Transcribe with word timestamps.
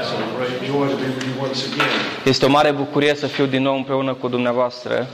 It's 0.00 0.12
a 0.12 0.36
great 0.36 0.62
joy 0.70 0.88
to 0.88 0.96
be 0.96 1.08
with 1.14 1.26
you 1.28 1.42
once 1.46 1.60
again. 1.72 1.88
Este 2.24 2.44
o 2.44 2.48
mare 2.48 2.70
bucurie 2.70 3.14
să 3.14 3.26
fiu 3.26 3.46
din 3.46 3.62
nou 3.62 3.76
împreună 3.76 4.14
cu 4.14 4.28
dumneavoastră. 4.28 5.06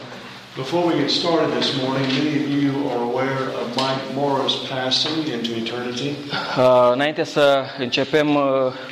Before 0.56 0.86
we 0.86 0.94
get 1.00 1.10
started 1.10 1.48
this 1.58 1.70
morning, 1.82 2.06
many 2.22 2.34
of 2.42 2.46
you 2.62 2.72
are 2.92 3.02
aware 3.10 3.38
of 3.60 3.66
Mike 3.82 4.02
Morrow's 4.20 4.56
passing 4.74 5.26
into 5.36 5.50
eternity. 5.62 6.10
Uh, 6.58 6.90
înainte 6.92 7.24
să 7.24 7.64
începem, 7.78 8.34
uh, 8.34 8.42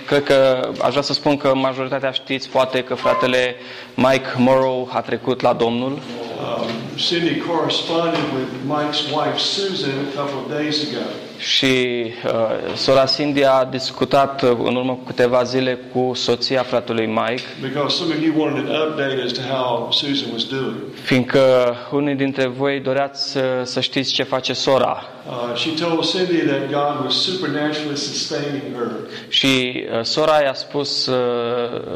cred 0.06 0.24
că 0.24 0.68
aș 0.82 0.90
vrea 0.90 1.02
să 1.02 1.12
spun 1.12 1.36
că 1.36 1.54
majoritatea 1.54 2.10
știți 2.10 2.48
poate 2.48 2.82
că 2.82 2.94
fratele 2.94 3.54
Mike 3.94 4.26
Morrow 4.36 4.88
a 4.92 5.00
trecut 5.00 5.40
la 5.40 5.52
Domnul 5.52 5.98
Um, 6.42 6.96
Cindy 6.96 7.40
corresponded 7.40 8.24
with 8.34 8.50
Mike's 8.64 9.12
wife 9.12 9.38
Susan 9.38 10.08
a 10.08 10.10
couple 10.12 10.38
of 10.42 10.48
days 10.48 10.76
ago. 10.88 11.06
Și 11.38 12.04
uh, 12.26 12.74
sora 12.76 13.04
Cindy 13.04 13.44
a 13.44 13.64
discutat 13.64 14.42
uh, 14.42 14.50
în 14.64 14.76
urmă 14.76 14.92
cu 14.92 15.04
câteva 15.06 15.42
zile 15.42 15.78
cu 15.92 16.12
soția 16.14 16.62
fratelui 16.62 17.06
Mike, 17.06 17.42
Because 17.60 17.96
some 17.96 18.14
of 18.14 18.22
you 18.22 18.40
wanted 18.42 18.68
an 18.68 18.88
update 18.88 19.22
as 19.24 19.32
to 19.32 19.40
how 19.54 19.88
Susan 19.90 20.28
was 20.32 20.44
doing. 20.44 20.74
fiindcă 21.02 21.74
unii 21.92 22.14
dintre 22.14 22.46
voi 22.46 22.80
doreați 22.80 23.30
să, 23.30 23.40
să 23.64 23.80
știți 23.80 24.12
ce 24.12 24.22
face 24.22 24.52
sora. 24.52 25.02
Uh, 25.28 25.54
she 25.54 25.74
told 25.76 26.04
Cindy 26.04 26.40
that 26.46 26.70
God 26.70 27.04
was 27.04 27.14
supernaturally 27.14 27.96
sustaining 27.96 28.74
her. 28.76 28.90
Și 29.28 29.84
uh, 29.98 30.04
sora 30.04 30.40
i-a 30.42 30.54
spus 30.54 31.06
uh, 31.06 31.16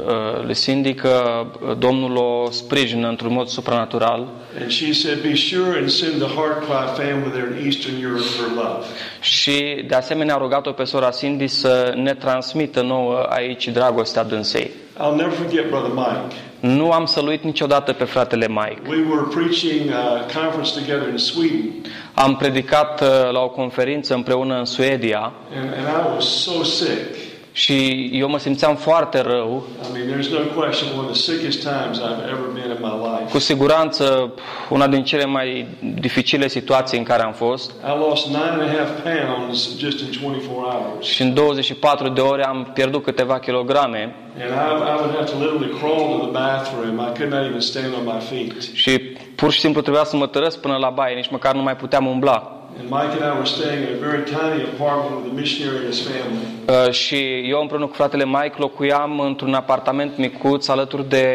uh, 0.06 0.42
lui 0.44 0.55
Cindy 0.55 0.94
că 0.94 1.47
uh, 1.69 1.77
Domnul 1.78 2.16
o 2.16 2.50
sprijină 2.50 3.08
într-un 3.08 3.32
mod 3.32 3.48
supranatural 3.48 4.28
And 4.60 4.70
she 4.70 4.92
said, 4.92 5.20
Be 5.22 5.34
sure 5.34 5.78
and 5.78 5.88
send 5.88 6.12
the 6.22 6.28
Heartcry 6.34 7.04
family 7.04 7.30
there 7.30 7.58
in 7.58 7.64
Eastern 7.66 8.02
Europe 8.02 8.24
her 8.41 8.54
love. 8.54 8.84
și 9.20 9.84
de 9.88 9.94
asemenea 9.94 10.34
a 10.34 10.38
rugat-o 10.38 10.72
pe 10.72 10.84
sora 10.84 11.10
Cindy 11.10 11.47
să 11.47 11.92
ne 11.97 12.14
transmită 12.14 12.82
nouă 12.82 13.19
aici 13.28 13.69
dragostea 13.69 14.24
dânsei. 14.24 14.70
I'll 14.98 15.14
never 15.16 15.30
forget 15.30 15.69
Brother 15.69 15.92
Mike. 15.92 16.34
Nu 16.61 16.91
am 16.91 17.05
să-l 17.05 17.27
uit 17.27 17.42
niciodată 17.42 17.92
pe 17.92 18.05
fratele 18.05 18.48
Mike. 18.48 18.80
We 18.89 19.05
were 19.11 19.22
preaching 19.34 19.91
a 19.91 20.41
conference 20.41 20.80
together 20.80 21.08
in 21.08 21.16
Sweden, 21.19 21.70
Am 22.14 22.36
predicat 22.36 23.00
uh, 23.00 23.08
la 23.33 23.41
o 23.41 23.48
conferință 23.48 24.14
împreună 24.14 24.58
în 24.58 24.64
Suedia 24.64 25.33
and, 25.56 25.69
and 25.69 25.86
I 26.08 26.14
was 26.14 26.25
so 26.42 26.62
sick. 26.62 27.35
Și 27.62 28.08
eu 28.12 28.28
mă 28.28 28.38
simțeam 28.38 28.74
foarte 28.76 29.20
rău. 29.20 29.66
I 29.82 29.92
mean, 29.92 30.06
there's 30.12 30.30
no 30.30 30.60
question, 30.60 30.88
one 30.98 31.06
of 31.08 31.12
the 31.12 31.20
sickest 31.32 31.60
times 31.60 31.96
I've 31.98 32.22
ever 32.34 32.48
been 32.54 32.70
in 32.70 32.80
my 32.80 32.96
life. 33.08 33.30
Cu 33.32 33.38
siguranță 33.38 34.32
una 34.68 34.86
din 34.86 35.04
cele 35.04 35.24
mai 35.24 35.66
dificile 36.00 36.48
situații 36.48 36.98
în 36.98 37.04
care 37.04 37.22
am 37.22 37.32
fost 37.32 37.70
I 37.70 37.98
lost 38.08 38.26
nine 38.26 38.38
and 38.50 38.60
a 38.62 38.66
half 38.76 38.90
pounds 39.02 39.78
just 39.78 39.98
in 40.00 40.08
24 40.22 40.52
hours. 40.70 41.06
și 41.06 41.22
în 41.22 41.34
24 41.34 42.08
de 42.08 42.20
ore 42.20 42.44
am 42.44 42.70
pierdut 42.74 43.02
câteva 43.02 43.38
kilograme 43.38 44.14
And 44.41 44.50
I, 44.50 44.88
I 44.92 44.94
would 45.00 45.14
have 45.18 45.30
to 45.30 45.36
literally 45.38 45.72
crawl 45.80 46.18
to 46.18 46.24
the 46.26 46.30
bathroom. 46.32 46.94
I 46.98 47.10
could 47.18 47.30
not 47.32 47.44
even 47.48 47.60
stand 47.60 47.91
on 47.98 48.04
my 48.14 48.20
feet. 48.30 48.74
și 48.74 48.98
pur 49.34 49.50
și 49.52 49.60
simplu 49.60 49.80
trebuia 49.80 50.04
să 50.04 50.16
mă 50.16 50.26
tărăsc 50.26 50.60
până 50.60 50.76
la 50.76 50.91
baie, 50.91 51.14
nici 51.14 51.30
măcar 51.30 51.54
nu 51.54 51.62
mai 51.62 51.76
puteam 51.76 52.06
umbla. 52.06 52.56
And 52.81 52.88
Mike 52.91 53.12
and 53.20 53.25
I 53.25 53.32
were 53.38 53.44
staying 53.47 53.82
in 53.88 53.94
a 53.97 53.98
very 54.09 54.22
tiny 54.25 54.62
apartment 54.75 55.14
with 55.16 55.32
a 55.32 55.34
missionary 55.34 55.76
and 55.78 55.87
his 55.94 56.00
family. 56.09 56.47
Uh, 56.87 56.91
și 56.92 57.48
eu 57.48 57.60
împreună 57.60 57.87
cu 57.87 57.92
fratele 57.94 58.25
Mike 58.25 58.54
locuiam 58.56 59.20
într-un 59.20 59.54
apartament 59.54 60.16
micuț 60.16 60.69
alături 60.69 61.09
de 61.09 61.26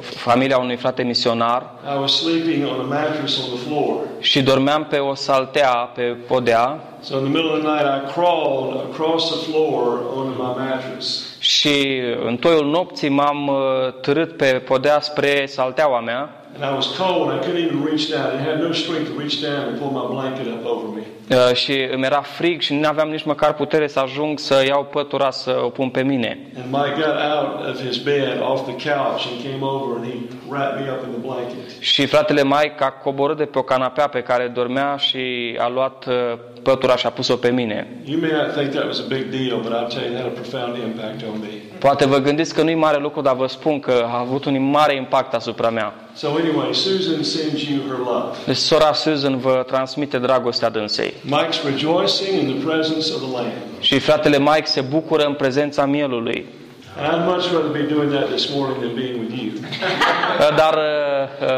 familia 0.00 0.58
unui 0.58 0.76
frate 0.76 1.02
misionar 1.02 1.70
I 1.96 1.98
was 2.00 2.12
sleeping 2.16 2.64
on 2.66 2.80
a 2.80 2.82
mattress 2.82 3.38
on 3.38 3.44
the 3.56 3.68
floor. 3.68 3.96
și 4.20 4.42
dormeam 4.42 4.84
pe 4.90 4.96
o 4.98 5.14
saltea, 5.14 5.68
pe 5.94 6.02
podea 6.02 6.80
So 7.00 7.16
in 7.16 7.22
the 7.22 7.32
middle 7.32 7.50
of 7.50 7.58
the 7.62 7.68
night, 7.72 7.86
I 8.02 8.12
crawled 8.12 8.80
across 8.92 9.30
the 9.30 9.50
floor 9.50 10.00
onto 10.16 10.42
my 10.42 10.54
mattress. 10.68 11.36
și 11.38 12.00
în 12.26 12.36
toiul 12.36 12.66
nopții 12.70 13.08
m-am 13.08 13.46
uh, 13.48 13.92
târât 14.00 14.36
pe 14.36 14.46
podea 14.46 15.00
spre 15.00 15.46
salteaua 15.46 16.00
mea 16.00 16.41
And 16.54 16.64
I 16.64 16.74
was 16.74 16.86
cold. 16.96 17.32
I 17.32 17.38
couldn't 17.44 17.64
even 17.66 17.82
reach 17.90 18.10
down. 18.10 18.26
I 18.38 18.42
had 18.48 18.58
no 18.60 18.72
strength 18.72 19.06
to 19.10 19.18
reach 19.18 19.40
down 19.42 19.62
and 19.68 19.78
pull 19.80 19.90
my 19.90 20.06
blanket 20.14 20.46
up 20.54 20.64
over 20.66 20.86
me. 20.96 21.02
uh, 21.48 21.54
și 21.54 21.72
îmi 21.92 22.04
era 22.04 22.20
frig 22.20 22.60
și 22.60 22.74
nu 22.74 22.88
aveam 22.88 23.08
nici 23.08 23.24
măcar 23.24 23.54
putere 23.54 23.86
să 23.86 23.98
ajung 24.00 24.38
să 24.38 24.64
iau 24.66 24.84
pătura 24.84 25.30
să 25.30 25.60
o 25.64 25.68
pun 25.68 25.88
pe 25.88 26.02
mine. 26.02 26.38
And 26.62 26.72
Mike 26.72 26.94
got 27.00 27.16
out 27.34 27.68
of 27.68 27.86
his 27.86 27.96
bed 27.96 28.40
off 28.40 28.62
the 28.66 28.90
couch 28.90 29.26
and 29.30 29.42
came 29.42 29.62
over 29.62 29.96
and 29.96 30.04
he 30.12 30.18
wrapped 30.48 30.80
me 30.84 30.90
up 30.92 31.02
in 31.04 31.10
the 31.10 31.20
blanket. 31.20 31.80
Și 31.80 32.06
fratele 32.06 32.42
Mike 32.44 32.74
a 32.78 32.90
coborât 32.90 33.36
de 33.36 33.44
pe 33.44 33.58
o 33.58 33.62
canapea 33.62 34.06
pe 34.06 34.20
care 34.20 34.48
dormea 34.54 34.96
și 34.96 35.54
a 35.58 35.68
luat 35.68 36.06
uh, 36.06 36.14
pătura 36.62 36.96
și 36.96 37.06
a 37.06 37.10
pus-o 37.10 37.36
pe 37.36 37.50
mine. 37.50 38.02
You 38.04 38.20
may 38.20 38.30
not 38.30 38.52
think 38.56 38.70
that 38.70 38.84
was 38.84 38.98
a 38.98 39.04
big 39.08 39.24
deal, 39.30 39.60
but 39.60 39.72
I'll 39.72 39.94
tell 39.94 40.04
you, 40.04 40.12
that 40.12 40.22
had 40.22 40.32
a 40.36 40.40
profound 40.40 40.76
impact 40.76 41.22
on 41.32 41.40
me. 41.40 41.48
Poate 41.78 42.06
vă 42.06 42.18
gândiți 42.18 42.54
că 42.54 42.62
nu-i 42.62 42.74
mare 42.74 42.98
lucru, 42.98 43.20
dar 43.20 43.34
vă 43.34 43.46
spun 43.46 43.80
că 43.80 44.04
a 44.06 44.18
avut 44.18 44.44
un 44.44 44.70
mare 44.70 44.96
impact 44.96 45.34
asupra 45.34 45.70
mea. 45.70 45.94
So 46.14 46.28
anyway, 46.28 46.74
Susan 46.74 47.22
sends 47.22 47.62
you 47.62 47.78
her 47.88 47.98
love. 47.98 48.36
Deci 48.46 48.56
sora 48.56 48.92
Susan 48.92 49.38
vă 49.38 49.64
transmite 49.66 50.18
dragostea 50.18 50.70
dânsei. 50.70 51.12
Mike's 51.26 51.62
rejoicing 51.64 52.42
in 52.42 52.46
the 52.54 52.66
presence 52.66 53.12
of 53.14 53.20
the 53.22 53.32
Lamb. 53.32 53.52
Și 53.80 53.98
fratele 53.98 54.38
Mike 54.38 54.64
se 54.64 54.80
bucură 54.80 55.24
în 55.24 55.34
prezența 55.34 55.86
mielului. 55.86 56.46
And 56.96 57.06
I'd 57.06 57.26
much 57.26 57.50
rather 57.52 57.72
be 57.72 57.86
doing 57.94 58.10
that 58.10 58.28
this 58.28 58.50
morning 58.50 58.80
than 58.82 58.94
being 58.94 59.18
with 59.20 59.32
you. 59.42 59.52
Dar 60.60 60.74
uh, 60.74 61.48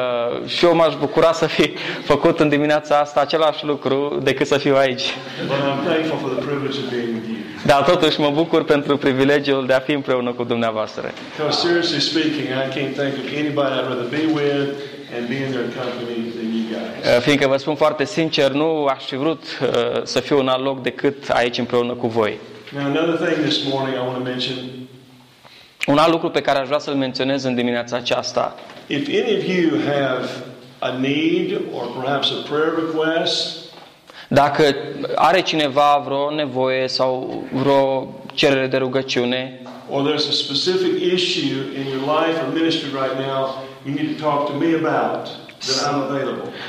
uh, 0.43 0.49
și 0.49 0.65
eu 0.65 0.75
m-aș 0.75 0.95
bucura 0.97 1.33
să 1.33 1.47
fi 1.47 1.75
făcut 2.05 2.41
în 2.41 2.49
dimineața 2.49 2.99
asta 2.99 3.21
același 3.21 3.65
lucru 3.65 4.21
decât 4.23 4.47
să 4.47 4.59
fiu 4.59 4.77
aici. 4.77 5.03
But 5.47 5.56
I'm 5.56 5.84
thankful 5.84 6.19
for 6.19 6.31
the 6.37 6.47
privilege 6.47 6.78
of 6.78 6.91
being 6.91 7.09
with 7.15 7.27
you. 7.28 7.37
Dar 7.67 7.83
totuși 7.83 8.21
mă 8.21 8.31
bucur 8.31 8.65
pentru 8.65 8.97
privilegiul 8.97 9.67
de 9.67 9.73
a 9.73 9.78
fi 9.78 9.93
împreună 9.93 10.33
cu 10.33 10.44
dumneavoastră. 10.44 11.12
Because 11.37 11.67
seriously 11.67 12.00
speaking, 12.00 12.47
I 12.65 12.67
can't 12.77 12.94
think 13.00 13.15
of 13.23 13.27
anybody 13.43 13.73
I'd 13.78 13.89
rather 13.93 14.09
be 14.19 14.25
with 14.41 14.69
and 15.17 15.23
be 15.28 15.39
in 15.44 15.50
their 15.56 15.69
company 15.83 16.19
than 16.37 16.49
you 16.56 16.65
guys. 16.75 17.17
Uh, 17.17 17.23
Fiindcă 17.23 17.47
vă 17.49 17.56
spun 17.56 17.75
foarte 17.75 18.05
sincer, 18.05 18.50
nu 18.50 18.84
aș 18.84 19.05
fi 19.05 19.17
vrut 19.17 19.43
uh, 19.43 20.00
să 20.03 20.21
fiu 20.21 20.39
în 20.39 20.49
alt 20.49 20.65
loc 20.65 20.83
decât 20.83 21.28
aici 21.28 21.59
împreună 21.59 21.93
cu 21.93 22.06
voi. 22.06 22.39
Now, 22.73 22.84
another 22.84 23.17
thing 23.27 23.47
this 23.47 23.59
morning 23.73 23.94
I 23.94 24.03
want 24.09 24.17
to 24.17 24.25
mention 24.33 24.56
Un 25.87 25.99
alt 25.99 26.12
lucru 26.12 26.31
pe 26.31 26.41
care 26.41 26.59
aș 26.59 26.67
vrea 26.67 26.78
să-l 26.78 26.95
menționez 26.95 27.45
în 27.45 27.55
dimineața 27.55 27.97
aceasta. 27.97 28.55
if 28.87 29.09
any 29.09 29.37
of 29.37 29.45
you 29.47 29.71
have 29.87 30.28
a 30.78 30.91
need 31.00 31.61
or 31.75 32.03
perhaps 32.03 32.31
a 32.31 32.34
prayer 32.49 32.72
request, 32.87 33.62
Dacă 34.28 34.75
are 35.15 35.41
cineva 35.43 36.03
vreo 36.05 36.31
nevoie 36.34 36.89
sau 36.89 37.43
vreo 37.53 38.15
cerere 38.34 38.67
de 38.67 38.77
rugăciune 38.77 39.59
or 39.91 40.03
there's 40.03 40.28
a 40.28 40.33
specific 40.33 41.12
issue 41.12 41.56
in 41.78 41.87
your 41.93 42.03
life 42.19 42.37
or 42.43 42.53
ministry 42.55 42.89
right 43.03 43.19
now 43.28 43.62
you 43.87 43.94
need 43.94 44.17
to 44.17 44.23
talk 44.25 44.47
to 44.47 44.53
me 44.56 44.75
about, 44.75 45.28
then 45.28 45.28
I'm 45.28 45.33
available. 45.33 45.44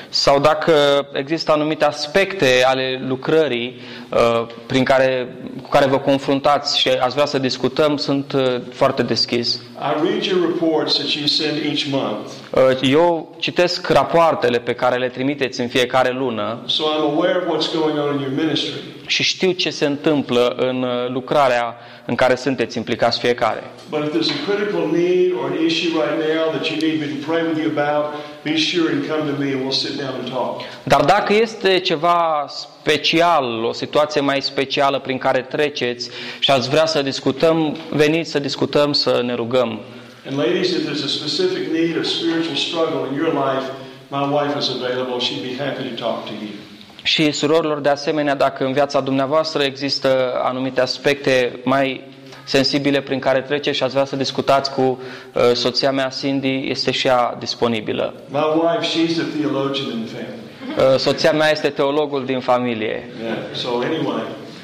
Sau 0.10 0.40
dacă 0.40 0.74
există 1.14 1.52
anumite 1.52 1.86
aspecte 1.86 2.64
ale 2.66 3.06
lucrării 3.08 3.82
uh, 4.10 4.48
prin 4.66 4.84
care, 4.84 5.36
cu 5.62 5.70
care 5.70 5.86
vă 5.86 5.98
confruntați 5.98 6.80
și 6.80 6.90
ați 6.90 7.14
vrea 7.14 7.26
să 7.26 7.38
discutăm, 7.40 7.98
sunt 7.98 8.32
uh, 8.34 8.62
foarte 8.74 9.04
deschis. 9.04 9.54
I 9.54 10.04
read 10.08 10.24
your 10.24 10.42
reports 10.42 10.94
that 10.94 11.08
you 11.08 11.26
send 11.26 11.58
each 11.66 11.84
month, 11.92 12.30
Uh, 12.56 12.90
Eu 12.92 13.36
citesc 13.40 13.90
rapoartele 13.90 14.60
pe 14.60 14.74
care 14.74 14.98
le 14.98 15.08
trimiteți 15.10 15.62
în 15.62 15.68
fiecare 15.68 16.10
lună 16.12 16.60
so 16.66 16.84
I'm 16.84 17.14
aware 17.16 17.38
of 17.38 17.44
what's 17.56 17.74
going 17.76 17.98
on 17.98 18.14
in 18.14 18.20
your 18.22 18.34
ministry. 18.46 18.74
și 19.06 19.24
știu 19.24 19.52
ce 19.52 19.70
se 19.70 19.86
întâmplă 19.86 20.56
în 20.58 20.84
uh, 20.84 21.10
lucrarea 21.10 21.76
în 22.06 22.16
care 22.16 22.36
sunteți 22.36 22.78
implicați 22.78 23.20
fiecare. 23.20 23.64
But 23.90 24.04
if 24.04 24.12
there's 24.14 24.32
a 24.40 24.52
critical 24.52 24.84
need 24.92 25.32
or 25.40 25.46
an 25.52 25.66
issue 25.66 25.90
right 26.04 26.18
now 26.36 26.44
that 26.52 26.66
you 26.70 26.78
need 26.86 27.00
me 27.00 27.08
to 27.16 27.32
pray 27.32 27.42
with 27.48 27.58
you 27.64 27.70
about, 27.78 28.06
be 28.44 28.56
sure 28.58 28.92
and 28.94 29.02
come 29.12 29.32
to 29.32 29.36
me 29.44 29.48
and 29.54 29.62
we'll 29.64 29.80
sit 29.86 29.96
down 29.98 30.14
and 30.20 30.30
talk. 30.30 30.62
Dar 30.84 31.02
dacă 31.02 31.34
este 31.34 31.80
ceva 31.80 32.46
special, 32.48 33.64
o 33.64 33.72
situație 33.72 34.22
mai 34.22 34.42
specială 34.42 35.00
prin 35.00 35.18
care 35.18 35.42
treceți 35.42 36.10
și 36.40 36.52
ați 36.52 36.70
vrea 36.70 36.86
să 36.86 37.02
discutăm, 37.02 37.78
veniți 37.90 38.32
să 38.32 38.40
discutăm, 38.40 38.94
să 38.94 39.22
ne 39.26 39.34
rugăm. 39.34 39.80
And 40.28 40.38
ladies, 40.38 40.70
if 40.70 40.88
there's 40.88 41.04
a 41.04 41.08
specific 41.08 41.72
need 41.72 41.98
or 41.98 42.04
spiritual 42.04 42.56
struggle 42.56 43.02
in 43.10 43.14
your 43.22 43.34
life, 43.46 43.68
my 44.10 44.26
wife 44.38 44.58
is 44.58 44.70
available. 44.70 45.20
She'd 45.20 45.44
be 45.44 45.56
happy 45.64 45.84
to 45.90 45.96
talk 46.06 46.26
to 46.26 46.34
you. 46.34 46.65
Și 47.06 47.32
surorilor, 47.32 47.80
de 47.80 47.90
asemenea, 47.90 48.36
dacă 48.36 48.66
în 48.66 48.74
viața 48.74 49.00
dumneavoastră 49.00 49.64
există 49.64 50.32
anumite 50.44 50.82
aspecte 50.82 51.60
mai 51.64 52.04
sensibile 52.44 53.02
prin 53.02 53.20
care 53.20 53.42
trece 53.42 53.72
și 53.72 53.84
ați 53.84 53.94
vrea 53.94 54.06
să 54.06 54.16
discutați 54.16 54.72
cu 54.72 54.82
uh, 54.82 55.42
soția 55.54 55.92
mea 55.92 56.08
Cindy, 56.20 56.70
este 56.70 56.92
și 56.92 57.08
ea 57.08 57.36
disponibilă. 57.40 58.14
My 58.30 58.40
wife, 58.54 58.88
she's 58.88 59.20
a 59.20 59.38
theologian 59.40 59.90
in 59.92 60.06
the 60.06 60.16
family. 60.16 60.94
Uh, 60.94 61.00
soția 61.00 61.32
mea 61.32 61.52
este 61.52 61.70
teologul 61.70 62.26
din 62.26 62.40
familie. 62.40 63.10
Yeah. 63.24 63.38
So 63.54 63.68
anyway, 63.70 64.22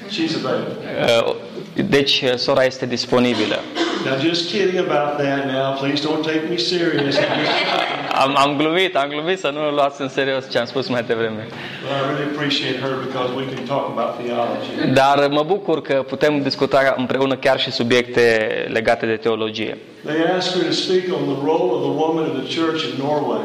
she's 0.10 0.36
available. 0.46 1.36
Uh, 1.78 1.86
deci 1.90 2.22
uh, 2.22 2.36
sora 2.36 2.64
este 2.64 2.86
disponibilă. 2.86 3.60
Now, 4.06 4.18
just 4.30 4.50
kidding 4.50 4.80
about 4.90 5.18
that. 5.22 5.46
Now, 5.46 5.78
please 5.82 6.02
don't 6.08 6.24
take 6.24 6.44
me 6.50 6.58
serious. 6.58 7.16
Am, 8.24 8.36
am 8.38 8.58
glumit, 8.58 8.96
am 8.96 9.10
glumit 9.10 9.40
să 9.40 9.50
nu 9.54 9.70
luați 9.70 10.02
în 10.02 10.10
serios 10.10 10.50
ce 10.52 10.58
am 10.58 10.66
spus 10.66 10.88
mai 10.88 11.04
devreme. 11.04 11.48
But 11.82 11.92
I 11.98 12.02
really 12.10 12.28
appreciate 12.34 12.78
her 12.80 12.94
because 13.08 13.30
we 13.36 13.46
can 13.54 13.64
talk 13.66 13.86
about 13.96 14.12
theology. 14.22 14.94
Dar 14.94 15.28
mă 15.30 15.44
bucur 15.48 15.82
că 15.82 15.94
putem 16.08 16.42
discuta 16.42 16.94
împreună 16.98 17.36
chiar 17.36 17.60
și 17.60 17.72
subiecte 17.72 18.24
legate 18.72 19.06
de 19.06 19.16
teologie. 19.16 19.78
They 20.06 20.20
asked 20.38 20.54
her 20.62 20.64
to 20.70 20.74
speak 20.74 21.04
on 21.18 21.24
the 21.34 21.40
role 21.50 21.70
of 21.76 21.82
the 21.88 21.94
woman 22.04 22.24
in 22.30 22.44
the 22.44 22.60
church 22.60 22.82
in 22.84 22.94
Norway. 23.06 23.42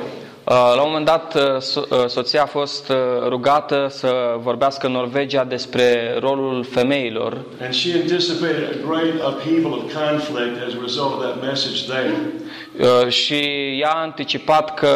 Uh, 0.48 0.52
La 0.52 0.82
un 0.82 0.86
moment 0.90 1.04
dat, 1.06 1.34
uh, 1.34 1.60
so- 1.60 1.86
uh, 1.90 2.06
soția 2.06 2.42
a 2.42 2.46
fost 2.46 2.88
uh, 2.88 2.96
rugată 3.28 3.86
să 3.90 4.36
vorbească 4.38 4.86
în 4.86 4.92
Norvegia 4.92 5.44
despre 5.44 6.16
rolul 6.20 6.64
femeilor 6.64 7.44
And 7.62 7.74
she 7.74 7.92
anticipated 8.00 8.62
a 8.62 8.86
great 8.88 9.14
upheaval 9.14 9.72
of 9.72 9.92
conflict 9.92 10.56
as 10.66 10.72
a 10.74 10.78
result 10.82 11.12
of 11.12 11.20
that 11.22 11.42
message 11.42 11.84
there. 11.88 12.14
Uh, 12.80 13.08
și 13.08 13.34
ea 13.80 13.90
a 13.90 14.00
anticipat 14.00 14.74
că 14.74 14.88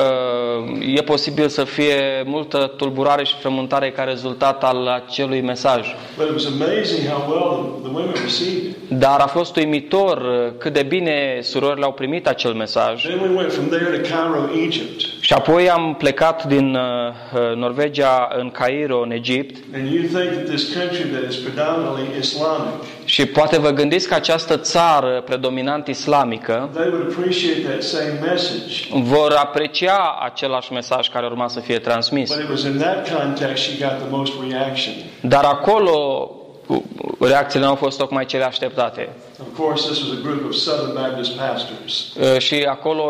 e 0.95 1.03
posibil 1.03 1.49
să 1.49 1.65
fie 1.65 2.23
multă 2.25 2.73
tulburare 2.77 3.25
și 3.25 3.35
frământare 3.41 3.91
ca 3.91 4.03
rezultat 4.03 4.65
al 4.65 4.87
acelui 4.87 5.41
mesaj. 5.41 5.95
But 6.17 6.27
it 6.27 6.33
was 6.33 6.47
amazing 6.47 7.09
how 7.09 7.31
well 7.31 7.81
the, 7.83 7.89
the 7.89 7.99
women 7.99 8.15
received 8.23 8.65
it. 8.65 8.99
Dar 8.99 9.21
a 9.21 9.27
fost 9.27 9.57
uimitor 9.57 10.17
uh, 10.19 10.53
cât 10.59 10.73
de 10.73 10.83
bine 10.83 11.39
surorile 11.43 11.85
au 11.85 11.93
primit 11.93 12.27
acel 12.27 12.53
mesaj. 12.53 13.07
Then 13.07 13.21
we 13.21 13.37
went 13.37 13.53
from 13.53 13.69
there 13.69 13.85
to 13.85 14.09
Cairo, 14.09 14.63
Egypt. 14.65 15.01
Și 15.21 15.33
apoi 15.33 15.71
am 15.71 15.95
plecat 15.99 16.45
din 16.45 16.75
uh, 16.75 16.81
uh, 16.81 17.57
Norvegia 17.57 18.29
în 18.39 18.51
Cairo, 18.51 19.01
în 19.01 19.11
Egipt. 19.11 19.65
And 19.75 19.93
you 19.93 20.03
think 20.03 20.33
that 20.33 20.45
this 20.45 20.75
country 20.75 21.03
that 21.03 21.31
is 21.31 21.37
predominantly 21.37 22.19
Islamic, 22.19 22.73
Și 23.05 23.27
poate 23.27 23.59
vă 23.59 23.71
gândiți 23.71 24.09
că 24.09 24.15
această 24.15 24.57
țară 24.57 25.23
predominant 25.27 25.87
islamică 25.87 26.71
they 26.75 26.89
would 26.89 27.07
appreciate 27.13 27.70
that 27.71 27.83
same 27.83 28.19
message. 28.31 28.89
vor 29.03 29.33
aprecia 29.33 30.19
același 30.25 30.73
mesaj 30.73 31.09
care 31.09 31.27
urma 31.27 31.49
să 31.49 31.61
fie 31.61 31.79
transmis. 31.79 32.33
But 32.35 32.43
it 32.43 32.49
was 32.51 32.63
in 32.63 32.79
that 32.79 33.09
context 33.21 33.63
she 33.63 33.85
got 33.87 33.99
the 33.99 34.09
most 34.17 34.33
reaction. 34.51 34.95
Dar 35.21 35.45
acolo 35.45 36.31
uh, 36.67 36.79
reacțiile 37.21 37.65
nu 37.65 37.71
au 37.71 37.77
fost 37.77 37.99
tocmai 37.99 38.25
cele 38.27 38.45
așteptate. 38.45 39.09
Of 39.41 39.59
course, 39.59 39.89
this 39.91 40.01
was 40.03 40.11
a 40.19 40.21
group 40.23 40.45
of 40.49 40.53
Southern 40.55 40.95
Baptist 40.95 41.31
pastors. 41.37 42.15
Uh, 42.35 42.39
Și 42.41 42.67
acolo 42.69 43.03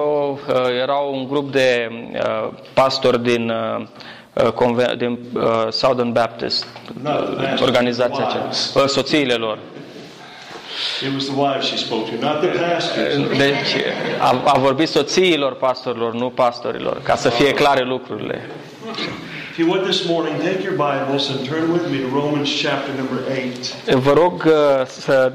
uh, 0.48 0.54
erau 0.82 1.14
un 1.14 1.28
grup 1.28 1.52
de 1.52 1.88
uh, 2.12 2.48
pastori 2.74 3.22
din, 3.22 3.50
uh, 3.50 3.86
uh, 4.44 4.50
conve- 4.52 4.94
din 4.98 5.18
uh, 5.34 5.42
Southern 5.70 6.12
Baptist, 6.12 6.66
Not 7.02 7.24
the 7.24 7.34
pastors, 7.34 7.60
organizația 7.60 8.16
the 8.16 8.24
aceea, 8.26 8.42
wives. 8.42 8.74
uh, 8.74 8.84
soțiile 8.86 9.34
lor. 9.34 9.58
It 11.02 11.14
was 11.14 11.24
the 11.24 11.34
wives 11.34 11.66
she 11.66 11.76
spoke 11.76 12.10
to, 12.10 12.16
not 12.26 12.40
the 12.40 12.48
pastors. 12.48 13.36
Deci 13.36 13.74
a, 14.20 14.42
a 14.44 14.58
vorbit 14.58 14.88
soțiilor 14.88 15.54
pastorilor, 15.54 16.14
nu 16.14 16.28
pastorilor, 16.28 17.02
ca 17.02 17.16
să 17.16 17.28
fie 17.28 17.52
clare 17.52 17.84
lucrurile. 17.84 18.50
If 19.50 19.58
you 19.58 19.68
would 19.68 19.84
this 19.84 20.06
morning, 20.06 20.36
take 20.42 20.62
your 20.62 20.76
Bibles 20.76 21.28
and 21.28 21.48
turn 21.48 21.72
with 21.72 21.90
me 21.90 21.98
to 21.98 22.08
Romans 22.14 22.48
chapter 22.62 22.94
number 22.94 23.18
8. 23.86 23.94
Vă 24.02 24.12
rog 24.12 24.44
uh, 24.46 24.86
să 24.86 25.32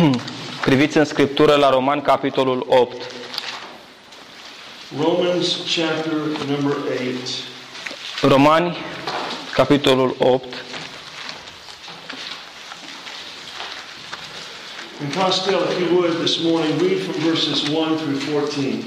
priviți 0.66 0.96
în 0.96 1.04
Scriptură 1.04 1.54
la 1.54 1.70
Roman, 1.70 2.00
capitolul 2.00 2.66
8. 2.68 2.96
Romans 4.98 5.56
chapter 5.76 6.12
number 6.48 6.76
8. 8.22 8.30
Romani, 8.32 8.76
capitolul 9.52 10.14
8. 10.18 10.44
And 15.02 15.14
Costell, 15.14 15.62
if 15.62 15.80
you 15.80 15.96
would 15.96 16.12
this 16.20 16.44
morning, 16.44 16.78
read 16.78 16.98
from 17.00 17.14
verses 17.30 17.68
1 17.70 17.96
through 17.96 18.18
14. 18.18 18.84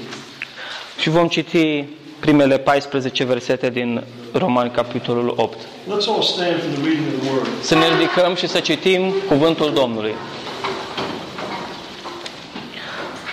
Și 0.98 1.08
vom 1.08 1.28
citi 1.28 1.84
primele 2.20 2.58
14 2.58 3.24
versete 3.24 3.70
din 3.70 4.04
Romani, 4.32 4.70
capitolul 4.70 5.34
8. 5.36 5.58
Let's 5.58 6.06
all 6.08 6.22
stand 6.22 6.60
for 6.60 6.70
the 6.70 6.82
reading 6.82 7.06
of 7.14 7.22
the 7.22 7.32
word. 7.32 7.48
Să 7.60 7.74
ne 7.74 7.88
ridicăm 7.88 8.34
și 8.34 8.46
să 8.46 8.60
citim 8.60 9.12
cuvântul 9.28 9.72
Domnului. 9.72 10.14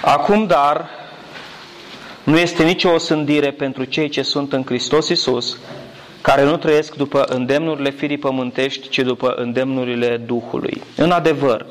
Acum, 0.01 0.45
dar, 0.47 0.89
nu 2.23 2.37
este 2.37 2.63
nicio 2.63 2.89
osândire 2.89 3.51
pentru 3.51 3.83
cei 3.83 4.09
ce 4.09 4.21
sunt 4.21 4.53
în 4.53 4.63
Hristos 4.65 5.09
Iisus, 5.09 5.57
care 6.21 6.43
nu 6.43 6.57
trăiesc 6.57 6.95
după 6.95 7.23
îndemnurile 7.23 7.89
firii 7.89 8.17
pământești, 8.17 8.89
ci 8.89 8.99
după 8.99 9.33
îndemnurile 9.37 10.17
Duhului. 10.17 10.81
În 10.95 11.11
adevăr, 11.11 11.65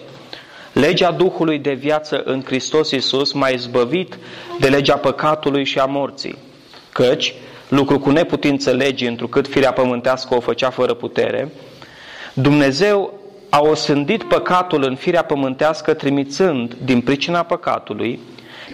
legea 0.72 1.10
Duhului 1.10 1.58
de 1.58 1.72
viață 1.72 2.22
în 2.24 2.42
Hristos 2.44 2.90
Iisus 2.90 3.32
m-a 3.32 3.48
izbăvit 3.48 4.18
de 4.58 4.68
legea 4.68 4.96
păcatului 4.96 5.64
și 5.64 5.78
a 5.78 5.84
morții. 5.84 6.38
Căci, 6.92 7.34
lucru 7.68 7.98
cu 7.98 8.10
neputință 8.10 8.70
legii, 8.70 9.08
întrucât 9.08 9.48
firea 9.48 9.72
pământească 9.72 10.34
o 10.34 10.40
făcea 10.40 10.70
fără 10.70 10.94
putere, 10.94 11.52
Dumnezeu 12.34 13.20
a 13.48 13.60
osândit 13.60 14.22
păcatul 14.22 14.84
în 14.84 14.96
firea 14.96 15.22
pământească 15.24 15.94
trimițând, 15.94 16.76
din 16.84 17.00
pricina 17.00 17.42
păcatului, 17.42 18.18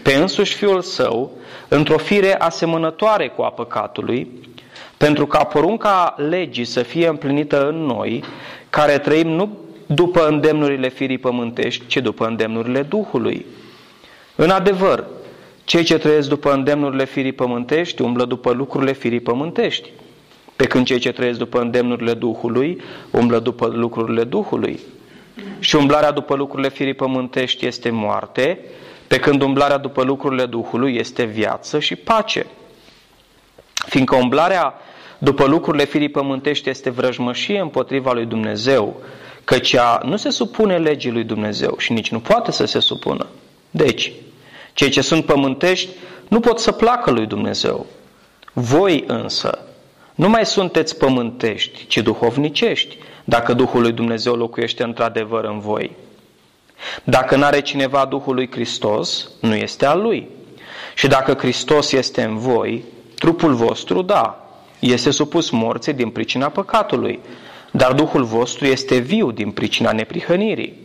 pe 0.02 0.12
însuși 0.12 0.54
Fiul 0.54 0.80
Său, 0.80 1.30
într-o 1.68 1.98
fire 1.98 2.34
asemănătoare 2.38 3.28
cu 3.28 3.42
a 3.42 3.50
păcatului, 3.50 4.44
pentru 4.96 5.26
ca 5.26 5.44
porunca 5.44 6.14
legii 6.16 6.64
să 6.64 6.82
fie 6.82 7.06
împlinită 7.08 7.68
în 7.68 7.76
noi, 7.76 8.24
care 8.70 8.98
trăim 8.98 9.28
nu 9.28 9.56
după 9.86 10.26
îndemnurile 10.26 10.88
firii 10.88 11.18
pământești, 11.18 11.86
ci 11.86 11.96
după 11.96 12.26
îndemnurile 12.26 12.82
Duhului. 12.82 13.46
În 14.34 14.50
adevăr, 14.50 15.04
cei 15.64 15.82
ce 15.82 15.98
trăiesc 15.98 16.28
după 16.28 16.52
îndemnurile 16.52 17.04
firii 17.04 17.32
pământești 17.32 18.02
umblă 18.02 18.24
după 18.24 18.52
lucrurile 18.52 18.92
firii 18.92 19.20
pământești, 19.20 19.90
pe 20.56 20.66
când 20.66 20.86
cei 20.86 20.98
ce 20.98 21.12
trăiesc 21.12 21.38
după 21.38 21.60
îndemnurile 21.60 22.14
Duhului 22.14 22.80
umblă 23.10 23.38
după 23.38 23.66
lucrurile 23.66 24.24
Duhului. 24.24 24.80
Și 25.58 25.76
umblarea 25.76 26.10
după 26.10 26.34
lucrurile 26.34 26.68
firii 26.68 26.94
pământești 26.94 27.66
este 27.66 27.90
moarte, 27.90 28.60
pe 29.06 29.18
când 29.18 29.42
umblarea 29.42 29.78
după 29.78 30.02
lucrurile 30.02 30.46
Duhului 30.46 30.96
este 30.96 31.24
viață 31.24 31.78
și 31.78 31.96
pace. 31.96 32.46
Fiindcă 33.86 34.16
umblarea 34.16 34.74
după 35.18 35.44
lucrurile 35.44 35.84
firii 35.84 36.08
pământești 36.08 36.68
este 36.68 36.90
vrăjmășie 36.90 37.60
împotriva 37.60 38.12
lui 38.12 38.24
Dumnezeu, 38.24 39.00
căci 39.46 39.72
ea 39.72 40.00
nu 40.04 40.16
se 40.16 40.30
supune 40.30 40.78
legii 40.78 41.10
lui 41.10 41.24
Dumnezeu 41.24 41.74
și 41.78 41.92
nici 41.92 42.10
nu 42.10 42.20
poate 42.20 42.52
să 42.52 42.64
se 42.64 42.80
supună. 42.80 43.26
Deci, 43.70 44.12
cei 44.72 44.88
ce 44.88 45.00
sunt 45.00 45.24
pământești 45.24 45.88
nu 46.28 46.40
pot 46.40 46.58
să 46.58 46.72
placă 46.72 47.10
lui 47.10 47.26
Dumnezeu. 47.26 47.86
Voi 48.52 49.04
însă 49.06 49.58
nu 50.14 50.28
mai 50.28 50.46
sunteți 50.46 50.96
pământești, 50.98 51.86
ci 51.86 51.98
duhovnicești, 51.98 52.96
dacă 53.24 53.52
Duhul 53.52 53.80
lui 53.80 53.92
Dumnezeu 53.92 54.34
locuiește 54.34 54.82
într-adevăr 54.82 55.44
în 55.44 55.58
voi. 55.58 55.96
Dacă 57.04 57.36
n-are 57.36 57.60
cineva 57.60 58.04
Duhul 58.04 58.34
lui 58.34 58.50
Hristos, 58.50 59.30
nu 59.40 59.54
este 59.54 59.86
al 59.86 60.00
lui. 60.00 60.28
Și 60.94 61.06
dacă 61.06 61.34
Hristos 61.34 61.92
este 61.92 62.22
în 62.22 62.38
voi, 62.38 62.84
trupul 63.18 63.54
vostru, 63.54 64.02
da, 64.02 64.48
este 64.78 65.10
supus 65.10 65.50
morții 65.50 65.92
din 65.92 66.10
pricina 66.10 66.48
păcatului, 66.48 67.20
dar 67.76 67.92
Duhul 67.92 68.24
vostru 68.24 68.66
este 68.66 68.98
viu 68.98 69.30
din 69.30 69.50
pricina 69.50 69.92
neprihănirii. 69.92 70.84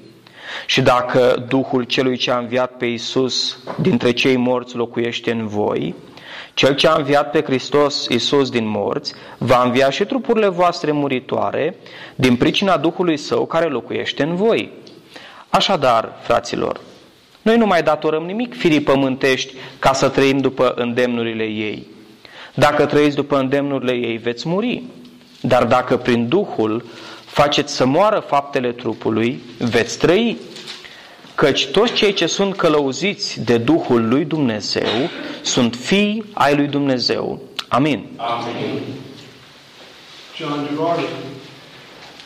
Și 0.65 0.81
dacă 0.81 1.45
Duhul 1.48 1.83
celui 1.83 2.17
ce 2.17 2.31
a 2.31 2.38
înviat 2.38 2.77
pe 2.77 2.86
Iisus 2.86 3.57
dintre 3.81 4.12
cei 4.12 4.36
morți 4.36 4.75
locuiește 4.75 5.31
în 5.31 5.48
voi, 5.48 5.95
cel 6.53 6.75
ce 6.75 6.88
a 6.88 6.93
înviat 6.93 7.31
pe 7.31 7.41
Hristos 7.41 8.07
Iisus 8.10 8.50
din 8.50 8.67
morți 8.67 9.13
va 9.38 9.63
învia 9.63 9.89
și 9.89 10.05
trupurile 10.05 10.48
voastre 10.48 10.91
muritoare 10.91 11.75
din 12.15 12.36
pricina 12.36 12.77
Duhului 12.77 13.17
Său 13.17 13.45
care 13.45 13.65
locuiește 13.65 14.24
în 14.24 14.36
voi. 14.36 14.71
Așadar, 15.50 16.13
fraților, 16.21 16.79
noi 17.41 17.57
nu 17.57 17.65
mai 17.65 17.83
datorăm 17.83 18.24
nimic 18.24 18.57
firii 18.57 18.81
pământești 18.81 19.53
ca 19.79 19.93
să 19.93 20.10
trăim 20.10 20.38
după 20.38 20.74
îndemnurile 20.75 21.43
ei. 21.43 21.88
Dacă 22.53 22.86
trăiți 22.86 23.15
după 23.15 23.38
îndemnurile 23.38 23.93
ei, 23.93 24.17
veți 24.17 24.48
muri. 24.48 24.83
Dar 25.41 25.63
dacă 25.65 25.98
prin 25.98 26.27
Duhul 26.27 26.86
faceți 27.25 27.75
să 27.75 27.86
moară 27.86 28.24
faptele 28.27 28.71
trupului, 28.71 29.41
veți 29.57 29.98
trăi. 29.98 30.38
Căci 31.36 31.67
toți 31.67 31.93
cei 31.93 32.13
ce 32.13 32.25
sunt 32.25 32.55
călăuziți 32.55 33.41
de 33.43 33.57
Duhul 33.57 34.07
lui 34.07 34.25
Dumnezeu 34.25 35.10
sunt 35.41 35.75
fii 35.75 36.24
ai 36.33 36.55
lui 36.55 36.67
Dumnezeu. 36.67 37.41
Amin. 37.67 38.00
John 40.38 40.67
Girardi, 40.69 41.05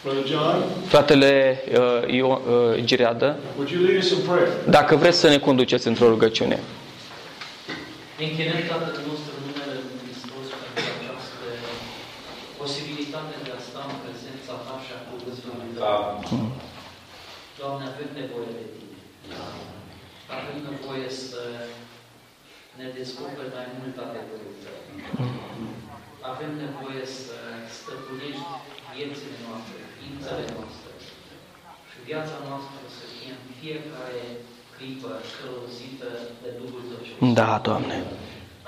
Brother 0.03 0.25
John, 0.31 0.57
Fratele 0.88 1.63
uh, 1.72 2.13
Io, 2.19 2.27
uh, 2.27 2.84
Gireadă, 2.84 3.29
would 3.55 3.69
you 3.74 3.81
lead 3.86 3.98
us 4.03 4.10
in 4.15 4.22
prayer? 4.27 4.50
dacă 4.77 4.93
vreți 4.95 5.19
să 5.24 5.27
ne 5.29 5.39
conduceți 5.48 5.88
într-o 5.91 6.07
rugăciune. 6.13 6.57
Ne 8.17 8.25
închinăm 8.29 8.62
Tatăl 8.72 9.01
nostru 9.10 9.31
în 9.38 9.43
numele 9.50 9.74
Lui 9.86 9.98
Hristos 10.03 10.45
pentru 10.62 10.84
această 10.98 11.45
posibilitate 12.62 13.34
de 13.45 13.51
a 13.57 13.60
sta 13.67 13.81
în 13.91 13.95
prezența 14.03 14.53
Ta 14.65 14.75
și 14.86 14.91
a 14.98 15.00
cuvântului 15.86 16.24
Tău. 16.30 16.44
Doamne, 17.60 17.84
avem 17.94 18.10
nevoie 18.22 18.51
de 18.60 18.65
Tine. 18.75 19.00
Avem 20.38 20.58
nevoie 20.70 21.08
să 21.25 21.42
ne 22.80 22.88
descoperi 22.98 23.56
mai 23.58 23.68
mult 23.77 23.96
adevărul 24.06 24.54
Tău. 24.63 24.80
Avem 26.32 26.51
nevoie 26.65 27.04
să 27.20 27.38
stăpânești 27.77 28.48
viețile 28.94 29.38
noastre, 29.46 29.80
ființele 29.98 30.46
noastre 30.56 30.92
și 31.89 31.98
viața 32.10 32.38
noastră 32.48 32.80
să 32.98 33.06
fie 33.15 33.32
în 33.38 33.44
fiecare 33.60 34.24
clipă 34.75 35.12
călăuzită 35.36 36.10
de 36.42 36.50
Duhul 36.60 36.84
Tău 36.89 37.01
cel 37.06 37.15
Sfânt. 37.15 37.36
Da, 37.42 37.51
Doamne. 37.68 37.98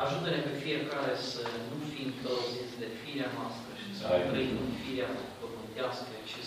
Ajută-ne 0.03 0.39
pe 0.47 0.53
fiecare 0.65 1.13
să 1.31 1.41
nu 1.69 1.77
fim 1.93 2.09
călăuziți 2.21 2.75
de 2.83 2.89
firea 3.01 3.29
noastră 3.37 3.71
și 3.81 3.89
să 3.97 4.03
nu 4.11 4.19
trăim 4.31 4.55
în 4.65 4.71
firea 4.83 5.09
pământească, 5.39 6.13
ci 6.29 6.37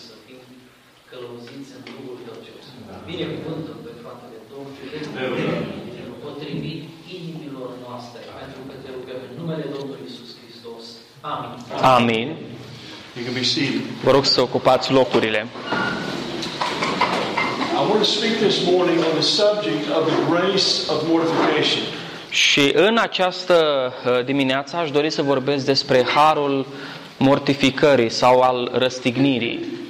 călăuziți 1.11 1.71
în 1.77 1.81
Duhul 1.89 2.17
Tău 2.25 2.37
cel 2.45 2.59
Sfânt. 2.67 2.87
Binecuvântă 3.11 3.71
pe 3.85 3.91
fratele 4.01 4.37
Domnului, 4.53 4.89
potrivit 6.25 6.81
inimilor 7.17 7.69
noastre, 7.85 8.21
pentru 8.39 8.61
că 8.67 8.73
te 8.83 8.89
rugăm 8.95 9.19
în 9.27 9.33
numele 9.39 9.65
Domnului 9.75 10.03
Isus 10.11 10.29
Hristos. 10.41 10.83
Amin. 11.33 11.51
Amin. 11.97 12.27
You 13.15 13.21
can 13.27 13.33
be 13.41 13.45
seated. 13.53 13.81
Vă 14.07 14.11
rog 14.17 14.25
să 14.33 14.39
ocupați 14.47 14.85
locurile. 14.99 15.41
I 17.79 17.83
want 17.89 18.01
to 18.05 18.09
speak 18.17 18.33
this 18.47 18.57
morning 18.71 18.99
on 19.09 19.13
the 19.21 19.27
subject 19.39 19.83
of 19.97 20.03
the 20.11 20.19
grace 20.31 20.67
of 20.93 20.97
mortification. 21.11 21.83
Și 22.29 22.63
în 22.87 22.95
această 23.07 23.57
uh, 24.05 24.25
dimineață 24.25 24.75
aș 24.75 24.91
dori 24.91 25.09
să 25.09 25.21
vorbesc 25.21 25.65
despre 25.65 25.99
harul 26.15 26.65
mortificării 27.17 28.09
sau 28.09 28.39
al 28.41 28.69
răstignirii. 28.73 29.80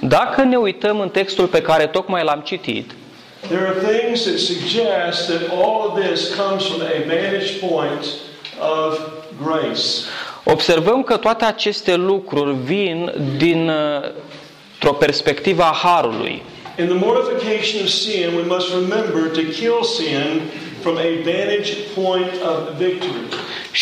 Dacă 0.00 0.42
ne 0.42 0.56
uităm 0.56 1.00
în 1.00 1.08
textul 1.08 1.46
pe 1.46 1.60
care 1.60 1.86
tocmai 1.86 2.24
l-am 2.24 2.40
citit, 2.40 2.90
there 3.48 3.66
are 3.66 3.78
things 3.92 4.22
that 4.24 4.38
suggest 4.38 5.28
that 5.28 5.42
all 5.50 5.80
of 5.86 6.04
this 6.04 6.34
comes 6.34 6.66
from 6.66 6.80
a 6.80 6.98
vantage 7.06 7.52
point 7.60 8.04
of 8.58 8.98
grace. 9.42 9.84
observăm 10.44 11.02
că 11.02 11.16
toate 11.16 11.44
aceste 11.44 11.94
lucruri 11.94 12.56
vin 12.64 13.12
din 13.36 13.70
o 14.82 14.92
perspectivă 14.92 15.62
a 15.62 15.76
harului. 15.82 16.42
In 16.78 16.86
the 16.86 16.94
mortification 16.94 17.82
of 17.82 17.88
sin, 17.88 18.28
we 18.36 18.44
must 18.46 18.68
remember 18.68 19.30
to 19.32 19.40
kill 19.40 19.82
sin 19.82 20.40
from 20.80 20.96
a 20.96 21.10
vantage 21.24 21.72
point 21.94 22.32
of 22.42 22.76
victory. 22.76 23.20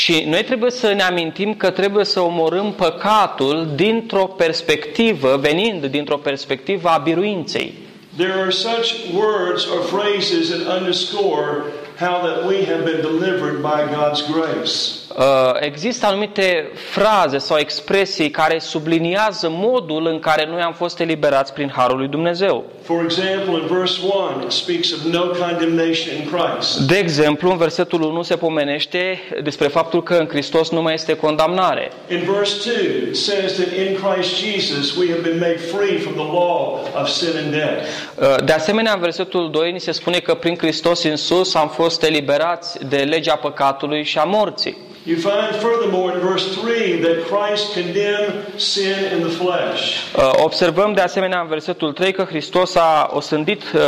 Și 0.02 0.24
noi 0.28 0.44
trebuie 0.44 0.70
să 0.70 0.92
ne 0.92 1.02
amintim 1.02 1.54
că 1.54 1.70
trebuie 1.70 2.04
să 2.04 2.20
omorâm 2.20 2.72
păcatul 2.72 3.68
dintr-o 3.74 4.24
perspectivă, 4.24 5.36
venind 5.36 5.86
dintr-o 5.86 6.16
perspectivă 6.16 6.88
a 6.88 6.98
biruinței. 6.98 7.72
There 8.16 8.32
are 8.32 8.50
such 8.50 8.94
words 9.14 9.66
or 9.66 9.80
phrases 9.98 10.48
that 10.48 10.78
underscore 10.78 11.62
how 11.98 12.20
that 12.26 12.44
we 12.46 12.64
have 12.64 12.82
been 12.84 13.00
delivered 13.00 13.60
by 13.62 13.78
God's 13.96 14.22
grace. 14.32 14.74
Uh, 15.16 15.24
Există 15.60 16.06
anumite 16.06 16.70
fraze 16.90 17.38
sau 17.38 17.56
expresii 17.58 18.30
care 18.30 18.58
subliniază 18.58 19.48
modul 19.50 20.06
în 20.06 20.18
care 20.18 20.46
noi 20.50 20.60
am 20.60 20.72
fost 20.72 21.00
eliberați 21.00 21.52
prin 21.52 21.72
harul 21.76 21.98
lui 21.98 22.08
Dumnezeu. 22.08 22.64
For 22.82 23.02
example, 23.04 23.52
in 23.60 23.66
verse 23.78 23.98
1, 24.02 24.42
it 24.44 24.50
speaks 24.52 24.92
of 24.92 25.00
no 25.12 25.20
condemnation 25.20 26.14
in 26.16 26.30
Christ. 26.32 26.78
De 26.78 26.96
exemplu, 26.96 27.50
în 27.50 27.56
versetul 27.56 28.02
1 28.02 28.22
se 28.22 28.36
pomenește 28.36 29.18
despre 29.42 29.68
faptul 29.68 30.02
că 30.02 30.14
în 30.14 30.26
Hristos 30.28 30.70
nu 30.70 30.82
mai 30.82 30.94
este 30.94 31.16
condamnare. 31.16 31.90
In 32.10 32.22
verse 32.36 32.70
2, 32.70 33.08
it 33.08 33.16
says 33.16 33.52
that 33.52 33.66
in 33.86 33.96
Christ 34.02 34.30
Jesus 34.44 34.96
we 34.96 35.06
have 35.10 35.20
been 35.28 35.38
made 35.38 35.56
free 35.76 35.98
from 35.98 36.12
the 36.14 36.32
law 36.32 36.80
of 37.00 37.08
sin 37.08 37.28
and 37.44 37.50
death. 37.52 37.86
Uh, 38.20 38.44
De 38.44 38.52
asemenea, 38.52 38.92
în 38.92 39.00
versetul 39.00 39.50
2 39.50 39.72
ni 39.72 39.80
se 39.80 39.92
spune 39.92 40.18
că 40.18 40.34
prin 40.34 40.56
Hristos 40.58 41.02
în 41.02 41.16
sus 41.16 41.54
am 41.54 41.68
fost 41.68 41.85
eliberați 42.02 42.86
de 42.86 42.96
legea 42.96 43.36
păcatului 43.36 44.04
și 44.04 44.18
a 44.18 44.24
morții. 44.24 44.76
You 45.04 45.16
find 45.18 45.60
furthermore 45.60 46.14
in 46.14 46.26
verse 46.26 46.48
3 46.60 46.98
that 46.98 47.16
Christ 47.30 47.72
condemned 47.74 48.34
sin 48.56 48.96
in 49.14 49.20
the 49.20 49.30
flesh. 49.30 50.14
Uh, 50.16 50.44
Observăm 50.44 50.92
de 50.92 51.00
asemenea 51.00 51.40
în 51.40 51.46
versetul 51.46 51.92
3 51.92 52.12
că 52.12 52.22
Hristos 52.22 52.74
a 52.74 53.10
osândit 53.12 53.62
uh, 53.62 53.80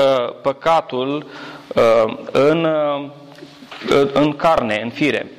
păcatul 0.43 1.26
uh, 1.75 2.14
în, 2.33 2.64
uh, 2.64 3.11
în 4.12 4.33
carne, 4.33 4.81
în 4.83 4.90
fire. 4.90 5.31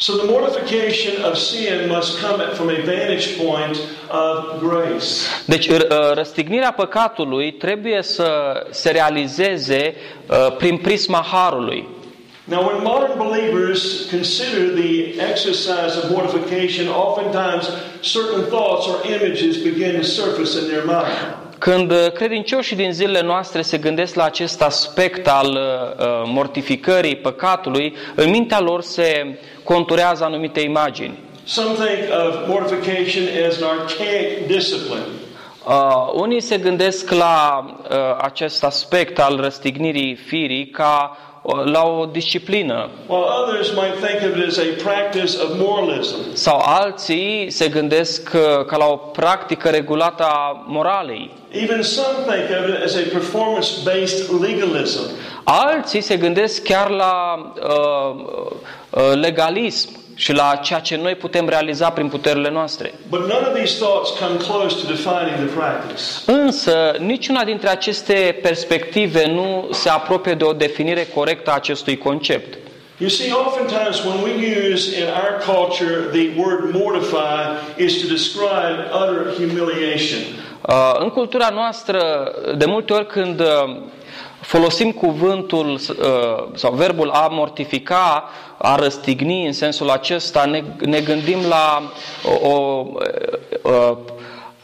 So 0.00 0.16
the 0.16 0.30
mortification 0.30 1.24
of 1.24 1.36
sin 1.36 1.88
must 1.88 2.20
come 2.20 2.54
from 2.54 2.70
a 2.70 2.80
vantage 2.82 3.36
point 3.36 3.76
of 4.10 4.60
grace. 4.60 5.26
Deci 5.46 5.68
uh, 5.68 5.78
răstignirea 6.14 6.72
păcatului 6.72 7.52
trebuie 7.52 8.02
să 8.02 8.30
se 8.70 8.90
realizeze 8.90 9.94
uh, 10.26 10.56
prin 10.56 10.76
prisma 10.76 11.26
harului. 11.32 11.88
Now, 12.44 12.64
when 12.66 12.82
modern 12.82 13.18
believers 13.18 14.08
consider 14.10 14.74
the 14.74 15.20
exercise 15.30 15.98
of 15.98 16.10
mortification, 16.10 16.88
oftentimes 16.88 17.68
certain 18.00 18.44
thoughts 18.44 18.86
or 18.86 18.96
images 19.06 19.56
begin 19.56 19.96
to 19.96 20.02
surface 20.02 20.56
in 20.60 20.68
their 20.68 20.84
mind. 20.84 21.47
Când 21.58 21.90
uh, 21.90 22.12
credincioșii 22.12 22.76
din 22.76 22.92
zilele 22.92 23.26
noastre 23.26 23.62
se 23.62 23.78
gândesc 23.78 24.14
la 24.14 24.24
acest 24.24 24.62
aspect 24.62 25.28
al 25.28 25.46
uh, 25.46 26.22
mortificării 26.24 27.16
păcatului, 27.16 27.96
în 28.14 28.30
mintea 28.30 28.60
lor 28.60 28.82
se 28.82 29.38
conturează 29.64 30.24
anumite 30.24 30.60
imagini. 30.60 31.18
Some 31.44 31.72
think 31.72 32.12
of 32.26 32.48
mortification 32.48 33.24
as 33.48 33.62
an 33.62 33.78
archaic 33.78 34.46
discipline. 34.46 35.06
Uh, 35.68 36.10
unii 36.12 36.40
se 36.40 36.58
gândesc 36.58 37.10
la 37.10 37.64
uh, 37.90 37.96
acest 38.20 38.64
aspect 38.64 39.18
al 39.18 39.40
răstignirii 39.40 40.14
firii 40.14 40.66
ca 40.66 41.16
uh, 41.42 41.64
la 41.64 41.82
o 41.82 42.06
disciplină 42.06 42.88
while 43.06 43.24
others 43.42 43.70
might 43.70 43.94
think 44.06 44.32
of 44.32 44.38
it 44.38 44.46
as 44.46 44.58
a 44.58 44.82
practice 44.82 45.42
of 45.42 45.48
moralism. 45.58 46.16
sau 46.32 46.62
alții 46.64 47.50
se 47.50 47.68
gândesc 47.68 48.30
uh, 48.34 48.64
ca 48.64 48.76
la 48.76 48.86
o 48.86 48.96
practică 48.96 49.68
regulată 49.68 50.22
a 50.22 50.64
moralei. 50.66 51.30
Even 51.52 51.82
some 51.82 52.24
think 52.24 52.50
of 52.50 52.68
it 52.68 52.82
as 52.82 52.94
a 52.94 53.02
performance 53.02 53.82
based 53.84 54.30
legalism. 54.30 55.02
Alții 55.44 56.00
se 56.00 56.16
gândesc 56.16 56.62
chiar 56.62 56.90
la 56.90 57.38
uh, 57.62 58.24
uh, 58.90 59.12
legalism 59.14 59.88
și 60.14 60.32
la 60.32 60.58
ceea 60.62 60.78
ce 60.78 60.96
noi 60.96 61.14
putem 61.14 61.48
realiza 61.48 61.90
prin 61.90 62.08
puterile 62.08 62.50
noastre. 62.50 62.94
But 63.08 63.20
none 63.20 63.46
of 63.46 63.54
these 63.54 63.78
thoughts 63.78 64.10
come 64.10 64.36
close 64.36 64.76
to 64.80 64.86
defining 64.86 65.48
the 65.48 65.56
practice. 65.56 66.02
Însă, 66.26 66.96
niciuna 66.98 67.44
dintre 67.44 67.68
aceste 67.68 68.38
perspective 68.42 69.26
nu 69.26 69.68
se 69.72 69.88
apropie 69.88 70.34
de 70.34 70.44
o 70.44 70.52
definire 70.52 71.06
corectă 71.14 71.50
a 71.50 71.54
acestui 71.54 71.98
concept. 71.98 72.58
You 73.00 73.08
see, 73.08 73.32
oftentimes 73.32 74.04
when 74.04 74.22
we 74.22 74.32
use 74.72 74.96
in 74.96 75.06
our 75.06 75.34
culture 75.54 76.10
the 76.10 76.28
word 76.36 76.74
mortify 76.74 77.40
is 77.76 78.00
to 78.00 78.06
describe 78.08 78.76
utter 79.02 79.34
humiliation. 79.36 80.22
Uh, 80.60 80.94
În 80.98 81.08
cultura 81.10 81.48
noastră, 81.48 82.32
de 82.56 82.64
multe 82.64 82.92
ori 82.92 83.06
când 83.06 83.40
uh, 83.40 83.76
folosim 84.40 84.92
cuvântul 84.92 85.66
uh, 85.72 86.48
sau 86.54 86.72
verbul 86.72 87.10
a 87.10 87.28
mortifica, 87.30 88.28
a 88.58 88.74
răstigni 88.76 89.46
în 89.46 89.52
sensul 89.52 89.90
acesta, 89.90 90.44
ne, 90.44 90.62
ne 90.78 91.00
gândim 91.00 91.38
la 91.48 91.82
o, 92.42 92.48
o 92.48 92.86
uh, 93.62 93.96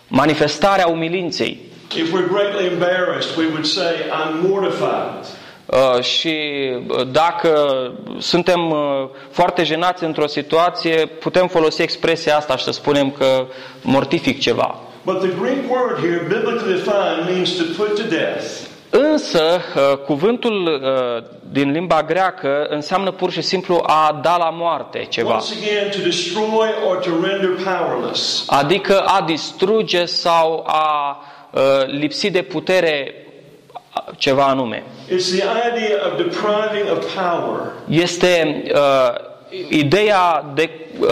manifestare 0.09 0.83
a 0.83 0.89
umilinței. 0.89 1.59
If 1.97 2.13
we're 2.13 2.29
greatly 2.33 2.67
embarrassed, 2.67 3.37
we 3.37 3.47
would 3.47 3.65
say, 3.65 3.93
I'm 3.93 4.49
mortified. 4.49 5.27
Uh, 5.67 6.03
și 6.03 6.37
uh, 6.89 7.07
dacă 7.13 7.53
suntem 8.19 8.71
uh, 8.71 9.09
foarte 9.31 9.65
jenați 9.65 10.05
într-o 10.05 10.27
situație, 10.27 11.07
putem 11.07 11.47
folosi 11.49 11.83
expresia 11.83 12.37
asta 12.37 12.57
și 12.57 12.65
să 12.65 12.73
spunem 12.73 13.11
că 13.11 13.47
mortific 13.83 14.41
ceva. 14.41 14.81
But 15.05 15.21
the 15.21 15.35
Greek 15.41 15.71
word 15.71 15.99
here, 15.99 16.21
biblically 16.29 16.73
defined, 16.73 17.27
means 17.27 17.57
to 17.57 17.65
put 17.75 17.97
to 17.97 18.03
death. 18.09 18.73
Însă, 18.91 19.61
uh, 19.77 19.97
cuvântul 19.97 20.67
uh, 20.67 21.25
din 21.53 21.71
limba 21.71 22.03
greacă 22.03 22.67
înseamnă 22.69 23.11
pur 23.11 23.31
și 23.31 23.41
simplu 23.41 23.83
a 23.87 24.21
da 24.23 24.37
la 24.37 24.51
moarte 24.51 25.05
ceva. 25.09 25.33
Once 25.33 25.55
again, 25.63 25.91
to 25.91 25.99
destroy 25.99 26.69
or 26.87 26.97
to 26.97 27.11
render 27.23 27.51
powerless. 27.65 28.45
Adică 28.49 28.99
a 28.99 29.23
distruge 29.27 30.05
sau 30.05 30.65
a 30.67 31.19
uh, 31.51 31.61
lipsi 31.87 32.31
de 32.31 32.43
putere 32.43 33.15
ceva 34.17 34.45
anume. 34.45 34.83
It's 35.09 35.31
the 35.39 35.45
idea 35.73 35.97
of 36.07 36.17
depriving 36.17 36.91
of 36.93 37.15
power. 37.15 37.73
Este 37.89 38.63
uh, 38.75 38.81
ideea 39.69 40.53
de, 40.55 40.71
uh, 41.01 41.09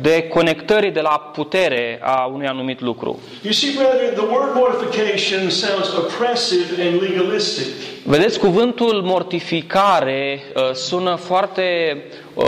de 0.00 0.22
conectării 0.28 0.90
de 0.90 1.00
la 1.00 1.30
putere 1.34 1.98
a 2.02 2.30
unui 2.32 2.46
anumit 2.46 2.80
lucru. 2.80 3.18
You 3.42 3.52
see, 3.52 3.70
brethren, 3.76 4.14
the 4.14 4.34
word 4.34 4.54
mortification 4.54 5.50
sounds 5.50 5.96
oppressive 5.96 6.82
and 6.82 7.00
legalistic. 7.00 7.66
Vedeți, 8.04 8.38
cuvântul 8.38 9.02
mortificare 9.04 10.40
uh, 10.54 10.72
sună 10.72 11.14
foarte 11.14 11.96
uh, 12.34 12.44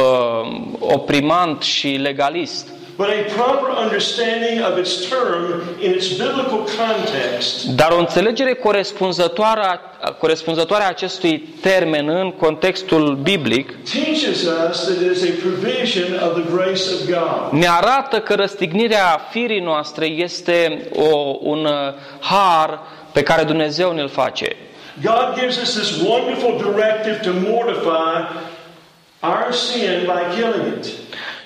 oprimant 0.80 1.62
și 1.62 1.88
legalist. 1.88 2.68
But 2.96 3.08
a 3.08 3.22
proper 3.36 3.70
understanding 3.84 4.62
of 4.62 4.78
its 4.78 5.08
term 5.08 5.62
in 5.80 5.90
its 5.94 6.08
biblical 6.08 6.58
context 6.78 7.64
Dar 7.64 7.90
o 7.92 7.98
înțelegere 7.98 8.54
corespunzătoare 8.54 9.60
a, 9.60 10.10
corespunzătoare 10.10 10.84
a 10.84 10.88
acestui 10.88 11.38
termen 11.60 12.08
în 12.08 12.30
contextul 12.32 13.18
biblic 13.22 13.74
teaches 13.92 14.42
us 14.42 14.84
that 14.84 14.96
it 15.00 15.16
is 15.16 15.22
a 15.22 15.32
provision 15.42 16.28
of 16.28 16.32
the 16.42 16.54
grace 16.54 16.82
of 16.94 17.06
God. 17.08 17.52
ne 17.60 17.66
arată 17.68 18.20
că 18.20 18.34
răstignirea 18.34 19.20
firii 19.30 19.60
noastre 19.60 20.06
este 20.06 20.88
o, 20.94 21.36
un 21.40 21.64
uh, 21.64 21.72
har 22.20 22.80
pe 23.12 23.22
care 23.22 23.42
Dumnezeu 23.42 23.92
ne-l 23.92 24.08
face. 24.08 24.56
God 25.02 25.34
gives 25.38 25.56
us 25.62 25.74
this 25.74 26.00
wonderful 26.08 26.56
directive 26.56 27.16
to 27.22 27.30
mortify 27.50 28.14
our 29.22 29.52
sin 29.52 30.06
by 30.06 30.20
killing 30.36 30.76
it. 30.78 30.86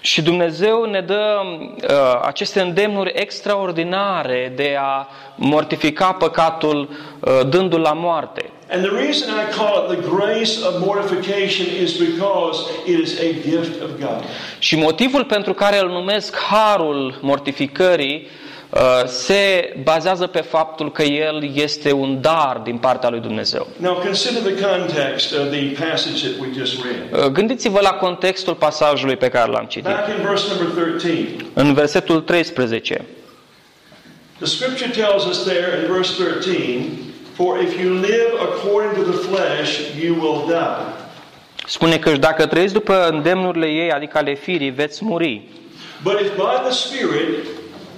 Și 0.01 0.23
Dumnezeu 0.23 0.85
ne 0.85 1.01
dă 1.01 1.41
uh, 1.45 2.21
aceste 2.23 2.61
îndemnuri 2.61 3.13
extraordinare 3.15 4.53
de 4.57 4.77
a 4.81 5.09
mortifica 5.37 6.13
păcatul 6.13 6.89
uh, 7.21 7.41
dându-l 7.49 7.81
la 7.81 7.93
moarte. 7.93 8.51
And 8.71 8.83
the 8.85 8.93
reason 8.93 9.29
I 9.29 9.55
call 9.57 9.93
it 9.93 9.99
the 9.99 10.11
grace 10.17 10.53
of 10.67 10.87
mortification 10.87 11.67
is 11.83 11.97
because 11.97 12.71
it 12.87 12.99
is 12.99 13.19
a 13.19 13.33
gift 13.51 13.83
of 13.83 13.89
God. 13.99 14.25
Și 14.59 14.77
motivul 14.77 15.25
pentru 15.25 15.55
care 15.55 15.79
îl 15.79 15.89
numesc 15.89 16.37
harul 16.39 17.19
mortificării 17.21 18.15
uh, 18.15 18.48
se 19.07 19.75
bazează 19.83 20.27
pe 20.27 20.41
faptul 20.41 20.93
că 20.93 21.03
el 21.03 21.51
este 21.55 21.93
un 21.93 22.21
dar 22.21 22.61
din 22.65 22.77
partea 22.79 23.09
lui 23.09 23.21
Dumnezeu. 23.21 23.67
Now 23.77 23.95
consider 23.95 24.53
the 24.53 24.67
context 24.67 25.33
of 25.33 25.51
the 25.51 25.87
passage 25.87 26.29
that 26.29 26.41
we 26.41 26.47
just 26.59 26.83
read. 26.83 27.25
Uh, 27.25 27.31
Gândiți-vă 27.33 27.81
la 27.83 27.91
contextul 27.91 28.55
pasajului 28.55 29.17
pe 29.17 29.29
care 29.29 29.51
l-am 29.51 29.65
citit. 29.65 29.85
Back 29.91 30.09
in 30.09 30.25
verse 30.27 30.47
number 30.55 30.85
13, 30.85 31.47
În 31.55 31.75
versetul 31.75 32.21
13. 32.21 33.05
the 34.39 34.47
scripture 34.47 34.91
tells 34.91 35.25
us 35.25 35.45
there 35.45 35.81
in 35.83 35.93
verse 35.93 36.23
13, 36.23 36.85
For 37.33 37.61
if 37.61 37.81
you 37.81 37.93
live 37.95 38.31
according 38.41 38.93
to 39.05 39.11
the 39.11 39.19
flesh, 39.29 39.81
you 40.05 40.15
will 40.15 40.47
die. 40.47 41.07
Spune 41.67 41.99
că 41.99 42.11
și 42.11 42.19
dacă 42.19 42.47
trăiți 42.47 42.73
după 42.73 43.09
îndemnurile 43.09 43.67
ei, 43.67 43.93
adică 43.93 44.19
ale 44.19 44.35
firii, 44.35 44.71
veți 44.71 45.05
muri. 45.05 45.43
But 46.03 46.21
if 46.21 46.35
by 46.37 46.63
the 46.65 46.71
Spirit 46.71 47.35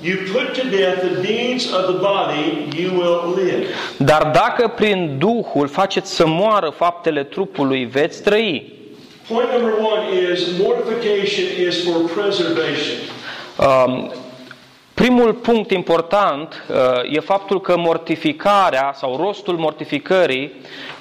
you 0.02 0.16
put 0.32 0.54
to 0.54 0.68
death 0.68 1.00
the 1.00 1.22
deeds 1.22 1.72
of 1.72 1.86
the 1.86 1.98
body, 2.00 2.70
you 2.82 2.90
will 2.98 3.34
live. 3.34 3.66
Dar 3.96 4.30
dacă 4.32 4.68
prin 4.68 5.18
Duhul 5.18 5.68
faceți 5.68 6.14
să 6.14 6.26
moară 6.26 6.72
faptele 6.76 7.24
trupului, 7.24 7.84
veți 7.84 8.22
trăi. 8.22 8.78
Point 9.28 9.50
number 9.52 9.72
one 9.72 10.32
is 10.32 10.58
mortification 10.58 11.68
is 11.68 11.84
for 11.84 12.22
preservation. 12.22 12.98
Um, 13.58 14.12
Primul 15.00 15.34
punct 15.34 15.70
important 15.70 16.64
uh, 16.70 16.76
e 17.16 17.20
faptul 17.20 17.60
că 17.60 17.76
mortificarea 17.76 18.92
sau 18.96 19.16
rostul 19.16 19.56
mortificării 19.56 20.52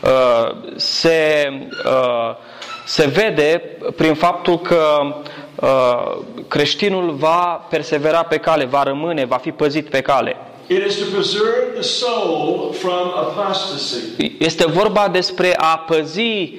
uh, 0.03 0.56
se, 0.75 1.50
uh, 1.86 2.36
se 2.86 3.06
vede 3.08 3.62
prin 3.96 4.13
faptul 4.13 4.60
că 4.60 4.84
uh, 5.01 5.15
creștinul 6.48 7.12
va 7.12 7.66
persevera 7.70 8.24
pe 8.24 8.38
cale, 8.38 8.66
va 8.66 8.84
rămâne, 8.84 9.25
va 9.25 9.38
fi 9.38 9.51
păzit 9.51 9.89
pe 9.89 10.01
cale. 10.01 10.36
It 10.68 10.86
is 10.86 10.98
to 10.98 11.06
preserve 11.13 11.74
the 11.74 11.82
soul 11.82 12.74
from 12.74 13.12
apostasy. 13.16 14.36
Este 14.39 14.68
vorba 14.68 15.08
despre 15.08 15.56
a 15.58 15.78
păzi 15.78 16.22
uh, 16.22 16.50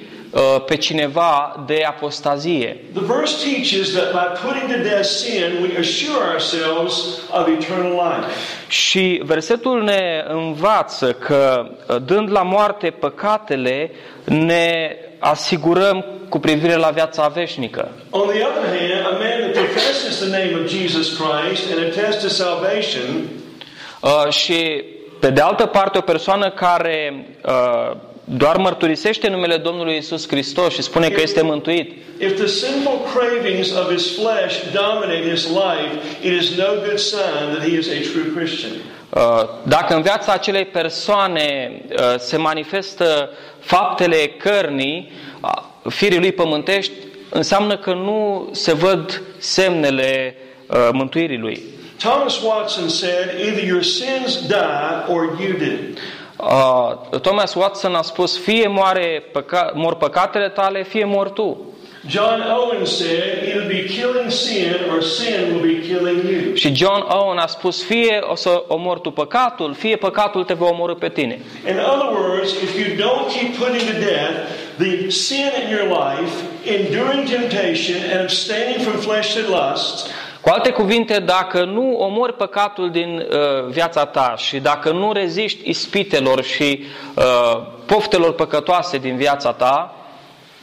pe 0.65 0.75
cineva 0.75 1.63
de 1.65 1.83
apostazie. 1.87 2.77
The 2.93 3.03
verse 3.05 3.49
teaches 3.49 3.91
that 3.91 4.11
by 4.11 4.47
putting 4.47 4.71
to 4.71 4.89
death 4.89 5.03
sin, 5.03 5.61
we 5.61 5.77
assure 5.79 6.25
ourselves 6.31 6.93
of 7.31 7.47
eternal 7.47 7.91
life. 7.91 8.31
Și 8.67 9.21
versetul 9.25 9.83
ne 9.83 10.23
învață 10.27 11.13
că 11.13 11.69
uh, 11.87 11.95
dând 12.05 12.31
la 12.31 12.41
moarte 12.41 12.89
păcatele, 12.89 13.91
ne 14.23 14.95
asigurăm 15.19 16.05
cu 16.29 16.39
privire 16.39 16.75
la 16.75 16.89
viața 16.89 17.27
veșnică. 17.27 17.91
On 18.09 18.27
the 18.27 18.43
other 18.43 18.65
hand, 18.65 19.05
a 19.05 19.11
man 19.11 19.51
that 19.51 19.53
professes 19.53 20.19
the 20.19 20.29
name 20.29 20.61
of 20.63 20.69
Jesus 20.69 21.07
Christ 21.19 21.71
and 21.71 21.79
attests 21.87 22.23
to 22.23 22.29
salvation 22.29 23.05
Uh, 24.01 24.29
și 24.29 24.83
pe 25.19 25.29
de 25.29 25.41
altă 25.41 25.65
parte, 25.65 25.97
o 25.97 26.01
persoană 26.01 26.49
care 26.49 27.25
uh, 27.45 27.97
doar 28.23 28.57
mărturisește 28.57 29.29
numele 29.29 29.57
Domnului 29.57 29.97
Isus 29.97 30.27
Hristos 30.27 30.73
și 30.73 30.81
spune 30.81 31.09
că 31.09 31.21
este 31.21 31.41
mântuit, 31.41 31.91
If 32.19 32.35
the 32.35 32.47
sinful 32.47 32.99
cravings 33.15 33.71
of 33.71 33.91
his 33.93 34.15
flesh 34.15 34.55
dominate 34.73 35.29
his 35.29 35.47
life, 35.47 36.27
it 36.27 36.41
is 36.41 36.49
no 36.57 36.65
good 36.85 36.97
sign 36.97 37.51
that 37.53 37.61
he 37.61 37.77
is 37.77 37.87
a 37.87 38.11
true 38.11 38.31
Christian. 38.35 38.71
Uh, 39.09 39.21
Dacă 39.63 39.95
în 39.95 40.01
viața 40.01 40.31
acelei 40.31 40.65
persoane 40.65 41.71
uh, 41.89 42.15
se 42.17 42.37
manifestă 42.37 43.29
faptele 43.59 44.15
cărnii, 44.37 45.11
uh, 45.41 45.49
firii 45.89 46.19
lui 46.19 46.31
pământești, 46.31 46.91
înseamnă 47.29 47.77
că 47.77 47.93
nu 47.93 48.49
se 48.51 48.73
văd 48.73 49.21
semnele 49.37 50.35
uh, 50.67 50.89
mântuirii 50.91 51.37
lui. 51.37 51.61
Thomas 51.97 52.41
Watson 52.41 52.89
said, 52.89 53.29
either 53.45 53.63
your 53.63 53.83
sins 53.83 54.47
die 54.47 55.13
or 55.15 55.37
you 55.39 55.51
did. 55.57 55.99
Uh, 56.43 57.19
Thomas 57.19 57.53
Watson 57.53 57.93
a 57.95 58.01
spus, 58.01 58.37
fie 58.39 58.67
moare 58.67 59.23
păca- 59.31 59.71
mor 59.73 59.95
păcatele 59.95 60.49
tale, 60.49 60.83
fie 60.83 61.05
mor 61.05 61.29
tu. 61.29 61.65
John 62.07 62.41
Owen 62.57 62.85
said, 62.85 63.47
either 63.47 63.67
be 63.67 63.83
killing 63.83 64.31
sin 64.31 64.75
or 64.95 65.01
sin 65.03 65.35
will 65.51 65.61
be 65.61 65.87
killing 65.87 66.23
you. 66.31 66.53
Și 66.55 66.71
John 66.73 67.05
Owen 67.09 67.37
a 67.37 67.47
spus, 67.47 67.83
fie 67.83 68.19
o 68.31 68.35
să 68.35 68.63
omori 68.67 69.01
tu 69.01 69.11
păcatul, 69.11 69.73
fie 69.73 69.95
păcatul 69.95 70.43
te 70.43 70.53
va 70.53 70.65
omorâ 70.67 70.93
pe 70.95 71.09
tine. 71.09 71.39
In 71.67 71.77
other 71.93 72.09
words, 72.19 72.51
if 72.51 72.77
you 72.79 72.95
don't 73.07 73.27
keep 73.31 73.57
putting 73.57 73.81
to 73.81 73.99
death 73.99 74.35
the 74.77 75.09
sin 75.09 75.49
in 75.63 75.69
your 75.75 75.87
life, 76.01 76.33
enduring 76.63 77.29
temptation 77.29 77.97
and 78.11 78.19
abstaining 78.21 78.79
from 78.85 78.99
fleshly 78.99 79.41
lusts, 79.41 80.09
Cu 80.41 80.49
alte 80.49 80.69
cuvinte, 80.71 81.19
dacă 81.19 81.63
nu 81.63 81.95
omori 81.97 82.33
păcatul 82.33 82.91
din 82.91 83.17
uh, 83.17 83.65
viața 83.69 84.05
ta 84.05 84.33
și 84.37 84.59
dacă 84.59 84.91
nu 84.91 85.11
reziști 85.11 85.69
ispitelor 85.69 86.43
și 86.43 86.83
uh, 87.15 87.61
poftelor 87.85 88.33
păcătoase 88.33 88.97
din 88.97 89.15
viața 89.15 89.51
ta, 89.51 89.95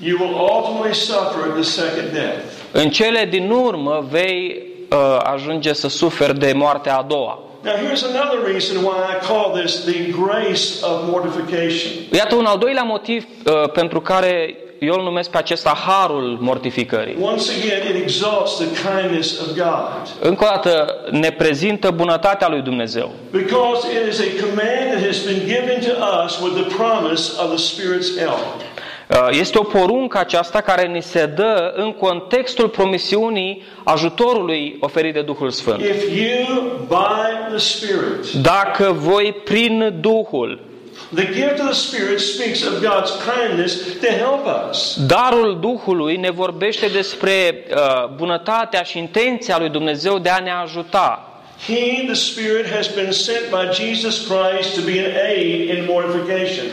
you 0.00 0.16
will 0.20 0.34
ultimately 0.56 0.94
suffer 0.94 1.50
the 1.54 1.62
second 1.62 2.12
death. 2.12 2.42
în 2.72 2.90
cele 2.90 3.24
din 3.24 3.50
urmă 3.50 4.06
vei 4.10 4.62
uh, 4.90 4.96
ajunge 5.22 5.72
să 5.72 5.88
suferi 5.88 6.38
de 6.38 6.52
moartea 6.52 6.96
a 6.98 7.02
doua. 7.02 7.38
Now, 7.62 7.72
here's 7.74 8.02
another 8.02 8.52
reason 8.52 8.76
why 8.84 8.96
I 9.14 9.26
call 9.26 9.60
this 9.62 9.84
the 9.84 10.10
grace 10.10 10.62
of 10.82 11.10
mortification. 11.10 11.92
Iată 12.12 12.34
un 12.34 12.44
al 12.44 12.58
doilea 12.58 12.82
motiv 12.82 13.26
uh, 13.46 13.70
pentru 13.70 14.00
care 14.00 14.56
eu 14.80 14.94
îl 14.94 15.02
numesc 15.02 15.30
pe 15.30 15.36
acesta 15.38 15.78
harul 15.86 16.36
mortificării. 16.40 17.16
Once 17.20 17.50
again, 17.58 17.96
it 17.96 18.02
exalts 18.02 18.56
the 18.56 18.66
kindness 18.90 19.40
of 19.40 19.46
God. 19.46 20.08
Încă 20.20 20.44
o 20.44 20.48
dată 20.48 20.94
ne 21.10 21.30
prezintă 21.30 21.90
bunătatea 21.90 22.48
lui 22.48 22.60
Dumnezeu. 22.62 23.10
Because 23.30 23.86
it 23.92 24.12
is 24.12 24.20
a 24.20 24.30
command 24.44 24.90
that 24.92 25.04
has 25.06 25.24
been 25.24 25.40
given 25.46 25.80
to 25.80 26.22
us 26.24 26.40
with 26.40 26.54
the 26.62 26.74
promise 26.76 27.32
of 27.42 27.48
the 27.56 27.62
Spirit's 27.74 28.18
help. 28.18 28.38
Uh, 29.10 29.28
Este 29.30 29.58
o 29.58 29.62
poruncă 29.62 30.18
aceasta 30.18 30.60
care 30.60 30.86
ni 30.86 31.02
se 31.02 31.26
dă 31.26 31.72
în 31.76 31.92
contextul 31.92 32.68
promisiunii 32.68 33.62
ajutorului 33.84 34.76
oferit 34.80 35.14
de 35.14 35.22
Duhul 35.22 35.50
Sfânt. 35.50 35.80
If 35.80 36.02
you, 36.16 36.62
by 36.88 37.48
the 37.48 37.58
Spirit, 37.58 38.32
Dacă 38.42 38.92
voi 38.98 39.34
prin 39.44 39.94
Duhul, 40.00 40.60
the 41.14 41.24
gift 41.24 41.58
of 41.58 41.66
the 41.66 41.72
Spirit 41.72 42.20
speaks 42.20 42.62
of 42.66 42.72
God's 42.82 43.10
kindness 43.36 43.80
to 44.00 44.06
help 44.06 44.46
us. 44.70 45.06
darul 45.06 45.58
Duhului 45.60 46.16
ne 46.16 46.30
vorbește 46.30 46.86
despre 46.86 47.64
uh, 47.70 48.08
bunătatea 48.14 48.82
și 48.82 48.98
intenția 48.98 49.58
lui 49.58 49.68
Dumnezeu 49.68 50.18
de 50.18 50.28
a 50.28 50.38
ne 50.38 50.50
ajuta. 50.50 51.27
He, 51.66 52.04
the 52.06 52.14
Spirit, 52.14 52.66
has 52.66 52.86
been 52.94 53.12
sent 53.12 53.50
by 53.50 53.68
Jesus 53.72 54.26
Christ 54.26 54.74
to 54.74 54.80
be 54.90 54.98
an 55.04 55.12
aid 55.36 55.68
in 55.68 55.84
mortification. 55.88 56.64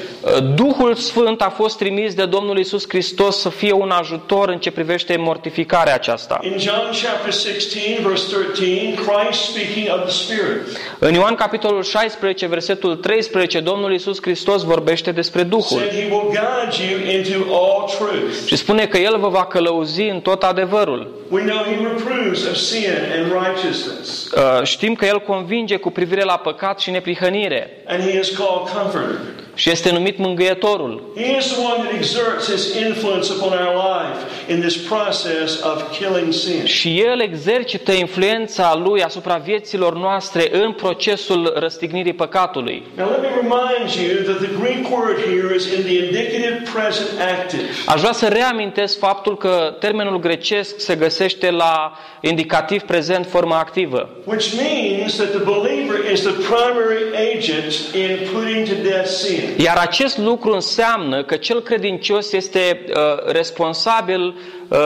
Duhul 0.56 0.96
Sfânt 0.96 1.42
a 1.42 1.50
fost 1.50 1.78
trimis 1.78 2.14
de 2.14 2.26
Domnul 2.26 2.58
Isus 2.58 2.86
Hristos 2.88 3.38
să 3.40 3.50
fie 3.50 3.72
un 3.72 3.90
ajutor 3.90 4.50
în 4.50 4.58
ce 4.58 4.72
privește 4.72 5.16
mortificarea 5.18 5.94
aceasta. 5.94 6.40
In 6.44 6.58
John 6.58 6.90
chapter 7.04 7.34
16, 7.34 8.00
verse 8.08 8.36
13, 8.36 8.94
Christ 8.94 9.42
speaking 9.42 9.88
of 9.96 10.02
the 10.02 10.12
Spirit. 10.12 10.62
În 11.00 11.14
Ioan 11.14 11.36
capitolul 11.36 11.84
16, 11.84 12.46
versetul 12.48 12.96
13, 12.96 13.60
Domnul 13.60 13.94
Isus 13.94 14.18
Hristos 14.22 14.64
vorbește 14.64 15.12
despre 15.12 15.44
Duhul 15.44 15.78
said 15.80 15.92
he 15.92 16.08
will 16.12 16.28
guide 16.28 16.76
you 16.92 17.18
into 17.18 17.54
all 17.56 17.90
truth. 17.98 18.46
și 18.46 18.56
spune 18.56 18.86
că 18.88 18.98
El 18.98 19.18
vă 19.20 19.30
va 19.30 19.46
călăuzi 19.46 20.02
în 20.02 20.20
tot 20.20 20.44
adevărul. 20.44 21.14
We 21.30 21.42
know 21.42 21.58
he 21.58 21.76
reproves 21.88 22.46
of 22.46 22.56
sin 22.56 22.90
and 23.18 23.32
righteousness, 23.46 24.32
Uh, 24.36 24.64
Știm 24.76 24.96
că 24.96 25.06
El 25.06 25.20
convinge 25.20 25.78
cu 25.78 25.90
privire 25.92 26.24
la 26.24 26.38
păcat 26.38 26.80
și 26.80 26.92
neprihănire 26.92 27.84
and 27.88 28.02
he 28.02 28.20
is 28.20 28.30
called 28.38 28.70
Comforter. 28.74 29.20
Și 29.56 29.70
este 29.70 29.92
numit 29.92 30.18
Mângâietorul. 30.18 31.02
He 31.16 31.38
is 31.38 31.46
the 31.46 31.62
one 31.62 31.84
that 31.84 31.94
exerts 31.94 32.52
his 32.52 32.76
influence 32.88 33.32
upon 33.34 33.52
our 33.66 33.76
life 33.96 34.52
in 34.54 34.60
this 34.60 34.78
process 34.78 35.64
of 35.64 35.98
killing 36.00 36.34
sin. 36.34 36.66
Și 36.66 37.00
El 37.00 37.20
exercită 37.22 37.92
influența 37.92 38.82
Lui 38.84 39.04
asupra 39.04 39.36
vieților 39.36 39.96
noastre 39.96 40.50
în 40.52 40.72
procesul 40.72 41.54
răstignirii 41.56 42.14
păcatului. 42.14 42.84
Now 42.98 43.10
let 43.10 43.22
me 43.22 43.28
remind 43.28 43.88
you 44.04 44.34
that 44.34 44.38
the 44.38 44.54
Greek 44.62 44.92
word 44.92 45.18
here 45.18 45.56
is 45.56 45.66
in 45.66 45.82
the 45.82 45.98
indicative 46.06 46.62
present 46.74 47.10
active. 47.38 47.64
Aș 47.86 48.00
vrea 48.00 48.12
să 48.12 48.28
reamintesc 48.28 49.00
faptul 49.00 49.38
că 49.38 49.76
termenul 49.80 50.20
grecesc 50.20 50.80
se 50.80 50.96
găsește 50.96 51.52
la 51.52 51.98
indicativ 52.22 52.82
prezent 52.82 53.26
formă 53.26 53.56
activă. 53.56 54.10
Which 54.24 54.54
means 54.56 55.16
that 55.16 55.30
the 55.30 55.44
believer 55.44 56.12
is 56.12 56.22
the 56.22 56.36
primary 56.54 57.02
agent 57.34 57.74
in 57.94 58.12
putting 58.34 58.68
to 58.68 58.90
death 58.90 59.08
sin. 59.08 59.45
Iar 59.58 59.78
acest 59.78 60.18
lucru 60.18 60.52
înseamnă 60.54 61.24
că 61.24 61.36
cel 61.36 61.62
credincios 61.62 62.32
este 62.32 62.86
uh, 62.90 62.96
responsabil 63.32 64.36
uh, 64.68 64.78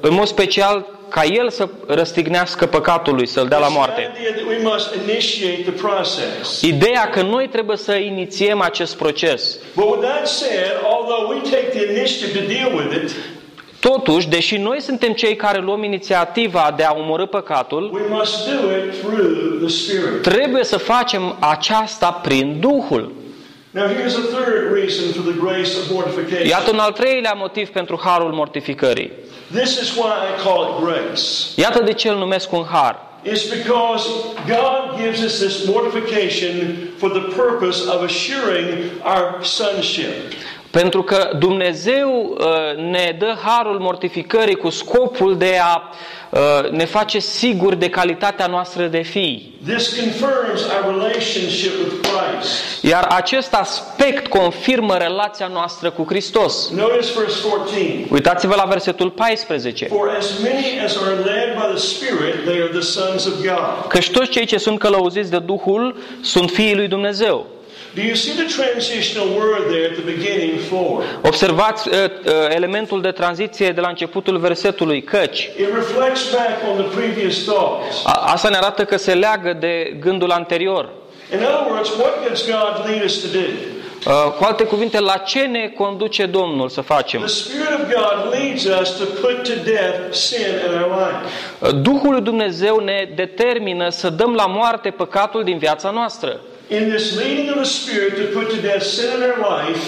în 0.00 0.14
mod 0.14 0.26
special 0.26 0.86
ca 1.08 1.24
el 1.24 1.50
să 1.50 1.68
răstignească 1.86 2.66
păcatul 2.66 3.14
lui, 3.14 3.26
să-l 3.26 3.46
dea 3.48 3.58
la 3.58 3.64
It's 3.66 3.68
the 3.68 3.76
moarte. 3.76 4.00
idea 4.18 4.32
that 4.32 4.46
we 4.48 4.58
must 4.72 4.94
initiate 5.08 5.62
the 5.62 5.70
process. 5.70 6.60
Ideea 6.62 7.08
că 7.10 7.22
noi 7.22 7.48
trebuie 7.48 7.76
să 7.76 7.94
inițiem 7.94 8.60
acest 8.60 8.96
proces. 8.96 9.58
But 9.74 9.84
with 9.84 10.02
that 10.08 10.26
said, 10.26 10.72
although 10.90 11.28
we 11.34 11.50
take 11.50 11.66
the 11.78 11.92
initiative 11.98 12.38
to 12.40 12.46
deal 12.52 12.72
with 12.74 13.02
it, 13.04 13.10
Totuși, 13.80 14.28
deși 14.28 14.56
noi 14.56 14.80
suntem 14.80 15.12
cei 15.12 15.36
care 15.36 15.60
luăm 15.60 15.82
inițiativa 15.82 16.74
de 16.76 16.82
a 16.82 16.94
omorâ 16.98 17.26
păcatul, 17.26 17.90
we 17.94 18.00
must 18.10 18.46
do 18.50 18.52
it 18.76 18.98
through 19.00 19.58
the 19.60 19.68
Spirit. 19.68 20.22
trebuie 20.22 20.64
să 20.64 20.76
facem 20.78 21.36
aceasta 21.38 22.10
prin 22.22 22.56
Duhul. 22.60 23.12
Iată 26.48 26.70
un 26.72 26.78
al 26.78 26.92
treilea 26.92 27.32
motiv 27.32 27.68
pentru 27.68 28.00
harul 28.04 28.32
mortificării. 28.32 29.10
This 29.54 29.80
is 29.80 29.94
why 29.94 30.12
I 30.30 30.42
call 30.44 30.62
it 30.62 30.84
grace. 30.84 31.22
Iată 31.56 31.82
de 31.82 31.92
ce 31.92 32.08
îl 32.08 32.16
numesc 32.16 32.52
un 32.52 32.64
har. 32.70 33.06
It's 33.24 33.48
because 33.48 34.08
God 34.46 34.96
gives 34.96 35.20
us 35.22 35.38
this 35.38 35.66
mortification 35.66 36.78
for 36.98 37.10
the 37.10 37.34
purpose 37.36 37.88
of 37.88 38.02
assuring 38.02 38.90
our 39.02 39.38
sonship. 39.42 40.32
Pentru 40.70 41.02
că 41.02 41.30
Dumnezeu 41.38 42.36
uh, 42.38 42.84
ne 42.90 43.16
dă 43.18 43.36
harul 43.44 43.78
mortificării 43.78 44.56
cu 44.56 44.70
scopul 44.70 45.36
de 45.38 45.58
a 45.62 45.82
uh, 46.30 46.70
ne 46.70 46.84
face 46.84 47.18
siguri 47.18 47.78
de 47.78 47.88
calitatea 47.88 48.46
noastră 48.46 48.86
de 48.86 49.02
fii. 49.02 49.56
This 49.66 50.00
confirms 50.00 50.60
our 50.62 50.94
relationship 50.96 51.72
with 51.78 51.94
Christ. 52.00 52.82
Iar 52.82 53.06
acest 53.08 53.54
aspect 53.54 54.26
confirmă 54.26 54.96
relația 54.96 55.46
noastră 55.46 55.90
cu 55.90 56.04
Hristos. 56.08 56.70
Notice 56.70 57.12
verse 57.18 57.48
14. 57.48 58.06
Uitați-vă 58.12 58.54
la 58.54 58.64
versetul 58.64 59.10
14. 59.10 59.84
For 59.84 60.16
as 60.18 60.38
many 60.42 60.80
as 60.84 60.96
are 60.96 61.14
led 61.14 61.54
by 61.54 61.74
the 61.74 61.76
Spirit, 61.76 62.44
they 62.44 62.60
are 62.60 62.70
the 62.72 62.80
sons 62.80 63.26
of 63.26 63.34
God. 63.34 63.86
Căci 63.88 64.10
toți 64.10 64.30
cei 64.30 64.46
ce 64.46 64.58
sunt 64.58 64.78
călăuziți 64.78 65.30
de 65.30 65.38
Duhul 65.38 65.96
sunt 66.20 66.50
fiii 66.50 66.74
lui 66.74 66.88
Dumnezeu. 66.88 67.46
Do 67.94 68.02
you 68.02 68.14
see 68.14 68.32
the 68.32 68.62
transitional 68.62 69.28
word 69.28 69.68
there 69.70 69.84
at 69.90 69.94
the 69.94 70.04
beginning, 70.14 70.60
for? 70.60 71.04
Observați 71.22 71.88
uh, 71.88 71.94
uh, 71.94 72.32
elementul 72.48 73.00
de 73.00 73.10
tranziție 73.10 73.70
de 73.70 73.80
la 73.80 73.88
începutul 73.88 74.38
versetului, 74.38 75.02
căci. 75.02 75.38
It 75.38 75.74
reflects 75.74 76.30
back 76.32 76.50
on 76.70 76.84
the 76.84 76.96
previous 76.98 77.42
thoughts. 77.44 78.04
A, 78.04 78.12
asta 78.32 78.48
ne 78.48 78.56
arată 78.56 78.84
că 78.84 78.96
se 78.96 79.14
leagă 79.14 79.56
de 79.60 79.96
gândul 80.00 80.30
anterior. 80.30 80.88
In 81.32 81.38
other 81.38 81.70
words, 81.70 81.88
what 81.88 82.28
does 82.28 82.46
God 82.46 82.86
lead 82.86 83.04
us 83.04 83.20
to 83.20 83.26
do? 83.38 83.44
Uh, 84.06 84.32
cu 84.38 84.44
alte 84.44 84.64
cuvinte, 84.64 85.00
la 85.00 85.16
ce 85.16 85.40
ne 85.40 85.72
conduce 85.76 86.26
Domnul 86.26 86.68
să 86.68 86.80
facem? 86.80 87.20
The 87.20 87.28
Spirit 87.28 87.68
of 87.68 87.80
God 87.80 88.32
leads 88.32 88.64
us 88.80 88.96
to 88.98 89.04
put 89.04 89.42
to 89.42 89.70
death 89.70 90.12
sin 90.12 90.46
in 90.66 90.80
our 90.82 90.98
life. 90.98 91.20
Uh, 91.58 91.82
Duhul 91.82 92.12
lui 92.12 92.20
Dumnezeu 92.20 92.76
ne 92.78 93.08
determină 93.14 93.88
să 93.88 94.10
dăm 94.10 94.34
la 94.34 94.46
moarte 94.46 94.90
păcatul 94.90 95.44
din 95.44 95.58
viața 95.58 95.90
noastră. 95.90 96.40
In 96.70 96.88
this 96.94 97.16
leading 97.16 97.48
of 97.50 97.54
the 97.56 97.64
Spirit 97.64 98.14
to 98.16 98.38
put 98.38 98.48
to 98.48 98.60
death 98.60 98.82
sin 98.82 99.04
in 99.16 99.22
our 99.22 99.66
life, 99.66 99.86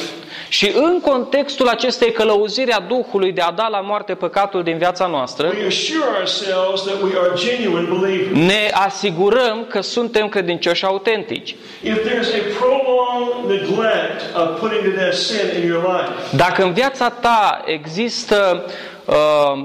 Și 0.49 0.73
în 0.75 1.01
contextul 1.01 1.69
acestei 1.69 2.13
călăuziri 2.13 2.71
a 2.71 2.81
Duhului 2.89 3.33
de 3.33 3.41
a 3.41 3.51
da 3.51 3.69
la 3.69 3.81
moarte 3.81 4.15
păcatul 4.15 4.63
din 4.63 4.79
viața 4.79 5.07
noastră, 5.07 5.47
we 5.47 5.67
assure 5.67 6.05
ourselves 6.19 6.81
that 6.83 7.03
we 7.03 7.11
are 7.23 7.33
genuine 7.35 7.89
believers. 7.99 8.37
ne 8.47 8.71
asigurăm 8.73 9.67
că 9.69 9.81
suntem 9.81 10.29
credincioși 10.29 10.85
autentici. 10.85 11.55
If 11.83 11.97
there's 11.99 12.31
a 12.41 12.43
prolonged 12.59 13.51
neglect 13.61 14.37
of 14.37 14.59
putting 14.61 14.83
to 14.85 14.91
death 15.01 15.17
sin 15.17 15.61
in 15.63 15.67
your 15.69 15.83
life, 15.83 16.37
Dacă 16.37 16.63
în 16.63 16.73
viața 16.73 17.09
ta 17.09 17.63
există 17.65 18.65
uh, 18.67 18.73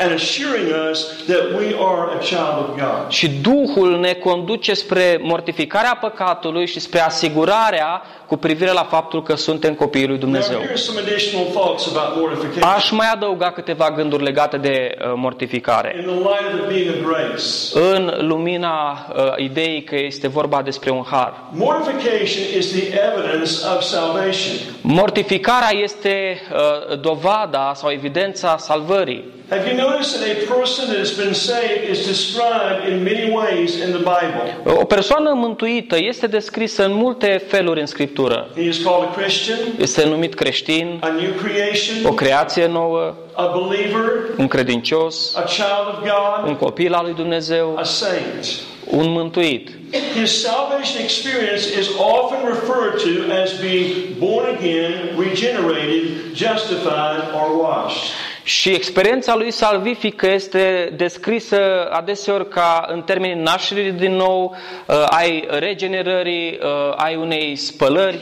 and 0.00 0.12
assuring 0.12 0.90
us 0.90 1.24
that 1.26 1.42
we 1.58 1.74
are 1.78 2.12
a 2.14 2.18
child 2.18 2.58
of 2.58 2.78
God. 2.78 3.08
Și 3.08 3.28
Duhul 3.28 3.98
ne 3.98 4.12
conduce 4.12 4.74
spre 4.74 5.18
mortificarea 5.22 5.98
păcatului 6.00 6.66
și 6.66 6.80
spre 6.80 7.00
asigurarea 7.00 8.02
cu 8.26 8.36
privire 8.36 8.70
la 8.72 8.82
faptul 8.82 9.22
că 9.22 9.34
suntem 9.36 9.74
copiii 9.74 10.06
lui 10.06 10.18
Now, 10.18 10.22
Dumnezeu. 10.24 10.58
here's 10.60 10.84
some 10.84 11.00
additional 11.00 11.46
thoughts 11.46 11.94
about 11.96 12.16
mortification 12.20 12.68
Aș 12.76 12.90
mai 12.90 13.06
adăuga 13.12 13.50
câteva 13.50 13.90
gânduri 13.90 14.22
legate 14.22 14.56
de 14.56 14.94
uh, 14.98 15.12
mortificare. 15.16 15.94
in 15.98 16.04
the 16.04 16.14
light 16.14 16.54
of 16.54 16.60
it 16.60 16.68
being 16.68 16.88
a 17.04 17.08
grace. 17.08 17.44
În 17.94 18.26
lumina 18.26 19.06
uh, 19.16 19.22
ideii 19.36 19.82
că 19.82 19.96
este 19.96 20.28
vorba 20.28 20.62
despre 20.62 20.90
un 20.90 21.02
har. 21.10 21.32
Mortification 21.50 22.42
is 22.58 22.70
the 22.70 22.82
evidence 23.12 23.52
of 23.76 23.82
salvation. 23.82 24.54
Mortificarea 24.80 25.70
este 25.82 26.40
uh, 26.52 26.98
dovada 27.00 27.72
sau 27.74 27.90
evidența 27.90 28.56
salvării. 28.58 29.24
Have 29.50 29.66
you 29.68 29.76
noticed 29.76 30.18
that 30.18 30.24
a 30.26 30.46
person 30.46 30.88
that 30.88 30.98
has 30.98 31.12
been 31.12 31.34
saved 31.34 31.90
is 31.90 32.06
described 32.06 32.88
in 32.88 33.04
many 33.04 33.30
ways 33.30 33.78
in 33.78 33.90
the 33.90 33.98
Bible? 33.98 34.72
O 34.80 34.84
persoană 34.84 35.32
mântuită 35.34 35.96
este 35.98 36.26
descrisă 36.26 36.84
în 36.84 36.92
multe 36.92 37.44
feluri 37.48 37.80
în 37.80 37.86
Scriptură. 37.86 38.48
He 38.54 38.62
is 38.62 38.82
called 38.82 39.08
a 39.08 39.12
Christian, 39.20 39.58
Este 39.78 40.04
numit 40.06 40.34
creștin, 40.34 40.98
a 41.00 41.08
new 41.08 41.30
o 41.30 41.42
creation, 41.42 42.14
creație 42.14 42.66
nouă, 42.66 43.14
a 43.32 43.46
believer, 43.46 44.10
un 44.38 44.48
credincios, 44.48 45.36
a 45.36 45.42
child 45.42 45.86
of 45.88 45.98
God, 46.00 46.48
un 46.48 46.56
copil 46.56 46.94
al 46.94 47.04
lui 47.04 47.14
Dumnezeu, 47.14 47.76
a 47.78 47.82
saint. 47.82 48.46
un 48.90 49.10
mântuit. 49.10 49.70
His 50.20 50.40
salvation 50.42 51.02
experience 51.02 51.64
is 51.80 51.88
often 51.98 52.38
referred 52.54 52.94
to 53.04 53.32
as 53.42 53.52
being 53.60 53.92
born 54.18 54.46
again, 54.56 54.92
regenerated, 55.18 56.02
justified, 56.34 57.20
or 57.38 57.46
washed. 57.62 58.10
Și 58.44 58.70
experiența 58.70 59.36
lui 59.36 59.50
salvifică 59.50 60.30
este 60.30 60.92
descrisă 60.96 61.88
adeseori 61.90 62.48
ca 62.48 62.86
în 62.92 63.02
termenii 63.02 63.42
nașterii 63.42 63.90
din 63.90 64.16
nou, 64.16 64.56
uh, 64.86 65.04
ai 65.08 65.48
regenerării, 65.48 66.58
uh, 66.62 66.94
ai 66.96 67.16
unei 67.16 67.56
spălări 67.56 68.18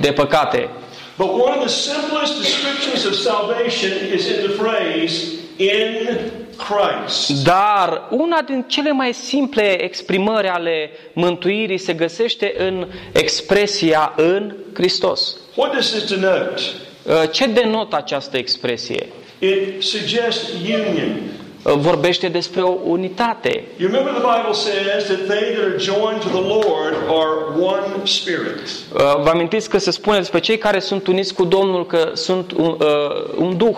de 0.00 0.12
păcate. 0.12 0.68
But 1.16 1.28
one 1.28 1.56
of 1.56 1.58
the 1.58 1.68
simplest 1.68 2.38
descriptions 2.42 3.04
of 3.04 3.12
salvation 3.12 3.90
is 4.14 4.26
in 4.26 4.34
the 4.34 4.52
phrase, 4.62 5.24
in 5.56 6.18
Christ. 6.56 7.44
Dar 7.44 8.02
una 8.10 8.42
din 8.42 8.64
cele 8.68 8.92
mai 8.92 9.12
simple 9.12 9.82
exprimări 9.82 10.48
ale 10.48 10.90
mântuirii 11.12 11.78
se 11.78 11.92
găsește 11.92 12.54
în 12.58 12.88
expresia 13.12 14.12
în 14.16 14.54
Hristos. 14.74 15.36
What 15.54 15.72
does 15.72 15.90
this 15.90 16.08
denote? 16.08 16.62
Uh, 17.02 17.30
Ce 17.30 17.46
denotă 17.46 17.96
această 17.96 18.36
expresie? 18.36 19.06
It 19.52 19.82
suggests 19.82 20.48
union. 20.62 21.20
Uh, 21.62 21.72
Vorbește 21.76 22.28
despre 22.28 22.60
o 22.60 22.78
unitate. 22.84 23.64
You 23.78 23.90
remember 23.90 24.12
the 24.12 24.22
Bible 24.36 24.52
says 24.52 25.04
that 25.04 25.26
they 25.26 25.54
that 25.54 25.64
are 25.64 25.76
joined 25.78 26.20
to 26.20 26.28
the 26.28 26.46
Lord 26.48 26.94
are 27.08 27.34
one 27.60 28.04
spirit. 28.04 28.60
Uh, 28.94 29.22
Vă 29.22 29.28
amintiți 29.28 29.68
că 29.68 29.78
se 29.78 29.90
spune 29.90 30.18
despre 30.18 30.40
cei 30.40 30.58
care 30.58 30.78
sunt 30.78 31.06
uniți 31.06 31.34
cu 31.34 31.44
Domnul 31.44 31.86
că 31.86 32.10
sunt 32.14 32.52
un, 32.52 32.76
uh, 32.80 33.34
un 33.36 33.56
duh. 33.56 33.76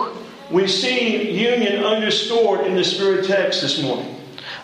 We 0.50 0.66
see 0.66 1.28
union 1.54 1.84
underscored 1.94 2.66
in 2.68 2.74
the 2.74 2.82
spirit 2.82 3.26
text 3.26 3.58
this 3.58 3.80
morning. 3.82 4.06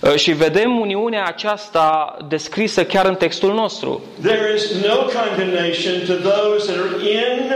Uh, 0.00 0.14
Și 0.14 0.32
vedem 0.32 0.80
uniunea 0.80 1.24
aceasta 1.26 2.16
descrisă 2.28 2.84
chiar 2.84 3.06
în 3.06 3.14
textul 3.14 3.52
nostru. 3.54 4.00
There 4.22 4.52
is 4.56 4.70
no 4.86 4.96
condemnation 4.96 5.94
to 6.06 6.28
those 6.28 6.72
that 6.72 6.78
are 6.84 7.10
in 7.10 7.52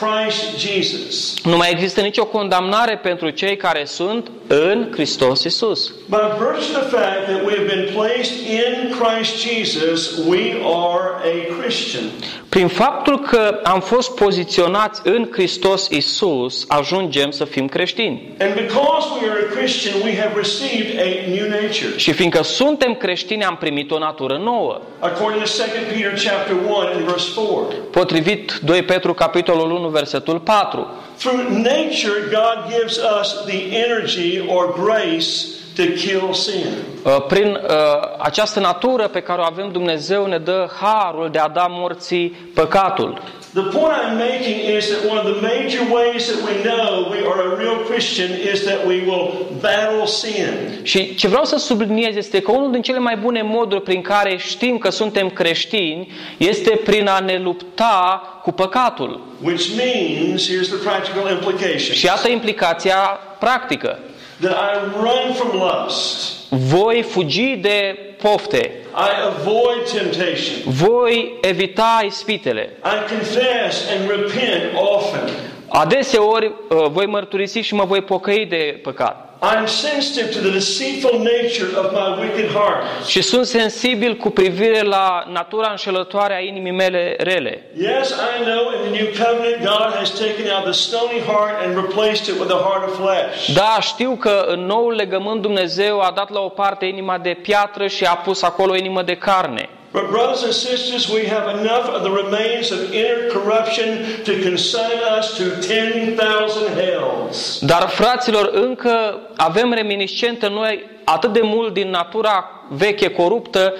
Christ 0.00 0.58
Jesus. 0.58 1.34
Nu 1.44 1.56
mai 1.56 1.70
există 1.70 2.00
nicio 2.00 2.24
condamnare 2.24 2.98
pentru 3.02 3.30
cei 3.30 3.56
care 3.56 3.84
sunt 3.84 4.30
în 4.46 4.88
Hristos 4.92 5.44
Isus. 5.44 5.92
By 6.08 6.16
virtue 6.38 6.76
of 6.76 6.88
the 6.88 6.96
fact 6.96 7.22
that 7.28 7.44
we 7.44 7.52
have 7.56 7.66
been 7.74 7.88
placed 7.94 8.34
in 8.60 8.94
Christ 9.00 9.32
Jesus, 9.48 10.26
we 10.26 10.42
are 10.62 11.04
a 11.32 11.60
Christian. 11.60 12.04
Prin 12.48 12.68
faptul 12.68 13.18
că 13.20 13.60
am 13.62 13.80
fost 13.80 14.14
poziționați 14.14 15.00
în 15.04 15.28
Hristos 15.32 15.88
Isus, 15.88 16.64
ajungem 16.68 17.30
să 17.30 17.44
fim 17.44 17.66
creștini. 17.66 18.34
And 18.40 18.54
because 18.54 19.06
we 19.20 19.30
are 19.30 19.40
a 19.50 19.56
Christian, 19.56 19.94
we 20.02 20.18
have 20.18 20.32
received 20.36 20.98
a 20.98 21.30
new 21.30 21.48
nature. 21.48 21.92
Și 21.96 22.12
fiindcă 22.12 22.42
suntem 22.42 22.94
creștini, 22.94 23.44
am 23.44 23.56
primit 23.56 23.90
o 23.90 23.98
natură 23.98 24.40
nouă. 24.44 24.80
According 24.98 25.42
to 25.44 25.50
2 25.56 25.66
Peter 25.92 26.12
chapter 26.30 26.56
1 26.66 26.76
and 26.76 27.04
verse 27.04 27.28
4. 27.34 27.74
Potrivit 27.90 28.60
2 28.64 28.82
Petru 28.82 29.14
capitolul 29.14 29.70
1 29.70 29.83
versetul 29.90 30.40
4. 30.44 30.88
Through 31.16 31.48
nature, 31.62 32.28
God 32.30 32.70
gives 32.70 32.98
us 32.98 33.44
the 33.46 33.76
energy 33.76 34.40
or 34.40 34.72
grace 34.72 35.63
to 35.76 35.82
kill 35.82 36.32
sin. 36.32 36.66
Uh, 37.02 37.24
Prin 37.28 37.46
uh, 37.46 37.78
această 38.18 38.60
natură 38.60 39.08
pe 39.08 39.20
care 39.20 39.40
o 39.40 39.44
avem 39.44 39.68
Dumnezeu 39.72 40.26
ne 40.26 40.38
dă 40.38 40.68
harul 40.80 41.28
de 41.32 41.38
a 41.38 41.48
da 41.48 41.66
morții 41.70 42.28
păcatul. 42.54 43.22
The 43.54 43.62
point 43.62 43.92
I'm 44.02 44.18
making 44.18 44.76
is 44.76 44.88
that 44.88 45.04
one 45.10 45.18
of 45.20 45.26
the 45.32 45.40
major 45.40 45.82
ways 45.92 46.26
that 46.26 46.40
we 46.42 46.54
know 46.68 47.08
we 47.10 47.18
are 47.32 47.40
a 47.40 47.56
real 47.56 47.78
Christian 47.88 48.30
is 48.52 48.64
that 48.64 48.84
we 48.86 49.02
will 49.06 49.46
battle 49.60 50.06
sin. 50.06 50.80
Și 50.82 51.14
ce 51.14 51.28
vreau 51.28 51.44
să 51.44 51.56
subliniez 51.56 52.16
este 52.16 52.40
că 52.40 52.50
unul 52.50 52.70
din 52.72 52.82
cele 52.82 52.98
mai 52.98 53.16
bune 53.16 53.42
moduri 53.42 53.82
prin 53.82 54.02
care 54.02 54.36
știm 54.36 54.78
că 54.78 54.90
suntem 54.90 55.28
creștini 55.30 56.12
este 56.36 56.80
prin 56.84 57.06
a 57.06 57.18
ne 57.18 57.38
lupta 57.38 58.22
cu 58.42 58.52
păcatul. 58.52 59.20
Which 59.42 59.66
means, 59.76 60.48
here's 60.48 60.68
the 60.68 60.88
practical 60.88 61.30
implication, 61.30 61.94
Și 61.94 62.04
iată 62.04 62.28
implicația 62.28 62.96
practică. 63.38 63.98
That 64.40 64.56
I 64.56 64.84
run 65.02 65.34
from 65.34 65.58
lust. 65.58 66.48
Voi 66.50 67.02
fugi 67.02 67.60
de 67.60 68.14
pofte, 68.18 68.84
I 68.94 69.10
avoid 69.22 69.86
temptation. 69.86 70.72
voi 70.72 71.38
evita 71.42 72.02
ispitele. 72.04 72.70
I 72.84 73.04
confess 73.08 73.88
and 73.90 74.08
repent 74.08 74.74
often. 74.76 75.53
Adeseori 75.76 76.46
uh, 76.46 76.86
voi 76.90 77.06
mărturisi 77.06 77.58
și 77.58 77.74
mă 77.74 77.84
voi 77.84 78.02
pocăi 78.02 78.46
de 78.46 78.80
păcat. 78.82 79.28
I'm 79.42 79.66
sensitive 79.66 80.26
to 80.26 80.38
the 80.38 80.50
deceitful 80.50 81.18
nature 81.18 81.70
of 81.78 81.92
my 81.92 82.22
wicked 82.22 82.50
heart. 82.50 83.06
Și 83.06 83.22
sunt 83.22 83.46
sensibil 83.46 84.16
cu 84.16 84.30
privire 84.30 84.82
la 84.82 85.24
natura 85.32 85.70
înșelătoare 85.70 86.34
a 86.34 86.38
inimii 86.38 86.72
mele 86.72 87.16
rele. 87.18 87.66
Yes, 87.76 88.10
I 88.10 88.42
know 88.44 88.62
in 88.74 88.92
the 88.92 89.02
new 89.02 89.08
covenant 89.24 89.58
God 89.58 89.94
has 89.98 90.10
taken 90.10 90.46
out 90.54 90.64
the 90.64 90.72
stony 90.72 91.20
heart 91.26 91.66
and 91.66 91.74
replaced 91.76 92.26
it 92.34 92.40
with 92.40 92.52
a 92.52 92.60
heart 92.68 92.88
of 92.88 92.96
flesh. 92.96 93.52
Da, 93.54 93.76
știu 93.80 94.16
că 94.20 94.44
în 94.46 94.60
noul 94.60 94.94
legământ 94.94 95.42
Dumnezeu 95.42 96.00
a 96.00 96.12
dat 96.14 96.30
la 96.30 96.40
o 96.40 96.48
parte 96.48 96.84
inima 96.84 97.18
de 97.18 97.38
piatră 97.42 97.86
și 97.86 98.04
a 98.04 98.14
pus 98.14 98.42
acolo 98.42 98.72
o 98.72 98.76
inimă 98.76 99.02
de 99.02 99.14
carne. 99.16 99.68
But 99.94 100.10
brothers 100.10 100.42
and 100.42 100.52
sisters, 100.52 101.08
we 101.08 101.24
have 101.26 101.46
enough 101.58 101.86
of 101.88 102.02
the 102.02 102.10
remains 102.10 102.70
of 102.72 102.92
inner 102.92 103.30
corruption 103.30 103.88
to 104.24 104.32
consign 104.42 104.98
us 105.18 105.36
to 105.38 105.44
10,000 105.60 106.68
hells. 106.68 107.58
Dar, 107.60 107.88
fraților, 107.88 108.50
încă 108.52 109.20
avem 109.36 109.72
reminiscent 109.72 110.42
în 110.42 110.52
noi 110.52 110.84
atât 111.04 111.32
de 111.32 111.40
mult 111.42 111.72
din 111.72 111.90
natura 111.90 112.50
veche, 112.68 113.08
coruptă, 113.10 113.74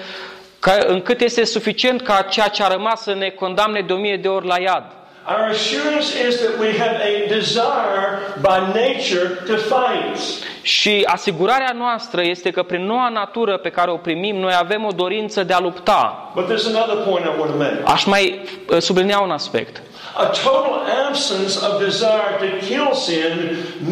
ca, 0.59 0.77
încât 0.87 1.21
este 1.21 1.43
suficient 1.43 2.01
ca 2.01 2.21
ceea 2.21 2.47
ce 2.47 2.63
a 2.63 2.67
rămas 2.67 3.01
să 3.01 3.13
ne 3.13 3.29
condamne 3.29 3.81
de 3.81 3.93
o 3.93 3.97
mie 3.97 4.17
de 4.17 4.27
ori 4.27 4.47
la 4.47 4.59
iad. 4.59 4.83
Our 5.27 5.49
assurance 5.49 6.13
is 6.27 6.39
that 6.39 6.59
we 6.59 6.77
have 6.77 7.01
a 7.01 7.27
desire 7.27 8.19
by 8.41 8.59
nature 8.73 9.27
to 9.47 9.57
fight. 9.57 10.17
Și 10.61 11.03
asigurarea 11.05 11.73
noastră 11.77 12.21
este 12.21 12.51
că 12.51 12.63
prin 12.63 12.85
noua 12.85 13.09
natură 13.09 13.57
pe 13.57 13.69
care 13.69 13.91
o 13.91 13.95
primim, 13.97 14.35
noi 14.35 14.53
avem 14.59 14.85
o 14.85 14.91
dorință 14.91 15.43
de 15.43 15.53
a 15.53 15.59
lupta. 15.59 16.31
But 16.35 16.45
there's 16.45 16.75
another 16.75 17.03
point 17.03 17.25
I 17.25 17.39
want 17.39 17.51
to 17.51 17.57
make. 17.57 17.81
Aș 17.85 18.05
mai 18.05 18.41
uh, 18.69 18.77
sublinia 18.77 19.19
un 19.19 19.31
aspect. 19.31 19.81
A 20.17 20.25
total 20.27 20.85
absence 21.07 21.57
of 21.57 21.81
desire 21.83 22.37
to 22.39 22.65
kill 22.65 22.93
sin 22.93 23.33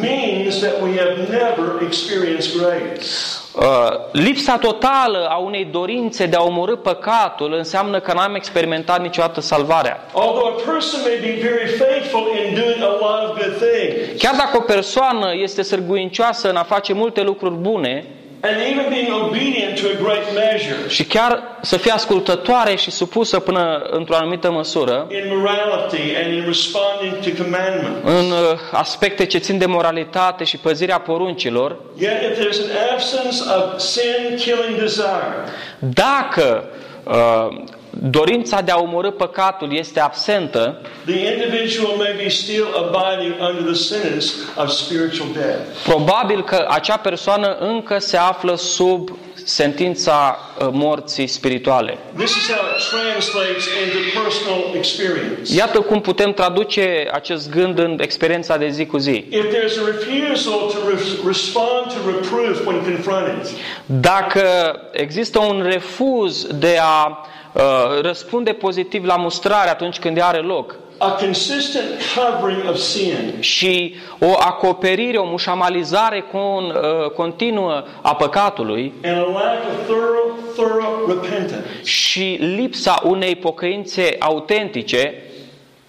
means 0.02 0.62
that 0.62 0.82
we 0.82 0.96
have 0.98 1.30
never 1.30 1.84
experienced 1.86 2.58
grace. 2.58 3.42
Uh, 3.56 3.90
lipsa 4.12 4.58
totală 4.58 5.28
a 5.30 5.38
unei 5.38 5.66
dorințe 5.66 6.26
de 6.26 6.36
a 6.36 6.44
omorâ 6.44 6.76
păcatul 6.76 7.54
înseamnă 7.54 8.00
că 8.00 8.14
n-am 8.14 8.36
experimentat 8.36 9.02
niciodată 9.02 9.42
salvarea. 9.42 10.06
Although 10.14 10.48
a 10.48 10.72
person 10.72 11.00
may 11.06 11.18
be 11.22 11.48
very 11.50 11.68
faithful 11.68 12.24
in 12.46 12.54
doing 12.54 12.82
a 12.82 12.98
lot 13.00 13.30
of 13.30 13.38
good 13.38 13.56
things, 13.58 14.22
Chiar 14.22 14.36
dacă 14.36 14.58
o 14.58 14.62
persoană 14.62 15.34
este 15.36 15.62
sârguincioasă 15.62 16.50
în 16.50 16.56
a 16.56 16.64
face 16.64 16.94
multe 16.94 17.22
lucruri 17.22 17.56
bune 17.56 18.06
and 18.46 18.56
even 18.72 18.86
being 18.90 19.10
obedient 19.24 19.80
to 19.82 19.88
a 19.88 20.04
great 20.04 20.34
measure 20.34 20.88
și 20.88 21.04
chiar 21.06 21.44
să 21.62 21.78
fie 21.78 21.92
ascultătoare 21.92 22.76
și 22.76 22.92
supusă 22.92 23.40
până 23.40 23.88
într-o 23.92 24.16
anumită 24.16 24.52
măsură, 24.52 25.08
in 25.10 25.38
morality 25.38 26.16
and 26.24 26.34
in 26.34 26.44
responding 26.46 27.14
to 27.24 27.44
commandments, 27.44 28.00
în 28.04 28.32
uh, 28.32 28.60
aspecte 28.72 29.26
ce 29.26 29.38
țin 29.38 29.58
de 29.58 29.66
moralitate 29.66 30.44
și 30.44 30.58
păzirea 30.58 31.00
poruncilor, 31.00 31.78
yet 31.98 32.22
if 32.32 32.38
there's 32.40 32.60
an 32.62 32.94
absence 32.94 33.38
of 33.58 33.80
sin-killing 33.80 34.80
desire, 34.80 35.34
dacă 35.80 36.64
uh, 37.04 37.64
dorința 38.02 38.62
de 38.62 38.72
a 38.72 38.80
omorâ 38.80 39.12
păcatul 39.12 39.78
este 39.78 40.00
absentă, 40.00 40.82
the 41.06 41.34
individual 41.34 41.96
may 41.98 42.14
be 42.24 42.30
still 42.30 42.66
abiding 42.76 43.34
under 43.50 43.64
the 43.74 43.82
sentence 43.84 44.26
of 44.56 44.70
spiritual 44.70 45.28
death. 45.34 45.60
probabil 45.84 46.44
că 46.44 46.66
acea 46.70 46.98
persoană 46.98 47.58
încă 47.60 48.00
se 48.00 48.18
află 48.18 48.56
sub 48.56 49.10
sentința 49.46 50.38
uh, 50.60 50.68
morții 50.72 51.28
spirituale. 51.28 51.98
This 52.18 52.30
is 52.36 52.52
how 52.52 52.66
it 52.78 52.84
translates 52.90 53.66
into 53.86 54.20
personal 54.24 54.62
experience. 54.76 55.56
Iată 55.56 55.80
cum 55.80 56.02
putem 56.02 56.34
traduce 56.34 57.08
acest 57.12 57.52
gând 57.52 57.80
în 57.80 57.98
experiența 58.02 58.58
de 58.58 58.70
zi 58.70 58.86
cu 58.86 58.98
zi. 58.98 59.26
If 59.30 59.46
there's 59.46 59.78
a 59.82 59.86
refusal 59.86 60.54
to 60.54 60.78
re- 60.90 61.28
respond 61.28 61.84
to 61.86 61.98
reproof 62.12 62.66
when 62.66 62.84
confronted, 62.84 63.50
Dacă 63.86 64.44
există 64.92 65.40
un 65.40 65.62
refuz 65.72 66.46
de 66.48 66.78
a 66.82 67.26
uh, 67.54 67.62
răspunde 68.02 68.52
pozitiv 68.52 69.06
la 69.06 69.16
mustrare 69.16 69.70
atunci 69.70 70.00
când 70.00 70.18
ea 70.18 70.28
are 70.28 70.40
loc 70.40 70.76
a 71.04 71.12
consistent 71.12 71.86
covering 72.16 72.70
of 72.70 72.78
sin, 72.78 73.34
și 73.40 73.96
o 74.20 74.36
acoperire, 74.40 75.18
o 75.18 75.26
mușamalizare 75.26 76.24
con, 76.32 76.64
uh, 76.64 77.10
continuă 77.10 77.84
a 78.02 78.16
păcatului 78.16 78.94
and 79.04 79.18
a 79.18 79.32
lack 79.32 79.64
of 79.68 79.86
thorough, 79.86 80.34
thorough 80.56 81.08
repentance, 81.08 81.84
și 81.84 82.38
lipsa 82.40 83.02
unei 83.04 83.36
pocăințe 83.36 84.16
autentice, 84.20 85.14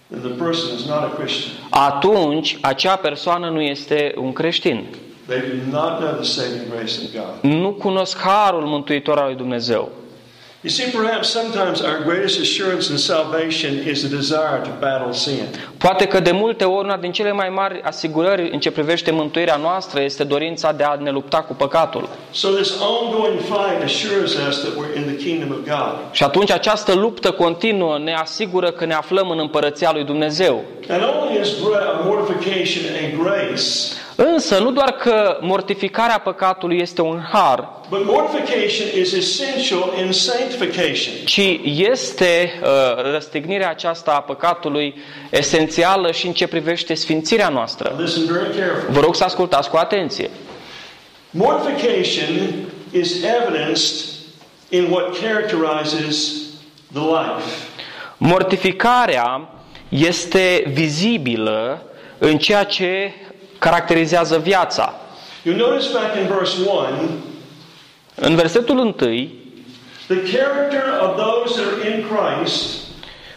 then 0.09 0.21
the 0.21 0.43
person 0.43 0.75
is 0.75 0.85
not 0.85 0.97
a 0.97 1.11
Christian. 1.17 1.53
atunci 1.69 2.57
acea 2.61 2.95
persoană 2.95 3.49
nu 3.49 3.61
este 3.61 4.13
un 4.17 4.33
creștin. 4.33 4.85
They 5.27 5.39
do 5.39 5.77
not 5.77 5.99
know 5.99 6.13
the 6.13 6.23
saving 6.23 6.69
grace 6.69 6.93
of 7.03 7.11
God. 7.11 7.51
Nu 7.51 7.69
cunosc 7.69 8.19
harul 8.19 8.65
mântuitor 8.65 9.17
al 9.17 9.25
lui 9.25 9.35
Dumnezeu. 9.35 9.91
You 10.67 10.73
see, 10.73 10.89
perhaps 11.01 11.27
sometimes 11.29 11.81
our 11.81 12.01
greatest 12.05 12.39
assurance 12.39 12.91
in 12.91 12.97
salvation 12.97 13.71
is 13.91 14.03
a 14.03 14.07
desire 14.07 14.61
to 14.63 14.69
battle 14.79 15.11
sin. 15.11 15.45
Poate 15.77 16.05
că 16.05 16.19
de 16.19 16.31
multe 16.31 16.63
ori 16.63 16.85
una 16.85 16.97
din 16.97 17.11
cele 17.11 17.31
mai 17.31 17.49
mari 17.49 17.81
asigurări 17.83 18.49
în 18.51 18.59
ce 18.59 18.71
privește 18.71 19.11
mântuirea 19.11 19.55
noastră 19.55 20.01
este 20.01 20.23
dorința 20.23 20.71
de 20.71 20.83
a 20.83 20.95
ne 20.95 21.11
lupta 21.11 21.37
cu 21.37 21.53
păcatul. 21.53 22.09
So 22.31 22.47
this 22.49 22.73
ongoing 22.79 23.39
fight 23.39 23.83
assures 23.83 24.33
us 24.49 24.59
that 24.59 24.71
we're 24.73 24.97
in 24.97 25.03
the 25.15 25.25
kingdom 25.25 25.49
of 25.51 25.57
God. 25.57 25.93
Și 26.11 26.23
atunci 26.23 26.51
această 26.51 26.93
luptă 26.93 27.31
continuă 27.31 27.97
ne 28.03 28.13
asigură 28.13 28.71
că 28.71 28.85
ne 28.85 28.93
aflăm 28.93 29.29
în 29.29 29.39
împărăția 29.39 29.91
lui 29.93 30.03
Dumnezeu. 30.03 30.63
Not 30.87 30.99
only 31.21 31.39
is 31.41 31.49
gra- 31.49 32.05
mortification 32.05 32.83
a 33.03 33.23
grace, 33.23 33.63
Însă, 34.15 34.59
nu 34.59 34.71
doar 34.71 34.91
că 34.91 35.37
mortificarea 35.41 36.19
păcatului 36.19 36.79
este 36.79 37.01
un 37.01 37.19
har, 37.31 37.69
but 37.89 38.05
mortification 38.05 39.01
is 39.01 39.11
essential 39.13 39.93
in 40.05 40.11
sanctification. 40.11 41.13
ci 41.25 41.59
este 41.65 42.51
uh, 42.63 43.11
răstignirea 43.11 43.69
aceasta 43.69 44.11
a 44.11 44.19
păcatului 44.21 44.95
esențială 45.29 46.11
și 46.11 46.25
în 46.27 46.33
ce 46.33 46.47
privește 46.47 46.93
sfințirea 46.93 47.49
noastră. 47.49 47.95
Listen 47.99 48.23
very 48.25 48.49
carefully. 48.57 48.93
Vă 48.93 48.99
rog 48.99 49.15
să 49.15 49.23
ascultați 49.23 49.69
cu 49.69 49.77
atenție. 49.77 50.29
Mortification 51.29 52.51
is 52.91 53.13
evidenced 53.23 53.95
in 54.69 54.91
what 54.91 55.17
characterizes 55.21 56.31
the 56.93 57.01
life. 57.01 57.67
Mortificarea 58.17 59.49
este 59.89 60.63
vizibilă 60.73 61.81
în 62.17 62.37
ceea 62.37 62.63
ce 62.63 63.13
caracterizează 63.69 64.37
viața. 64.37 64.93
You 65.43 65.55
notice 65.55 65.91
back 65.93 66.15
in 66.15 66.27
verse 66.37 66.55
1, 66.67 66.85
În 68.15 68.35
versetul 68.35 68.77
1, 68.77 68.91
the 68.91 70.37
character 70.37 70.83
of 71.01 71.15
those 71.15 71.61
that 71.61 71.73
are 71.73 71.89
in 71.89 72.05
Christ 72.11 72.79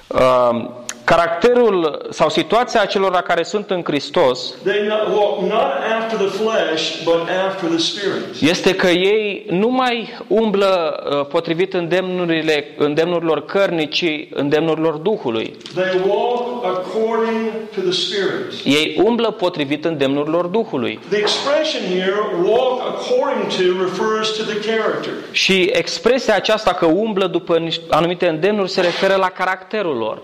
uh, 0.06 0.68
caracterul 1.08 2.06
sau 2.10 2.28
situația 2.28 2.84
celor 2.84 3.10
care 3.10 3.42
sunt 3.42 3.70
în 3.70 3.82
Hristos 3.84 4.54
They 4.64 4.86
not, 4.86 5.16
walk 5.16 5.40
not 5.40 5.72
after 6.00 6.18
the 6.18 6.28
flesh, 6.28 7.02
but 7.04 7.28
after 7.48 7.68
the 7.68 7.78
Spirit. 7.78 8.50
este 8.50 8.74
că 8.74 8.86
ei 8.86 9.46
nu 9.50 9.68
mai 9.68 10.18
umblă 10.26 11.02
uh, 11.10 11.26
potrivit 11.26 11.74
îndemnurile, 11.74 12.74
îndemnurilor 12.76 13.44
cărnii, 13.44 13.88
ci 13.88 14.28
îndemnurilor 14.34 14.94
Duhului. 14.94 15.56
They 15.74 16.00
walk 16.06 16.64
according 16.64 17.50
to 17.74 17.80
the 17.80 17.92
Spirit. 17.92 18.52
Ei 18.64 19.00
umblă 19.04 19.30
potrivit 19.30 19.84
îndemnurilor 19.84 20.46
Duhului. 20.46 20.98
The 21.08 21.18
expression 21.18 21.82
here, 21.98 22.14
walk 22.44 22.80
according 22.80 23.46
to, 23.46 23.82
refers 23.82 24.36
to 24.36 24.42
the 24.42 24.70
character. 24.70 25.12
Și 25.30 25.70
expresia 25.72 26.34
aceasta 26.34 26.72
că 26.72 26.86
umblă 26.86 27.26
după 27.26 27.58
niște 27.58 27.82
anumite 27.90 28.28
îndemnuri 28.28 28.70
se 28.70 28.80
referă 28.80 29.14
la 29.14 29.28
caracterul 29.28 29.96
lor. 29.96 30.22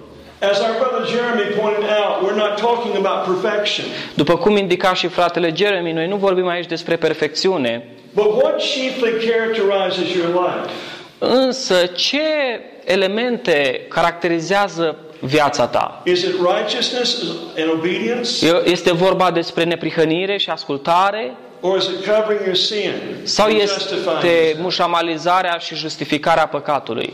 As 0.50 0.60
our 0.60 0.74
brother 0.78 1.06
Jeremy 1.06 1.46
pointed 1.60 1.90
out, 2.00 2.22
we're 2.24 2.36
not 2.46 2.58
talking 2.60 2.96
about 3.06 3.24
perfection. 3.26 3.84
După 4.14 4.36
cum 4.36 4.56
indica 4.56 4.94
și 4.94 5.06
fratele 5.06 5.52
Jeremy, 5.56 5.92
noi 5.92 6.06
nu 6.08 6.16
vorbim 6.16 6.48
aici 6.48 6.66
despre 6.66 6.96
perfecțiune, 6.96 7.88
But 8.14 8.42
what 8.42 8.56
chiefly 8.56 9.10
characterizes 9.30 10.14
your 10.14 10.28
life? 10.28 10.70
însă 11.18 11.74
ce 11.86 12.20
elemente 12.84 13.80
caracterizează 13.88 14.96
viața 15.20 15.66
ta? 15.66 16.00
Is 16.04 16.22
it 16.22 16.34
righteousness 16.54 17.22
and 17.58 17.70
obedience? 17.72 18.30
Este 18.64 18.92
vorba 18.92 19.30
despre 19.30 19.64
neprihănire 19.64 20.36
și 20.36 20.50
ascultare? 20.50 21.36
Or 21.60 21.76
is 21.78 21.84
it 21.84 22.06
covering 22.06 22.44
your 22.44 22.54
sin 22.56 22.92
Sau 23.22 23.46
and 23.46 23.60
este 23.60 23.78
justifying? 23.78 24.58
mușamalizarea 24.60 25.58
și 25.58 25.74
justificarea 25.74 26.46
păcatului? 26.46 27.12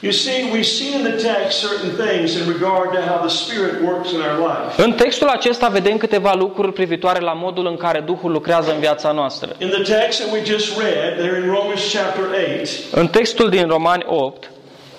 You 0.00 0.12
see, 0.12 0.50
we 0.52 0.62
see 0.62 0.94
in 0.94 1.02
the 1.02 1.16
text 1.28 1.58
certain 1.58 1.90
things 2.06 2.34
in 2.40 2.46
regard 2.52 2.92
to 2.92 3.00
how 3.00 3.18
the 3.26 3.28
Spirit 3.28 3.82
works 3.82 4.12
in 4.12 4.20
our 4.20 4.38
life. 4.38 4.82
În 4.82 4.92
textul 4.92 5.28
acesta 5.28 5.68
vedem 5.68 5.96
câteva 5.96 6.34
lucruri 6.34 6.72
privitoare 6.72 7.20
la 7.20 7.32
modul 7.32 7.66
în 7.66 7.76
care 7.76 8.00
Duhul 8.00 8.32
lucrează 8.32 8.72
în 8.72 8.78
viața 8.78 9.12
noastră. 9.12 9.54
In 9.58 9.68
the 9.68 9.82
text 9.82 10.20
that 10.20 10.32
we 10.32 10.42
just 10.44 10.78
read, 10.78 11.18
there 11.18 11.36
in 11.44 11.50
Romans 11.50 11.92
chapter 11.92 12.24
8, 12.60 12.68
În 13.00 13.08
textul 13.08 13.48
din 13.50 13.66
Romani 13.68 14.02
8, 14.06 14.50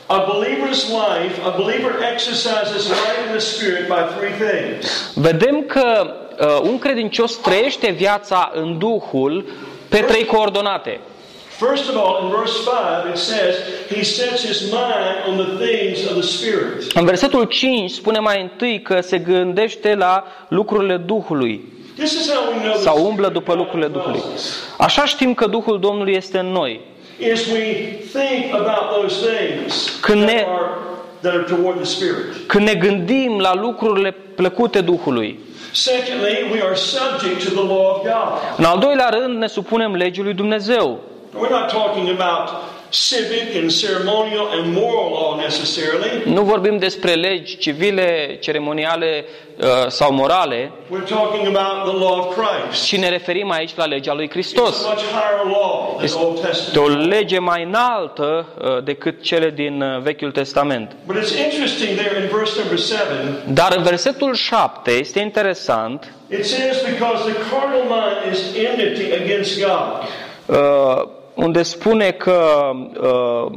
a 0.05 0.25
believer's 0.31 0.83
life, 0.87 1.41
a 1.45 1.49
believer 1.57 1.91
exercises 2.13 2.87
life 2.87 3.17
in 3.25 3.31
the 3.31 3.39
Spirit 3.39 3.87
by 3.87 4.01
three 4.17 4.49
things. 4.49 5.11
vedem 5.15 5.63
că 5.67 6.15
uh, 6.39 6.59
un 6.69 6.79
credincios 6.79 7.35
trăiește 7.35 7.91
viața 7.91 8.51
în 8.53 8.77
Duhul 8.77 9.45
pe 9.89 9.97
trei 9.97 10.25
coordonate. 10.25 10.99
First 11.59 11.89
of 11.89 11.95
all, 11.95 12.23
in 12.23 12.29
verse 12.39 12.53
5, 12.63 13.09
it 13.13 13.17
says, 13.17 13.55
He 13.89 14.03
sets 14.03 14.45
his 14.45 14.61
mind 14.71 15.15
on 15.27 15.35
the 15.45 15.65
things 15.65 16.05
of 16.09 16.13
the 16.13 16.21
Spirit. 16.27 16.91
În 16.93 17.05
versetul 17.05 17.43
5 17.43 17.91
spune 17.91 18.19
mai 18.19 18.41
întâi 18.41 18.81
că 18.81 19.01
se 19.01 19.17
gândește 19.17 19.95
la 19.95 20.23
lucrurile 20.47 20.97
Duhului 20.97 21.61
This 21.95 22.11
is 22.11 22.31
how 22.33 22.53
we 22.53 22.59
know 22.61 22.71
the 22.73 22.81
sau 22.81 22.97
umblă 23.05 23.13
Spirit 23.27 23.33
după 23.33 23.53
lucrurile 23.53 23.87
dwells 23.87 24.05
Duhului. 24.11 24.23
in 24.29 24.33
us. 24.35 24.53
Așa 24.77 25.05
știm 25.05 25.33
că 25.33 25.47
Duhul 25.47 25.79
Domnului 25.79 26.13
este 26.13 26.37
în 26.37 26.45
noi. 26.51 26.79
Is 27.33 27.45
we 27.51 27.63
think 28.13 28.53
about 28.53 28.91
those 28.99 29.15
things 29.27 29.97
Când 30.01 30.21
that 30.25 30.33
ne- 30.35 30.45
are, 30.47 30.69
that 31.21 31.33
are 31.33 31.43
toward 31.43 31.75
the 31.81 31.85
Spirit. 31.85 32.47
Când 32.47 32.67
ne 32.67 32.73
gândim 32.73 33.39
la 33.39 33.55
lucrurile 33.55 34.11
plăcute 34.35 34.81
Duhului. 34.81 35.39
Secondly, 35.71 36.49
we 36.51 36.61
are 36.61 36.75
subject 36.75 37.43
to 37.43 37.49
the 37.61 37.67
law 37.67 37.95
of 37.95 38.01
God. 38.01 38.57
În 38.57 38.63
al 38.63 38.79
doilea 38.79 39.09
rând 39.09 39.37
ne 39.37 39.47
supunem 39.47 39.95
legii 39.95 40.23
lui 40.23 40.33
Dumnezeu. 40.33 40.99
We're 41.39 41.59
not 41.59 41.69
talking 41.71 42.09
about 42.19 42.49
civic 42.89 43.55
and 43.61 43.71
ceremonial 43.71 44.47
and 44.51 44.73
moral 44.73 45.09
law 45.11 45.35
necessarily. 45.41 46.23
Nu 46.25 46.41
vorbim 46.41 46.77
despre 46.79 47.13
legi 47.13 47.57
civile, 47.57 48.37
ceremoniale 48.41 49.25
uh, 49.59 49.65
sau 49.87 50.11
morale, 50.13 50.71
We're 50.89 51.05
talking 51.15 51.55
about 51.55 51.91
the 51.91 51.97
law 51.97 52.17
of 52.27 52.35
Christ. 52.35 52.85
ci 52.85 52.95
ne 52.97 53.09
referim 53.09 53.51
aici 53.51 53.71
la 53.75 53.85
legea 53.85 54.13
lui 54.13 54.23
It's 54.23 54.33
Hristos. 54.33 54.85
a 54.85 54.87
much 54.89 55.01
higher 55.01 55.45
law 55.45 55.93
than 55.95 56.03
Este 56.03 56.19
Old 56.23 56.37
o 56.37 56.41
Testament. 56.41 57.07
lege 57.07 57.39
mai 57.39 57.63
înaltă 57.63 58.45
uh, 58.61 58.83
decât 58.83 59.21
cele 59.21 59.49
din 59.49 59.81
uh, 59.81 60.01
Vechiul 60.01 60.31
Testament. 60.31 60.95
But 61.05 61.15
it's 61.15 61.35
interesting 61.45 61.97
there 61.97 62.21
in 62.21 62.27
verse 62.37 62.59
number 62.59 62.77
7, 62.79 63.03
Dar 63.53 63.73
în 63.77 63.83
versetul 63.83 64.33
7 64.35 64.91
este 64.91 65.19
interesant, 65.19 66.13
it 66.29 66.45
says, 66.45 66.81
because 66.81 67.31
the 67.31 67.37
carnal 67.49 67.83
mind 67.83 68.33
is 68.33 68.39
enmity 68.65 69.11
against 69.23 69.59
God. 69.65 70.07
Uh, 71.37 71.43
unde 71.45 71.63
spune 71.63 72.11
că 72.11 72.71
uh, 73.01 73.51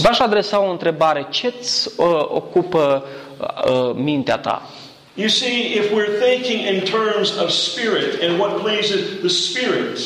V-aș 0.02 0.20
adresa 0.20 0.60
o 0.68 0.70
întrebare. 0.70 1.28
Ce-ți 1.30 1.90
uh, 1.98 2.06
ocupă 2.28 3.06
uh, 3.40 3.92
mintea 3.96 4.38
ta? 4.38 4.62
You 5.14 5.28
see, 5.28 5.76
if 5.76 5.92
we're 5.92 6.20
thinking 6.22 6.76
in 6.76 6.80
terms 6.80 7.38
of 7.38 7.50
spirit 7.50 8.22
and 8.24 8.40
what 8.40 8.62
pleases 8.62 9.00
the 9.20 9.28
spirit, 9.28 10.00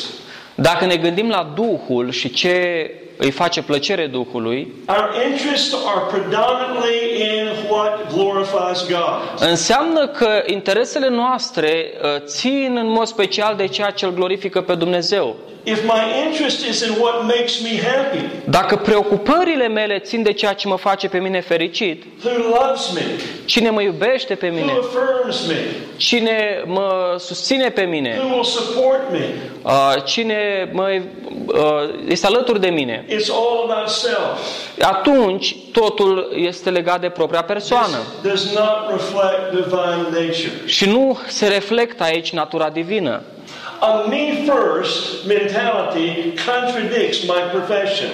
Dacă 0.54 0.84
ne 0.84 0.96
gândim 0.96 1.28
la 1.28 1.52
Duhul 1.54 2.10
și 2.10 2.30
ce 2.30 2.90
îi 3.16 3.30
face 3.30 3.62
plăcere 3.62 4.06
Duhului, 4.06 4.72
our 4.88 5.10
interests 5.30 5.74
are 5.86 6.18
predominantly 6.18 7.20
in 7.20 7.48
what 7.70 8.12
glorifies 8.12 8.86
God. 8.88 9.48
înseamnă 9.48 10.08
că 10.08 10.42
interesele 10.46 11.08
noastre 11.08 11.92
uh, 12.02 12.22
țin 12.24 12.76
în 12.80 12.88
mod 12.88 13.06
special 13.06 13.56
de 13.56 13.66
ceea 13.66 13.90
ce 13.90 14.04
îl 14.04 14.12
glorifică 14.12 14.60
pe 14.60 14.74
Dumnezeu. 14.74 15.36
If 15.66 15.84
my 15.84 16.26
interest 16.26 16.66
is 16.66 16.80
in 16.80 16.94
what 17.00 17.22
makes 17.22 17.60
me 17.62 17.80
happy, 17.82 18.24
Dacă 18.44 18.76
preocupările 18.76 19.68
mele 19.68 19.98
țin 19.98 20.22
de 20.22 20.32
ceea 20.32 20.52
ce 20.52 20.68
mă 20.68 20.76
face 20.76 21.08
pe 21.08 21.18
mine 21.18 21.40
fericit, 21.40 22.04
who 22.24 22.30
loves 22.48 22.92
me, 22.92 23.00
cine 23.44 23.70
mă 23.70 23.82
iubește 23.82 24.34
pe 24.34 24.46
mine, 24.46 24.72
who 24.72 24.78
affirms 24.78 25.46
me, 25.46 25.54
cine 25.96 26.62
mă 26.66 27.16
susține 27.18 27.68
pe 27.68 27.82
mine, 27.82 28.16
who 28.18 28.32
will 28.32 28.44
support 28.44 29.10
me, 29.10 29.28
uh, 29.62 29.94
cine 30.04 30.70
mă, 30.72 31.00
uh, 31.46 31.94
este 32.08 32.26
alături 32.26 32.60
de 32.60 32.68
mine, 32.68 33.04
it's 33.08 33.28
all 33.30 33.70
about 33.70 33.88
self. 33.88 34.38
atunci 34.80 35.56
totul 35.72 36.32
este 36.36 36.70
legat 36.70 37.00
de 37.00 37.08
propria 37.08 37.42
persoană. 37.42 37.96
Does 38.22 38.52
not 38.52 38.90
reflect 38.90 39.50
divine 39.50 40.02
nature. 40.26 40.52
Și 40.66 40.88
nu 40.88 41.18
se 41.26 41.46
reflectă 41.46 42.02
aici 42.02 42.32
natura 42.32 42.68
divină. 42.68 43.22
A 43.80 44.06
me 44.08 44.44
first 44.46 45.26
mentality 45.26 46.34
contradicts 46.46 47.24
my 47.24 47.40
profession. 47.52 48.10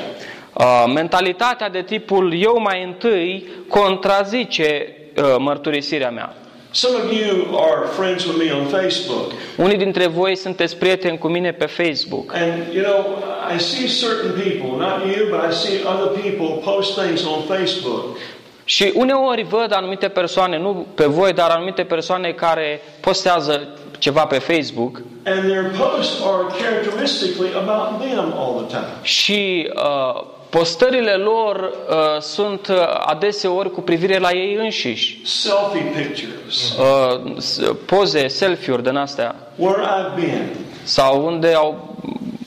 Uh, 0.53 0.85
mentalitatea 0.94 1.68
de 1.68 1.83
tipul 1.83 2.42
eu 2.42 2.59
mai 2.61 2.85
întâi 2.85 3.49
contrazice 3.68 4.96
uh, 5.16 5.35
mărturisirea 5.38 6.11
mea. 6.11 6.35
Some 6.73 6.96
of 6.96 7.12
you 7.12 7.59
are 7.59 7.87
friends 7.87 8.25
with 8.25 8.38
me 8.38 8.53
on 8.53 8.66
Facebook. 8.66 9.33
Unii 9.57 9.77
dintre 9.77 10.07
voi 10.07 10.37
sunteți 10.37 10.77
prieteni 10.77 11.18
cu 11.18 11.29
mine 11.29 11.53
pe 11.53 11.66
Facebook 11.66 12.35
And 12.35 12.75
you 12.75 12.85
know, 12.85 13.23
I 13.55 13.59
see 13.59 13.87
certain 14.09 14.33
people, 14.42 14.87
not 14.87 15.16
you, 15.16 15.27
but 15.31 15.51
I 15.51 15.55
see 15.55 15.81
other 15.85 16.20
people 16.20 16.73
post 16.73 16.99
things 16.99 17.25
on 17.25 17.57
Facebook. 17.57 18.16
Și 18.64 18.92
uneori 18.94 19.42
văd 19.42 19.73
anumite 19.75 20.09
persoane, 20.09 20.59
nu 20.59 20.87
pe 20.95 21.05
voi, 21.05 21.32
dar 21.32 21.51
anumite 21.51 21.82
persoane 21.82 22.30
care 22.30 22.80
postează 23.01 23.68
ceva 24.01 24.24
pe 24.26 24.38
Facebook 24.38 25.01
and 25.24 25.40
their 25.51 25.70
posts 25.78 26.20
are 26.24 26.44
characteristically 26.62 27.51
about 27.55 28.01
them 28.01 28.32
all 28.36 28.64
the 28.66 28.76
time. 28.76 28.86
și 29.03 29.70
uh, 29.74 30.22
postările 30.48 31.12
lor 31.12 31.57
uh, 31.90 32.20
sunt 32.20 32.66
uh, 32.68 32.76
adeseori 33.07 33.70
cu 33.70 33.80
privire 33.80 34.18
la 34.18 34.30
ei 34.32 34.55
înșiși. 34.55 35.20
Selfie 35.24 35.82
pictures. 35.96 36.72
Uh, 36.78 37.36
s- 37.38 37.61
poze, 37.86 38.28
selfie-uri 38.28 38.82
din 38.82 38.96
astea. 38.96 39.34
Where 39.57 39.82
I've 39.82 40.14
been, 40.20 40.48
Sau 40.82 41.26
unde 41.26 41.53
au 41.53 41.94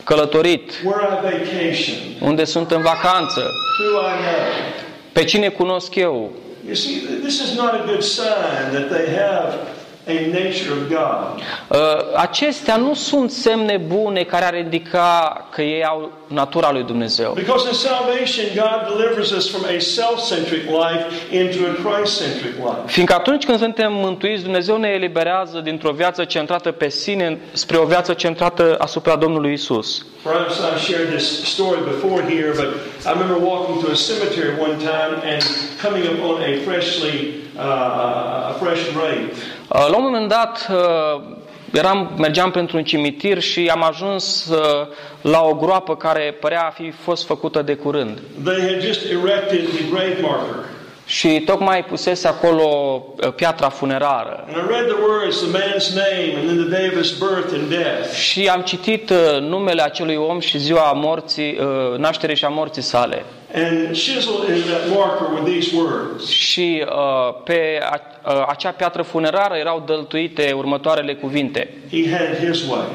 călătorit, 0.03 0.71
where 0.85 1.07
I 1.07 1.21
vacation, 1.23 1.95
unde 2.21 2.43
sunt 2.45 2.71
în 2.71 2.81
vacanță, 2.81 3.39
who 3.39 3.99
I 3.99 4.03
know. 4.03 4.45
pe 5.11 5.23
cine 5.23 5.47
cunosc 5.49 5.95
eu. 5.95 6.31
You 6.65 6.75
see, 6.75 6.93
this 7.23 7.39
is 7.41 7.55
not 7.57 7.71
a 7.73 7.83
good 7.85 8.01
sign 8.01 8.71
that 8.71 8.87
they 8.89 9.05
have 9.15 9.53
a 10.07 10.11
nature 10.11 10.71
of 10.71 10.87
God. 10.87 11.41
Uh, 11.67 11.77
Acestea 12.15 12.75
nu 12.75 12.93
sunt 12.93 13.31
semne 13.31 13.77
bune 13.77 14.23
care 14.23 14.45
ar 14.45 14.55
indica 14.55 15.47
că 15.51 15.61
ei 15.61 15.83
au 15.85 16.11
natura 16.27 16.71
lui 16.71 16.83
Dumnezeu. 16.83 17.31
Because 17.33 17.67
in 17.67 17.73
salvation, 17.73 18.45
God 18.55 18.97
delivers 18.97 19.31
us 19.31 19.49
from 19.49 19.63
a 19.63 19.79
self-centric 19.79 20.63
life 20.63 21.35
into 21.37 21.57
a 21.65 21.89
Christ-centric 21.89 22.55
life. 22.55 22.81
Fiindcă 22.85 23.13
atunci 23.13 23.45
când 23.45 23.59
suntem 23.59 23.93
mântuiți, 23.93 24.43
Dumnezeu 24.43 24.77
ne 24.77 24.87
eliberează 24.87 25.59
dintr-o 25.59 25.91
viață 25.91 26.23
centrată 26.23 26.71
pe 26.71 26.89
sine 26.89 27.39
spre 27.51 27.77
o 27.77 27.85
viață 27.85 28.13
centrată 28.13 28.75
asupra 28.79 29.15
Domnului 29.15 29.53
Isus. 29.53 30.05
Perhaps 30.23 30.61
I've 30.61 30.79
shared 30.79 31.09
this 31.11 31.43
story 31.53 31.81
before 31.93 32.21
here, 32.21 32.53
but 32.55 32.69
I 33.05 33.11
remember 33.11 33.37
walking 33.39 33.81
to 33.83 33.91
a 33.91 33.95
cemetery 33.95 34.51
one 34.57 34.79
time 34.79 35.13
and 35.31 35.41
coming 35.81 36.05
upon 36.07 36.41
a 36.41 36.61
freshly, 36.63 37.17
uh, 37.57 38.51
a 38.51 38.55
fresh 38.59 38.83
grave. 38.93 39.27
Uh, 39.67 39.87
La 39.89 39.97
un 39.97 40.03
moment 40.03 40.27
dat 40.29 40.67
uh, 40.71 41.21
eram, 41.71 42.11
mergeam 42.17 42.51
pentru 42.51 42.77
un 42.77 42.83
cimitir 42.83 43.39
și 43.39 43.67
am 43.73 43.83
ajuns 43.83 44.45
uh, 44.45 44.87
la 45.21 45.41
o 45.41 45.53
groapă 45.55 45.95
care 45.95 46.37
părea 46.39 46.65
a 46.65 46.69
fi 46.69 46.91
fost 46.91 47.25
făcută 47.25 47.61
de 47.61 47.73
curând. 47.75 48.19
They 48.43 48.59
had 48.61 48.81
just 48.81 49.01
erected 49.05 49.67
the 49.69 49.83
grave 49.91 50.17
marker. 50.21 50.65
Și 51.05 51.39
tocmai 51.45 51.83
pusese 51.85 52.27
acolo 52.27 52.65
uh, 53.23 53.33
piatra 53.33 53.69
funerară. 53.69 54.45
And 54.47 54.55
I 54.55 54.73
read 54.73 54.85
the 54.87 55.01
words, 55.01 55.37
the 55.37 55.57
man's 55.57 55.93
name, 55.95 56.39
and 56.39 56.47
then 56.47 56.69
the 56.69 56.77
day 56.77 56.87
of 56.87 57.01
his 57.01 57.11
birth 57.11 57.53
and 57.53 57.69
death. 57.69 58.13
Și 58.13 58.47
am 58.47 58.61
citit 58.61 59.09
uh, 59.09 59.39
numele 59.41 59.81
acelui 59.81 60.15
om 60.15 60.39
și 60.39 60.57
ziua 60.57 60.91
morții, 60.91 61.57
uh, 61.59 61.97
nașterii 61.97 62.35
și 62.35 62.45
a 62.45 62.49
morții 62.49 62.81
sale. 62.81 63.23
And 63.55 63.91
chiseled 63.91 64.57
in 64.57 64.63
that 64.63 64.97
marker 64.97 65.27
were 65.33 65.51
these 65.51 65.75
words 65.75 66.27
Și 66.29 66.85
uh, 66.85 67.41
pe 67.43 67.79
a, 67.89 67.99
uh, 68.27 68.45
acea 68.47 68.71
piatră 68.71 69.01
funerară 69.01 69.55
erau 69.55 69.83
dăltuite 69.85 70.53
următoarele 70.55 71.13
cuvinte. 71.15 71.69
He 71.91 72.09
had 72.09 72.41
it 72.41 72.49
his 72.49 72.67
way. 72.69 72.85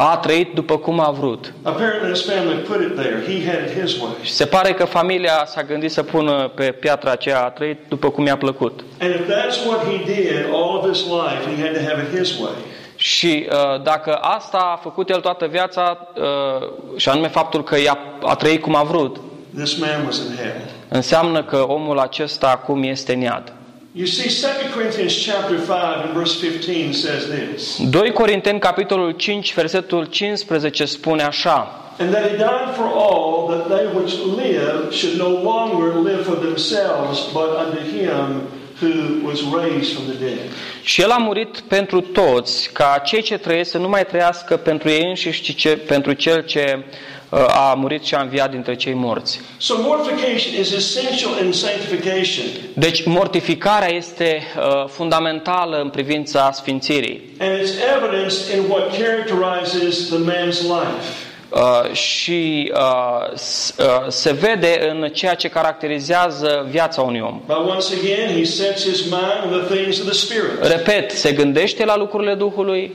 A 0.00 0.16
trăit 0.16 0.54
după 0.54 0.76
cum 0.78 1.00
a 1.00 1.10
vrut. 1.10 1.52
Apparently, 1.62 2.08
his 2.12 2.24
family 2.30 2.56
put 2.56 2.80
it 2.80 2.94
there. 2.94 3.22
He 3.26 3.50
had 3.50 3.68
it 3.68 3.82
his 3.82 4.00
way. 4.00 4.10
Și 4.22 4.32
se 4.32 4.44
pare 4.46 4.72
că 4.72 4.84
familia 4.84 5.42
s-a 5.46 5.62
gândit 5.62 5.90
să 5.90 6.02
pună 6.02 6.50
pe 6.54 6.64
piatra 6.64 7.10
aceea 7.10 7.44
a 7.44 7.48
trăit 7.50 7.78
după 7.88 8.10
cum 8.10 8.26
i-a 8.26 8.36
plăcut. 8.36 8.84
And 9.00 9.14
if 9.14 9.20
that's 9.20 9.66
what 9.66 9.84
he 9.84 9.96
did 10.04 10.30
all 10.52 10.76
of 10.78 10.88
his 10.92 11.00
life, 11.04 11.54
he 11.56 11.62
had 11.62 11.72
to 11.72 11.90
have 11.90 12.08
it 12.10 12.18
his 12.18 12.38
way. 12.38 12.50
Și 12.96 13.46
uh, 13.50 13.82
dacă 13.82 14.12
asta 14.14 14.58
a 14.58 14.76
făcut 14.82 15.10
el 15.10 15.20
toată 15.20 15.46
viața, 15.46 16.08
uh, 16.16 16.68
și 16.96 17.08
anume 17.08 17.28
faptul 17.28 17.64
că 17.64 17.80
i-a, 17.80 17.98
a 18.22 18.34
trăit 18.34 18.62
cum 18.62 18.74
a 18.74 18.82
vrut, 18.82 19.16
This 19.54 19.78
man 19.78 20.04
was 20.04 20.16
in 20.18 20.36
hell. 20.36 20.54
înseamnă 20.88 21.42
că 21.42 21.56
omul 21.56 21.98
acesta 21.98 22.48
acum 22.50 22.82
este 22.82 23.12
în 23.12 23.20
iad. 23.20 23.52
You 23.98 24.06
see, 24.06 24.28
2 24.28 24.70
Corinthians 24.74 25.12
chapter 25.12 25.58
5 25.58 26.04
and 26.04 26.14
verse 26.14 26.40
15 26.40 26.92
says 26.92 27.26
this. 27.26 27.80
2 27.90 28.12
Corinteni, 28.12 28.58
capitolul 28.58 29.14
5, 29.18 29.54
versetul 29.54 30.08
15 30.10 30.86
spune 30.86 31.22
așa. 31.22 31.82
And 31.98 32.10
that 32.12 32.30
he 32.30 32.36
died 32.36 32.74
for 32.76 32.86
all, 32.94 33.46
that 33.48 33.66
they 33.68 33.86
which 33.86 34.14
live 34.36 34.92
should 34.92 35.18
no 35.18 35.28
longer 35.28 36.10
live 36.10 36.22
for 36.24 36.36
themselves, 36.36 37.32
but 37.32 37.48
unto 37.66 37.80
him 37.96 38.42
who 38.80 39.26
was 39.26 39.40
raised 39.62 39.92
from 39.94 40.04
the 40.04 40.24
dead. 40.24 40.50
Și 40.82 41.02
el 41.02 41.10
a 41.10 41.16
murit 41.16 41.60
pentru 41.68 42.00
toți, 42.00 42.70
ca 42.72 43.00
cei 43.04 43.22
ce 43.22 43.38
trăiesc 43.38 43.70
să 43.70 43.78
nu 43.78 43.88
mai 43.88 44.06
trăiască 44.06 44.56
pentru 44.56 44.88
ei 44.88 45.08
înșiși, 45.08 45.42
ci 45.42 45.54
ce, 45.54 45.76
pentru 45.76 46.12
cel 46.12 46.44
ce 46.44 46.76
uh, 46.76 47.17
a 47.48 47.74
murit 47.76 48.04
și 48.04 48.14
a 48.14 48.20
înviat 48.20 48.50
dintre 48.50 48.74
cei 48.76 48.94
morți. 48.94 49.40
So 49.58 49.74
mortification 49.78 50.60
is 50.60 50.72
essential 50.72 51.44
in 51.44 51.52
sanctification. 51.52 52.44
Deci 52.74 53.04
mortificarea 53.04 53.92
este 53.94 54.42
uh, 54.58 54.88
fundamentală 54.88 55.76
în 55.80 55.88
privința 55.88 56.50
sfințirii. 56.52 57.22
And 57.40 57.50
it's 57.58 57.72
evidenced 57.96 58.54
in 58.58 58.64
what 58.70 58.96
characterizes 58.98 60.08
the 60.08 60.18
man's 60.18 60.60
life. 60.60 61.26
Uh, 61.50 61.92
și 61.92 62.72
uh, 62.74 63.36
s- 63.36 63.74
uh, 63.78 64.06
se 64.08 64.32
vede 64.32 64.78
în 64.90 65.08
ceea 65.12 65.34
ce 65.34 65.48
caracterizează 65.48 66.66
viața 66.70 67.02
unui 67.02 67.20
om. 67.20 67.40
But 67.46 67.56
once 67.56 67.94
again, 68.02 68.36
he 68.36 68.44
sets 68.44 68.82
his 68.88 69.00
mind 69.02 69.42
on 69.52 69.60
the 69.66 69.74
things 69.74 69.98
of 70.00 70.04
the 70.04 70.14
Spirit. 70.14 70.62
Repet, 70.62 71.10
se 71.10 71.32
gândește 71.32 71.84
la 71.84 71.96
lucrurile 71.96 72.34
Duhului, 72.34 72.94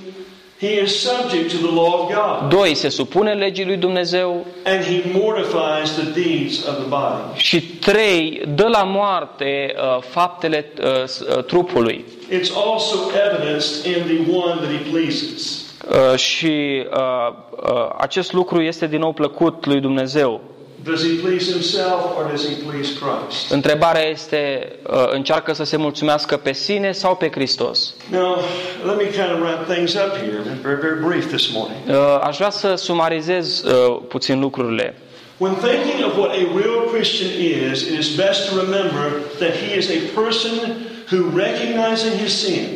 He 0.64 0.82
is 0.82 1.02
subject 1.02 1.52
to 1.52 1.58
the 1.68 1.76
law 1.76 1.94
of 1.94 2.12
God. 2.14 2.50
doi, 2.50 2.74
se 2.76 2.90
supune 2.90 3.34
legii 3.34 3.66
lui 3.66 3.78
Dumnezeu 3.78 4.46
And 4.66 4.84
he 4.84 5.02
mortifies 5.14 5.92
the 5.92 6.22
deeds 6.22 6.68
of 6.68 6.74
the 6.76 6.88
body. 6.88 7.22
și 7.36 7.62
trei, 7.62 8.42
dă 8.56 8.68
la 8.68 8.84
moarte 8.84 9.74
uh, 9.78 10.02
faptele 10.02 10.66
uh, 10.84 10.88
s- 11.06 11.20
uh, 11.20 11.44
trupului. 11.44 12.06
It's 12.32 12.52
also 12.66 12.96
evidenced 13.32 13.86
in 13.96 14.04
the 14.04 14.36
one 14.36 14.54
that 14.62 14.70
he 14.72 14.90
pleases. 14.92 15.66
Uh, 16.12 16.18
și 16.18 16.84
uh, 16.92 17.34
uh, 17.52 17.90
acest 17.98 18.34
lucru 18.34 18.62
este 18.62 18.88
din 18.88 19.00
nou 19.00 19.12
plăcut 19.14 19.66
lui 19.66 19.80
Dumnezeu. 19.80 20.42
Does 20.84 21.02
he 21.04 21.22
please 21.22 21.52
himself 21.52 22.18
or 22.18 22.28
does 22.32 22.48
he 22.48 22.56
please 22.56 22.94
Christ? 23.00 23.52
Întrebarea 23.52 24.02
este, 24.10 24.72
uh, 24.88 25.12
încearcă 25.12 25.54
să 25.54 25.64
se 25.64 25.78
mulțumească 25.78 26.38
pe 26.38 26.54
sine 26.54 26.92
sau 26.92 27.16
pe 27.16 27.30
Hristos? 27.32 27.94
Now, 28.12 28.38
let 28.86 28.98
me 28.98 29.04
kind 29.04 29.32
of 29.34 29.40
wrap 29.40 29.68
things 29.68 29.94
up 29.94 30.18
here, 30.18 30.42
very, 30.62 30.80
very 30.82 31.00
brief 31.08 31.32
this 31.32 31.52
morning. 31.54 31.80
Uh, 31.88 32.20
Aș 32.22 32.36
vrea 32.38 32.50
să 32.50 32.76
sumarizez 32.76 33.64
uh, 33.64 34.00
puțin 34.08 34.40
lucrurile. 34.40 34.96
When 35.38 35.56
thinking 35.56 36.06
of 36.06 36.18
what 36.18 36.32
a 36.32 36.46
real 36.62 36.80
Christian 36.94 37.32
is, 37.72 37.82
it 37.82 37.98
is 38.00 38.16
best 38.16 38.50
to 38.50 38.56
remember 38.66 39.06
that 39.40 39.54
he 39.56 39.78
is 39.78 39.90
a 39.90 40.22
person 40.22 40.52
who, 41.12 41.20
recognizing 41.36 42.14
his 42.24 42.34
sin, 42.46 42.68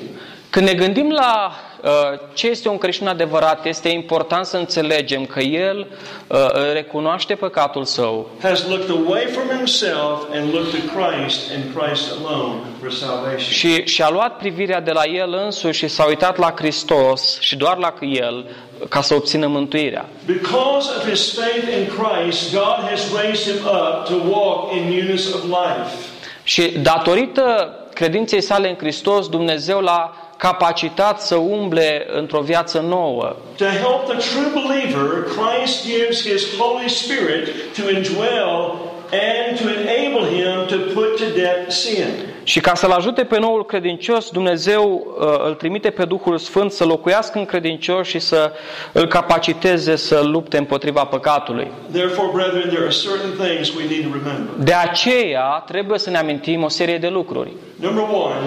Când 0.49 0.67
ne 0.67 0.73
gândim 0.73 1.11
la 1.11 1.51
uh, 1.83 1.89
ce 2.33 2.47
este 2.47 2.69
un 2.69 2.77
creștin 2.77 3.07
adevărat, 3.07 3.65
este 3.65 3.89
important 3.89 4.45
să 4.45 4.57
înțelegem 4.57 5.25
că 5.25 5.39
el 5.39 5.87
uh, 6.27 6.37
recunoaște 6.73 7.35
păcatul 7.35 7.83
său 7.83 8.29
has 8.41 8.67
looked 8.67 8.89
away 8.89 9.25
from 9.31 9.57
himself 9.57 10.23
and 10.33 10.53
looked 10.53 10.71
to 10.71 10.99
Christ 10.99 11.51
and 11.55 11.63
Christ 11.75 12.11
alone 12.11 12.59
for 12.79 12.91
salvation. 12.91 13.39
și 13.39 13.85
și-a 13.85 14.09
luat 14.09 14.37
privirea 14.37 14.81
de 14.81 14.91
la 14.91 15.03
el 15.03 15.33
însuși 15.45 15.77
și 15.77 15.87
s-a 15.87 16.05
uitat 16.05 16.37
la 16.37 16.53
Hristos 16.55 17.39
și 17.39 17.55
doar 17.55 17.77
la 17.77 17.93
el 18.01 18.45
ca 18.89 19.01
să 19.01 19.13
obțină 19.13 19.47
mântuirea. 19.47 20.05
Because 20.25 20.89
of 20.97 21.09
his 21.09 21.39
faith 21.39 21.77
in 21.77 21.85
Christ, 21.85 22.53
God 22.53 22.89
has 22.89 23.13
raised 23.13 23.55
him 23.55 23.65
up 23.65 24.05
to 24.05 24.37
walk 24.37 24.73
in 24.73 24.89
newness 24.89 25.33
of 25.33 25.43
life. 25.43 25.95
Și 26.43 26.69
datorită 26.69 27.75
credinței 27.93 28.41
sale 28.41 28.69
în 28.69 28.75
Hristos, 28.75 29.29
Dumnezeu 29.29 29.79
l-a 29.79 30.26
capacitat 30.37 31.21
să 31.21 31.35
umble 31.35 32.05
într-o 32.13 32.39
viață 32.39 32.79
nouă. 32.79 33.35
To 33.57 33.65
help 33.65 34.01
the 34.07 34.17
true 34.17 34.61
believer, 34.61 35.23
Christ 35.23 35.85
gives 35.85 36.29
his 36.29 36.57
Holy 36.57 36.89
Spirit 36.89 37.45
to 37.75 37.89
indwell 37.89 38.87
and 39.11 39.57
to 39.59 39.69
enable 39.69 40.25
him 40.35 40.65
to 40.67 40.77
put 40.93 41.17
to 41.17 41.25
death 41.35 41.69
sin. 41.69 42.05
Și 42.43 42.59
ca 42.59 42.73
să-l 42.73 42.91
ajute 42.91 43.23
pe 43.23 43.39
noul 43.39 43.65
credincios, 43.65 44.29
Dumnezeu 44.29 45.15
uh, 45.19 45.27
îl 45.45 45.53
trimite 45.53 45.89
pe 45.89 46.05
Duhul 46.05 46.37
Sfânt 46.37 46.71
să 46.71 46.85
locuiască 46.85 47.37
în 47.37 47.45
credincios 47.45 48.07
și 48.07 48.19
să 48.19 48.51
îl 48.91 49.07
capaciteze 49.07 49.95
să 49.95 50.21
lupte 50.23 50.57
împotriva 50.57 51.03
păcatului. 51.03 51.71
Therefore, 51.91 52.29
brethren, 52.33 52.69
there 52.69 52.81
are 52.81 52.95
certain 53.03 53.47
things 53.47 53.75
we 53.75 53.83
need 53.89 54.11
to 54.11 54.17
remember. 54.23 54.65
De 54.65 54.73
aceea 54.73 55.63
trebuie 55.65 55.99
să 55.99 56.09
ne 56.09 56.17
amintim 56.17 56.63
o 56.63 56.69
serie 56.69 56.97
de 56.97 57.07
lucruri. 57.07 57.51
Number 57.75 58.03
one, 58.03 58.45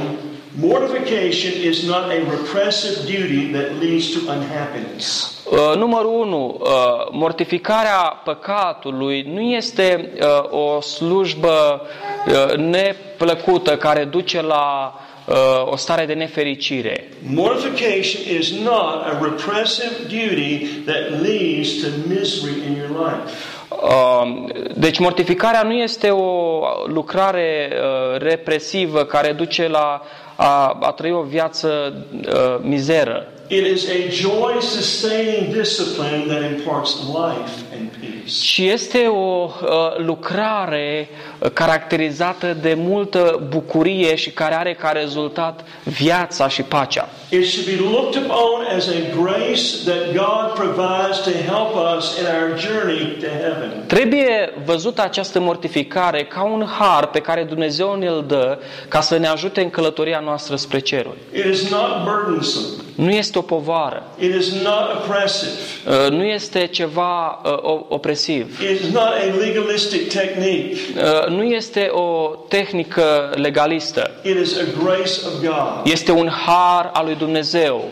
mortification 0.59 1.53
is 1.63 1.85
not 1.87 2.11
a 2.11 2.25
repressive 2.25 3.07
duty 3.07 3.53
that 3.53 3.75
leads 3.75 4.13
to 4.15 4.21
unhappiness. 4.33 5.37
Uh, 5.51 5.77
numărul 5.77 6.21
1. 6.21 6.59
Uh, 6.61 6.69
mortificarea 7.11 8.21
păcatului 8.25 9.23
nu 9.33 9.41
este 9.41 10.11
uh, 10.21 10.51
o 10.77 10.81
slujbă 10.81 11.81
uh, 12.27 12.57
neplăcută 12.57 13.77
care 13.77 14.05
duce 14.05 14.43
la 14.43 14.95
uh, 15.27 15.37
o 15.73 15.77
stare 15.77 16.07
de 16.07 16.13
nefericire. 16.13 17.09
Mortification 17.35 18.39
is 18.41 18.51
not 18.51 19.05
a 19.05 19.19
repressive 19.23 19.93
duty 20.03 20.67
that 20.85 21.21
leads 21.23 21.81
to 21.83 21.87
misery 22.09 22.53
in 22.67 22.77
your 22.77 22.89
life. 22.89 23.33
Uh, 23.83 24.45
Deci 24.77 24.99
mortificarea 24.99 25.63
nu 25.63 25.73
este 25.73 26.11
o 26.11 26.63
lucrare 26.87 27.71
uh, 27.73 28.19
represivă 28.19 29.05
care 29.05 29.33
duce 29.33 29.69
la 29.69 30.03
a, 30.41 30.79
a 30.81 30.91
trăi 30.93 31.13
o 31.13 31.23
viață 31.23 31.95
uh, 32.13 32.59
mizeră, 32.63 33.27
It 33.53 33.67
is 33.67 33.89
a 33.89 34.09
joy 34.11 34.61
sustaining 34.61 35.53
discipline 35.53 36.29
that 36.29 36.43
imparts 36.43 37.01
life 37.01 37.65
and 37.73 37.91
peace. 37.91 38.31
ci 38.31 38.59
este 38.59 39.07
o 39.07 39.45
uh, 39.45 39.69
lucrare 39.97 41.09
uh, 41.39 41.51
caracterizată 41.51 42.57
de 42.61 42.75
multă 42.77 43.47
bucurie 43.49 44.15
și 44.15 44.31
care 44.31 44.55
are 44.55 44.75
ca 44.75 44.91
rezultat 44.91 45.65
viața 45.85 46.49
și 46.49 46.63
pacea. 46.63 47.09
It 47.31 47.47
should 47.47 47.67
be 47.67 47.91
looked 47.91 48.23
upon 48.23 48.77
as 48.77 48.87
a 48.89 49.21
grace 49.23 49.63
that 49.85 50.03
God 50.15 50.55
provides 50.55 51.17
to 51.19 51.31
help 51.31 51.97
us 51.97 52.19
in 52.19 52.27
our 52.27 52.59
journey 52.59 53.17
to 53.21 53.27
heaven. 53.27 53.85
Trebuie 53.87 54.53
văzută 54.65 55.03
această 55.03 55.41
mortificare 55.41 56.25
ca 56.25 56.43
un 56.43 56.67
har 56.79 57.07
pe 57.07 57.21
care 57.21 57.43
Dumnezeu 57.45 57.95
ne-l 57.95 58.25
dă 58.27 58.59
ca 58.89 59.01
să 59.01 59.17
ne 59.17 59.27
ajute 59.27 59.61
în 59.61 59.71
călătoria 59.71 60.21
noastră 60.25 60.57
spre 60.57 60.79
ceruri. 60.79 61.19
It 61.35 61.45
is 61.45 61.71
not 61.71 62.05
burdensome. 62.05 62.83
Nu 62.95 63.11
este 63.11 63.39
o 63.41 63.43
povară, 63.43 64.03
It 64.19 64.35
is 64.35 64.53
not 64.53 64.91
oppressive. 64.97 65.51
uh, 66.05 66.11
nu 66.11 66.25
este 66.25 66.67
ceva 66.67 67.41
uh, 67.45 67.53
o- 67.53 67.87
opresiv, 67.89 68.61
It 68.71 68.81
is 68.81 68.93
not 68.93 69.03
a 69.03 69.37
legalistic 69.41 70.13
technique. 70.13 70.77
uh, 70.97 71.27
nu 71.29 71.43
este 71.43 71.89
o 71.93 72.29
tehnică 72.49 73.31
legalistă, 73.35 74.11
It 74.23 74.37
is 74.43 74.57
a 74.57 74.65
grace 74.85 75.11
of 75.27 75.33
God. 75.41 75.93
este 75.93 76.13
un 76.13 76.29
har 76.29 76.91
al 76.93 77.05
lui 77.05 77.15
Dumnezeu. 77.15 77.85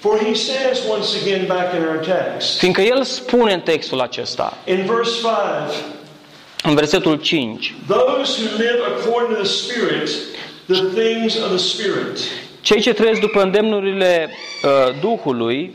For 0.00 0.18
he 0.18 0.34
says 0.34 0.78
once 0.90 1.08
again 1.22 1.44
back 1.46 1.74
in 1.74 1.80
our 1.88 1.96
text, 2.04 2.58
Fiindcă 2.58 2.80
El 2.80 3.02
spune 3.02 3.52
în 3.52 3.60
textul 3.60 4.00
acesta, 4.00 4.56
in 4.64 4.84
verse 4.84 5.10
5, 5.20 5.74
în 6.62 6.74
versetul 6.74 7.16
5, 7.16 7.74
those 7.86 8.40
who 8.42 8.56
live 8.56 8.78
according 8.96 9.36
to 9.36 9.42
the 9.42 9.48
Spirit, 9.48 10.08
the 10.66 11.00
things 11.02 11.36
of 11.36 11.48
the 11.48 11.56
Spirit. 11.58 12.18
Cei 12.66 12.80
ce 12.80 12.92
trăiesc 12.92 13.20
după 13.20 13.42
îndemnurile 13.42 14.30
uh, 14.64 15.00
Duhului, 15.00 15.74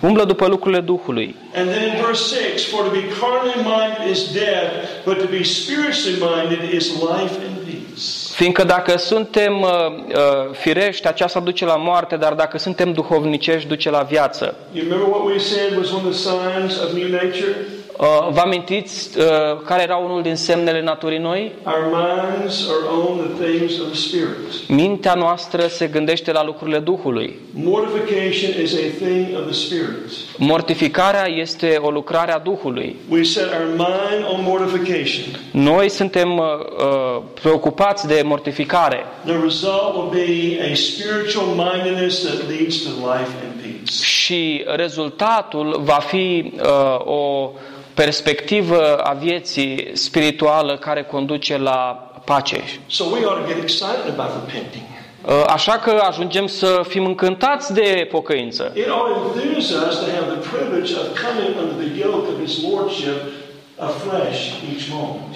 umblă 0.00 0.24
după 0.24 0.46
lucrurile 0.46 0.80
Duhului. 0.80 1.34
And 1.54 1.68
then 1.70 1.82
in 1.82 2.04
verse 2.04 2.34
6, 2.34 2.64
for 2.70 2.84
to 2.84 2.90
be 2.90 3.04
carnally 3.20 3.58
minded 3.74 4.16
is 4.16 4.32
death, 4.32 4.70
but 5.04 5.18
to 5.18 5.26
be 5.36 5.42
spiritually 5.42 6.18
minded 6.34 6.72
is 6.72 6.86
life 6.88 7.34
and 7.46 7.56
peace. 7.66 8.04
Fiindcă 8.34 8.64
dacă 8.64 8.96
suntem 8.96 9.60
uh, 9.60 9.68
uh, 9.68 10.52
firești, 10.52 11.06
aceasta 11.08 11.40
duce 11.40 11.64
la 11.64 11.76
moarte, 11.76 12.16
dar 12.16 12.32
dacă 12.32 12.58
suntem 12.58 12.92
duhovnicești, 12.92 13.68
duce 13.68 13.90
la 13.90 14.02
viață. 14.02 14.54
You 14.72 14.84
remember 14.88 15.08
what 15.14 15.24
we 15.32 15.38
said 15.38 15.76
was 15.78 15.90
one 15.90 16.06
of 16.06 16.14
the 16.14 16.20
signs 16.30 16.82
of 16.82 16.92
new 16.92 17.08
nature? 17.08 17.54
Uh, 17.98 18.28
vă 18.30 18.40
amintiți 18.40 19.18
uh, 19.18 19.24
care 19.64 19.82
era 19.82 19.96
unul 19.96 20.22
din 20.22 20.34
semnele 20.36 20.82
naturii 20.82 21.18
noi? 21.18 21.52
Our 21.64 21.84
minds 21.84 22.66
are 22.68 22.96
on 23.10 23.16
the 23.18 23.44
things 23.44 23.78
of 23.80 23.86
the 23.86 23.96
Spirit. 23.96 24.68
Mintea 24.68 25.14
noastră 25.14 25.66
se 25.66 25.86
gândește 25.86 26.32
la 26.32 26.44
lucrurile 26.44 26.78
Duhului. 26.78 27.38
Mortification 27.54 28.62
is 28.62 28.72
a 28.74 29.04
thing 29.04 29.36
of 29.36 29.44
the 29.44 29.52
Spirit. 29.54 30.10
Mortificarea 30.36 31.28
este 31.28 31.76
o 31.80 31.90
lucrare 31.90 32.32
a 32.32 32.38
Duhului. 32.38 32.96
We 33.08 33.22
set 33.22 33.44
our 33.52 33.66
mind 33.68 34.24
on 34.32 34.42
mortification. 34.44 35.24
Noi 35.50 35.88
suntem 35.88 36.38
uh, 36.38 36.44
uh, 36.44 37.22
preocupați 37.42 38.06
de 38.06 38.22
mortificare 38.24 39.04
The 39.24 39.38
result 39.42 39.94
will 39.94 40.10
be 40.10 40.58
a 40.70 40.74
spiritual 40.74 41.46
mindedness 41.46 42.22
that 42.22 42.48
leads 42.48 42.76
to 42.82 42.88
life 42.90 43.30
and 43.44 43.52
peace. 43.62 44.04
și 44.04 44.64
rezultatul 44.66 45.80
va 45.84 45.98
fi 46.06 46.52
uh, 46.56 47.04
o 47.04 47.50
perspectivă 47.94 48.96
a 48.96 49.12
vieții 49.12 49.90
spirituală 49.92 50.76
care 50.76 51.02
conduce 51.02 51.58
la 51.58 52.06
pace. 52.24 52.62
So 52.86 53.04
we 53.04 53.24
ought 53.24 53.46
to 53.46 53.52
get 53.52 53.62
excited 53.62 54.18
about 54.18 54.30
repenting. 54.46 54.82
Uh, 55.26 55.44
Așa 55.46 55.72
că 55.72 56.02
ajungem 56.08 56.46
să 56.46 56.84
fim 56.88 57.04
încântați 57.06 57.72
de 57.74 58.08
pocăință. 58.10 58.72
It 58.76 58.88
ought 58.88 59.34
to 59.34 59.40
enthuse 59.40 59.74
us 59.88 59.98
to 59.98 60.06
have 60.16 60.26
the 60.34 60.48
privilege 60.56 60.92
of 61.00 61.06
coming 61.26 61.52
under 61.62 61.86
the 61.86 61.98
yoke 61.98 62.26
of 62.32 62.46
His 62.46 62.62
Lordship 62.70 63.16
afresh 63.16 63.30
each 63.30 63.30
moment. 63.30 63.41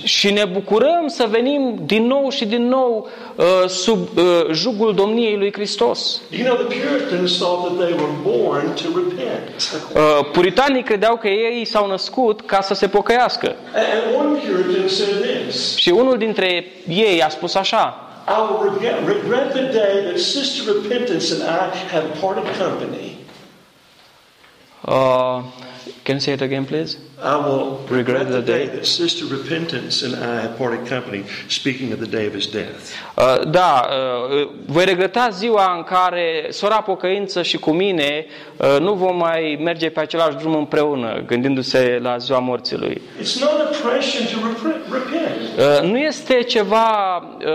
Și 0.05 0.31
ne 0.33 0.45
bucurăm 0.45 1.09
să 1.09 1.27
venim 1.31 1.83
din 1.85 2.07
nou 2.07 2.31
și 2.31 2.45
din 2.45 2.69
nou 2.69 3.09
uh, 3.37 3.69
sub 3.69 3.99
uh, 4.17 4.25
jugul 4.53 4.95
domniei 4.95 5.37
lui 5.37 5.53
Hristos. 5.53 6.21
You 6.31 6.45
know, 6.55 6.67
the 6.67 6.79
Puritans 6.79 7.37
thought 7.37 7.65
that 7.65 7.87
they 7.87 7.99
were 7.99 8.13
born 8.23 8.75
to 8.75 8.83
repent. 8.95 9.73
Uh, 9.95 10.31
Puritanii 10.33 10.83
credeau 10.83 11.17
că 11.17 11.29
ei 11.29 11.65
s-au 11.65 11.87
născut 11.87 12.41
ca 12.41 12.61
să 12.61 12.75
se 12.75 12.89
pocăiască. 12.89 13.57
And 13.75 14.17
one 14.27 14.39
Puritan 14.39 14.89
said 14.89 15.47
this 15.49 15.77
Și 15.77 15.89
unul 15.91 16.19
dintre 16.19 16.65
ei 16.89 17.23
a 17.23 17.29
spus 17.29 17.55
așa, 17.55 18.01
I 18.29 18.41
will 18.41 18.73
regret, 18.73 19.07
regret 19.07 19.51
the 19.53 19.63
day 19.79 20.03
that 20.05 20.19
Sister 20.19 20.65
Repentance 20.73 21.33
and 21.33 21.43
I 21.43 21.77
have 21.93 22.07
parted 22.21 22.45
company. 22.59 23.17
uh, 24.85 25.43
can 26.03 26.15
you 26.15 26.19
say 26.21 26.33
it 26.33 26.41
again 26.41 26.65
please? 26.65 26.97
I 27.23 27.35
will 27.47 27.79
regret 27.89 28.27
the 28.31 28.41
day 28.41 28.57
day. 28.57 28.67
that 28.75 28.85
Sister 28.87 29.25
Repentance 29.27 30.05
and 30.05 30.15
I 30.15 30.41
have 30.41 30.57
parted 30.59 30.87
company, 30.87 31.25
speaking 31.49 31.93
of 31.93 31.99
the 31.99 32.07
day 32.07 32.27
of 32.27 32.35
his 32.35 32.47
death. 32.47 32.93
Uh, 33.17 33.51
da, 33.51 33.89
uh, 34.31 34.49
voi 34.67 34.85
regreta 34.85 35.29
ziua 35.29 35.75
în 35.77 35.83
care 35.83 36.47
sora 36.51 36.81
pocăință 36.81 37.43
și 37.43 37.59
cu 37.59 37.71
mine 37.71 38.27
uh, 38.57 38.81
nu 38.81 38.93
vom 38.95 39.17
mai 39.17 39.59
merge 39.63 39.91
pe 39.91 40.01
același 40.01 40.37
drum 40.37 40.55
împreună, 40.55 41.23
gândindu-se 41.27 41.99
la 42.03 42.17
ziua 42.17 42.39
morții 42.39 42.77
lui. 42.77 43.01
It's 43.23 43.41
not 43.41 43.51
oppression 43.51 44.27
to 44.27 44.47
repre- 44.47 44.81
repent. 44.93 45.83
Uh, 45.85 45.91
nu 45.91 45.99
este 45.99 46.43
ceva 46.43 47.17
uh, 47.17 47.47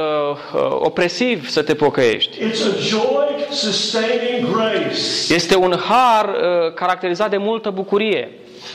uh, 0.54 0.78
opresiv 0.80 1.50
să 1.50 1.62
te 1.62 1.74
pocăiești. 1.74 2.38
It's 2.38 2.62
a 2.76 2.80
joy 2.80 3.46
sustaining 3.50 4.52
grace. 4.54 5.34
Este 5.34 5.56
un 5.56 5.76
har 5.88 6.26
uh, 6.26 6.74
caracterizat 6.74 7.30
de 7.30 7.38
multă 7.38 7.70
bucurie. 7.70 8.32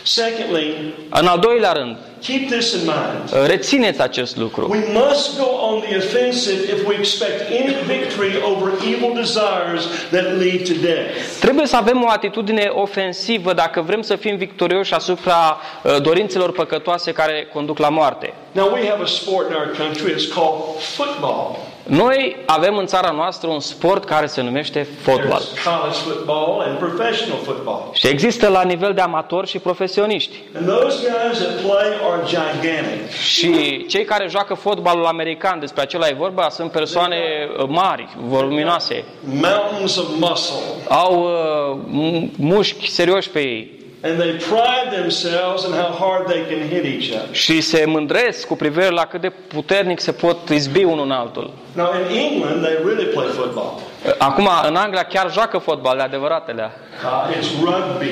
Secondly, 0.06 0.94
În 1.10 1.26
al 1.26 1.38
doilea 1.38 1.72
rând, 1.72 1.96
keep 2.26 2.50
this 2.50 2.72
in 2.72 2.78
mind. 2.80 3.42
uh, 3.42 3.46
rețineți 3.46 4.00
acest 4.00 4.36
lucru. 4.36 4.68
We 4.70 4.84
must 4.92 5.38
go 5.38 5.46
on 5.70 5.80
the 5.80 5.96
offensive 5.96 6.72
if 6.72 6.86
we 6.86 6.94
expect 6.98 7.50
any 7.50 7.74
victory 7.86 8.42
over 8.42 8.72
evil 8.94 9.12
desires 9.14 9.82
that 10.10 10.24
lead 10.38 10.66
to 10.66 10.72
death. 10.80 11.10
Trebuie 11.40 11.66
să 11.66 11.76
avem 11.76 12.02
o 12.02 12.08
atitudine 12.08 12.70
ofensivă 12.74 13.52
dacă 13.52 13.80
vrem 13.80 14.02
să 14.02 14.16
fim 14.16 14.36
victorioși 14.36 14.94
asupra 14.94 15.60
uh, 15.82 15.96
dorințelor 16.02 16.52
păcătoase 16.52 17.12
care 17.12 17.48
conduc 17.52 17.78
la 17.78 17.88
moarte. 17.88 18.32
Now, 18.52 18.70
we 18.72 18.88
have 18.88 19.02
a 19.02 19.06
sport 19.06 19.50
in 19.50 19.56
our 19.56 19.76
country, 19.78 20.10
it's 20.12 20.34
called 20.34 20.60
football. 20.78 21.56
Noi 21.86 22.36
avem 22.46 22.76
în 22.76 22.86
țara 22.86 23.10
noastră 23.10 23.48
un 23.48 23.60
sport 23.60 24.04
care 24.04 24.26
se 24.26 24.42
numește 24.42 24.86
fotbal. 25.00 25.40
There's 25.40 25.64
college 25.64 25.98
football 25.98 26.62
and 26.66 26.78
professional 26.78 27.38
football. 27.44 27.80
Și 27.92 28.06
există 28.06 28.48
la 28.48 28.62
nivel 28.62 28.92
de 28.94 29.00
amatori 29.00 29.46
și 29.46 29.58
profesioniști. 29.58 30.36
And 30.56 30.66
those 30.66 30.96
guys 31.00 31.38
that 31.38 31.60
play 31.60 31.86
are 32.12 32.22
gigantic. 32.26 33.10
Și 33.10 33.84
cei 33.88 34.04
care 34.04 34.26
joacă 34.28 34.54
fotbalul 34.54 35.04
american, 35.04 35.60
despre 35.60 35.82
acela 35.82 36.08
e 36.08 36.14
vorba, 36.18 36.48
sunt 36.48 36.70
persoane 36.70 37.16
uh, 37.58 37.64
mari, 37.68 38.08
voluminoase. 38.18 39.04
Mountains 39.24 39.96
of 39.96 40.06
muscle. 40.18 40.56
Au 40.88 41.22
uh, 41.22 41.78
m- 41.88 42.30
mușchi 42.36 42.90
serioși 42.90 43.30
pe 43.30 43.38
ei 43.40 43.74
And 44.08 44.18
they 44.20 44.32
pride 44.32 44.88
themselves 45.00 45.64
in 45.66 45.72
how 45.72 45.90
hard 45.98 46.26
they 46.26 46.42
can 46.48 46.68
hit 46.68 46.84
each 46.84 47.22
other. 47.22 47.34
și 47.34 47.60
se 47.60 47.84
mândresc 47.86 48.46
cu 48.46 48.56
privire 48.56 48.88
la 48.88 49.04
cât 49.04 49.20
de 49.20 49.28
puternic 49.48 50.00
se 50.00 50.12
pot 50.12 50.48
izbi 50.48 50.84
unul 50.84 51.04
în 51.04 51.10
altul. 51.10 51.50
Now, 51.72 51.88
in 52.10 52.16
England, 52.32 52.62
they 52.64 52.74
really 52.84 53.04
play 53.04 53.26
football. 53.26 53.72
Uh, 54.06 54.12
Acum, 54.18 54.48
în 54.68 54.76
Anglia 54.76 55.02
chiar 55.02 55.30
joacă 55.32 55.58
fotbal, 55.58 55.96
de 55.96 56.02
adevăratele. 56.02 56.70
Uh, 57.04 57.36
it's 57.36 57.50
rugby. 57.64 58.10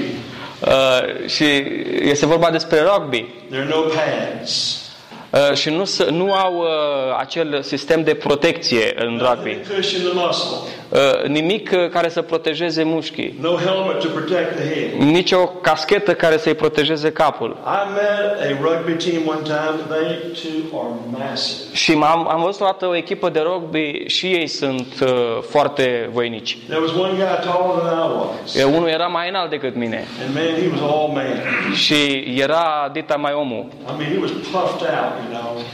Uh, 0.60 1.26
și 1.28 1.44
este 2.00 2.26
vorba 2.26 2.50
despre 2.50 2.80
rugby. 2.80 3.26
There 3.50 3.62
are 3.62 3.70
no 3.70 3.80
pads. 3.80 4.82
Uh, 5.34 5.56
și 5.56 5.70
nu, 5.70 5.84
s- 5.84 6.04
nu 6.10 6.32
au 6.32 6.54
uh, 6.56 6.66
acel 7.18 7.62
sistem 7.62 8.02
de 8.02 8.14
protecție 8.14 8.92
în 8.96 9.08
rugby. 9.22 9.50
Nothing 9.50 9.66
to 9.66 9.74
cushion 9.74 10.00
the 10.02 10.12
muscle. 10.14 10.56
Uh, 10.88 11.28
nimic 11.28 11.70
uh, 11.72 11.88
care 11.90 12.08
să 12.08 12.22
protejeze 12.22 12.82
mușchii. 12.82 13.34
No 13.40 13.48
helmet 13.56 13.98
to 14.00 14.08
protect 14.08 14.56
the 14.56 14.74
head. 14.74 15.08
Nici 15.12 15.32
o 15.32 15.46
caschetă 15.46 16.14
care 16.14 16.36
să-i 16.36 16.54
protejeze 16.54 17.12
capul. 17.12 17.56
I 17.64 17.92
met 17.92 18.40
a 18.40 18.60
rugby 18.62 18.92
team 19.04 19.22
one 19.26 19.40
time. 19.42 19.74
They 19.88 20.16
too 20.42 20.80
are 20.80 20.94
massive. 21.30 21.74
Și 21.74 21.92
am, 21.92 22.28
am 22.28 22.42
văzut 22.42 22.60
o 22.60 22.64
dată 22.64 22.86
o 22.86 22.96
echipă 22.96 23.28
de 23.28 23.40
rugby 23.40 24.04
și 24.06 24.26
ei 24.26 24.46
sunt 24.46 24.86
uh, 25.02 25.08
foarte 25.48 26.08
voinici. 26.12 26.56
There 26.68 26.80
was 26.80 26.90
one 26.90 27.12
guy 27.12 27.24
taller 27.46 27.78
than 27.84 27.98
I 27.98 28.12
was. 28.16 28.54
E, 28.56 28.64
unul 28.64 28.88
era 28.88 29.06
mai 29.06 29.28
înalt 29.28 29.50
decât 29.50 29.74
mine 29.76 30.04
And 30.26 30.34
man, 30.34 30.44
he 30.62 30.68
was 30.72 30.80
all 30.90 31.08
man. 31.12 31.72
și 31.74 32.24
era 32.38 32.90
dita 32.92 33.14
mai 33.14 33.32
omul. 33.32 33.64
I 33.70 33.92
mean, 33.98 34.10
he 34.12 34.18
was 34.20 34.30
puffed 34.30 34.88
out, 34.98 35.12
you 35.20 35.23
know. 35.23 35.23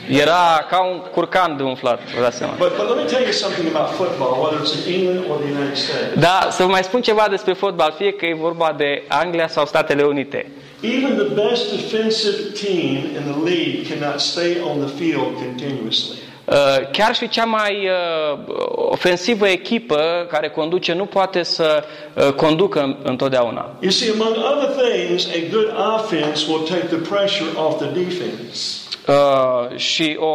Era 0.09 0.67
ca 0.71 0.85
un 0.85 0.99
curcan 1.15 1.57
de 1.57 1.63
umflat, 1.63 2.01
vă 2.15 2.23
dați 2.23 2.37
seama. 2.37 2.53
But, 2.59 2.77
but 2.77 2.89
let 2.89 2.97
me 2.97 3.11
tell 3.13 3.23
you 3.23 3.33
something 3.33 3.77
about 3.77 3.89
football, 4.01 4.33
whether 4.43 4.59
it's 4.61 4.83
țin 4.83 4.95
England 4.95 5.31
or 5.31 5.37
the 5.37 5.51
United 5.57 5.77
States. 5.77 6.21
Da, 6.21 6.49
să 6.51 6.63
vă 6.63 6.69
mai 6.69 6.83
spun 6.83 7.01
ceva 7.03 7.27
despre 7.31 7.53
fotbal, 7.53 7.95
fie 7.97 8.13
că 8.13 8.27
e 8.27 8.35
vorba 8.35 8.75
de 8.77 9.03
Anglia 9.09 9.49
sau 9.49 9.67
Statele 9.67 10.03
Unite. 10.03 10.51
Even 10.83 11.17
the 11.17 11.35
best 11.43 11.71
defensive 11.71 12.37
team 12.63 12.97
in 13.19 13.23
the 13.33 13.39
league 13.51 13.77
cannot 13.89 14.21
stay 14.21 14.57
on 14.71 14.77
the 14.87 14.95
field 14.97 15.35
continuously. 15.45 16.19
Uh, 16.45 16.57
Chiar 16.93 17.15
și 17.15 17.29
cea 17.29 17.45
mai 17.45 17.89
uh, 17.89 18.39
ofensivă 18.75 19.49
echipă 19.49 20.27
care 20.31 20.49
conduce 20.49 20.93
nu 20.93 21.05
poate 21.05 21.43
să 21.43 21.85
uh, 22.15 22.33
conducă 22.33 22.99
întotdeauna. 23.03 23.71
You 23.81 23.91
see, 23.91 24.11
among 24.11 24.37
other 24.37 24.85
things, 24.85 25.27
a 25.27 25.41
good 25.51 25.73
offense 25.97 26.51
will 26.51 26.63
take 26.65 26.87
the 26.87 27.15
pressure 27.15 27.49
off 27.55 27.77
the 27.79 27.87
defense. 27.87 28.80
Uh, 29.07 29.77
și 29.77 30.17
o, 30.21 30.27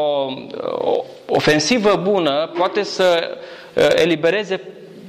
o 0.78 1.04
ofensivă 1.28 2.00
bună 2.04 2.50
poate 2.58 2.84
să 2.84 3.38
uh, 3.74 3.88
elibereze 3.96 4.62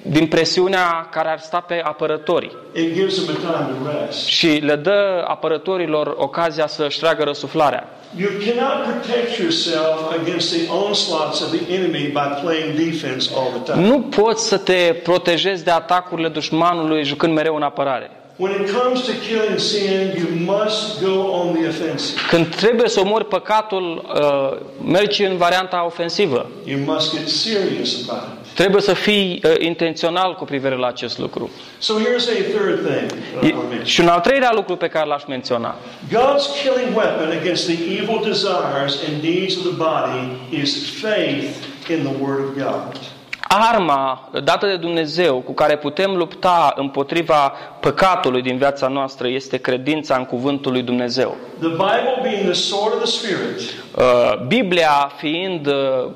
din 0.02 0.26
presiunea 0.26 1.08
care 1.10 1.28
ar 1.28 1.38
sta 1.38 1.60
pe 1.60 1.80
apărătorii 1.84 2.52
It 2.74 2.94
gives 2.94 3.24
them 3.24 3.36
a 3.36 3.38
time 3.38 3.78
to 3.78 3.90
rest. 4.06 4.26
și 4.26 4.46
le 4.46 4.74
dă 4.74 5.24
apărătorilor 5.26 6.14
ocazia 6.18 6.66
să-și 6.66 6.98
tragă 6.98 7.22
răsuflarea. 7.24 7.88
You 8.16 8.28
cannot 8.44 8.82
protect 8.86 9.38
yourself 9.38 10.12
against 10.20 10.54
the 10.56 10.72
onslaughts 10.72 11.40
of 11.40 11.48
the 11.50 11.74
enemy 11.74 12.06
by 12.12 12.40
playing 12.42 12.74
defense 12.90 13.30
all 13.36 13.48
the 13.62 13.72
time. 13.72 13.86
Nu 13.86 14.00
poți 14.00 14.48
să 14.48 14.58
te 14.58 14.96
protejezi 15.02 15.64
de 15.64 15.70
atacurile 15.70 16.28
dușmanului 16.28 17.04
jucând 17.04 17.34
mereu 17.34 17.56
în 17.56 17.62
apărare. 17.62 18.10
When 18.38 18.52
it 18.62 18.70
comes 18.70 19.00
to 19.06 19.12
killing 19.28 19.58
sin, 19.58 20.12
you 20.16 20.54
must 20.54 21.02
go 21.02 21.14
on 21.32 21.54
the 21.54 21.68
offensive. 21.68 22.20
Când 22.28 22.54
trebuie 22.54 22.88
să 22.88 23.00
omori 23.00 23.24
păcatul, 23.26 24.04
uh, 24.20 24.58
mergi 24.92 25.22
în 25.24 25.36
varianta 25.36 25.84
ofensivă. 25.86 26.50
You 26.64 26.80
must 26.84 27.14
get 27.16 27.28
serious 27.28 28.08
about 28.08 28.22
it. 28.28 28.54
Trebuie 28.54 28.82
să 28.82 28.92
fii 28.92 29.42
uh, 29.44 29.52
intențional 29.58 30.34
cu 30.34 30.44
privire 30.44 30.76
la 30.76 30.86
acest 30.86 31.18
lucru. 31.18 31.50
So 31.78 31.94
here's 31.94 32.28
a 32.28 32.42
third 32.58 32.86
thing 32.86 33.10
that 33.32 33.42
I 33.42 33.46
E- 33.46 33.52
want 33.52 33.62
to 33.62 33.68
mention. 33.68 33.84
Și 33.84 34.00
un 34.00 34.08
al 34.08 34.20
treilea 34.20 34.52
lucru 34.54 34.76
pe 34.76 34.88
care 34.88 35.06
l-aș 35.06 35.22
menționa. 35.28 35.74
God's 36.12 36.46
killing 36.62 36.96
weapon 36.96 37.38
against 37.40 37.64
the 37.66 37.78
evil 38.00 38.20
desires 38.24 38.98
and 39.08 39.22
deeds 39.22 39.56
of 39.56 39.62
the 39.62 39.76
body 39.76 40.26
is 40.60 40.90
faith 41.00 41.54
in 41.90 41.98
the 42.02 42.14
Word 42.24 42.40
of 42.44 42.54
God. 42.64 42.96
Arma 43.48 44.28
dată 44.44 44.66
de 44.66 44.76
Dumnezeu 44.76 45.40
cu 45.40 45.52
care 45.52 45.76
putem 45.76 46.16
lupta 46.16 46.72
împotriva 46.76 47.52
păcatului 47.80 48.42
din 48.42 48.56
viața 48.56 48.88
noastră 48.88 49.28
este 49.28 49.56
credința 49.56 50.16
în 50.16 50.24
cuvântul 50.24 50.72
lui 50.72 50.82
Dumnezeu. 50.82 51.36
The 51.58 51.68
Bible 51.68 52.18
being 52.22 52.42
the 52.42 52.52
sword 52.52 52.94
of 52.94 53.02
the 53.02 53.10
Spirit, 53.10 53.84
Uh, 53.96 54.46
Biblia 54.46 55.12
fiind 55.16 55.66
uh, 55.66 56.06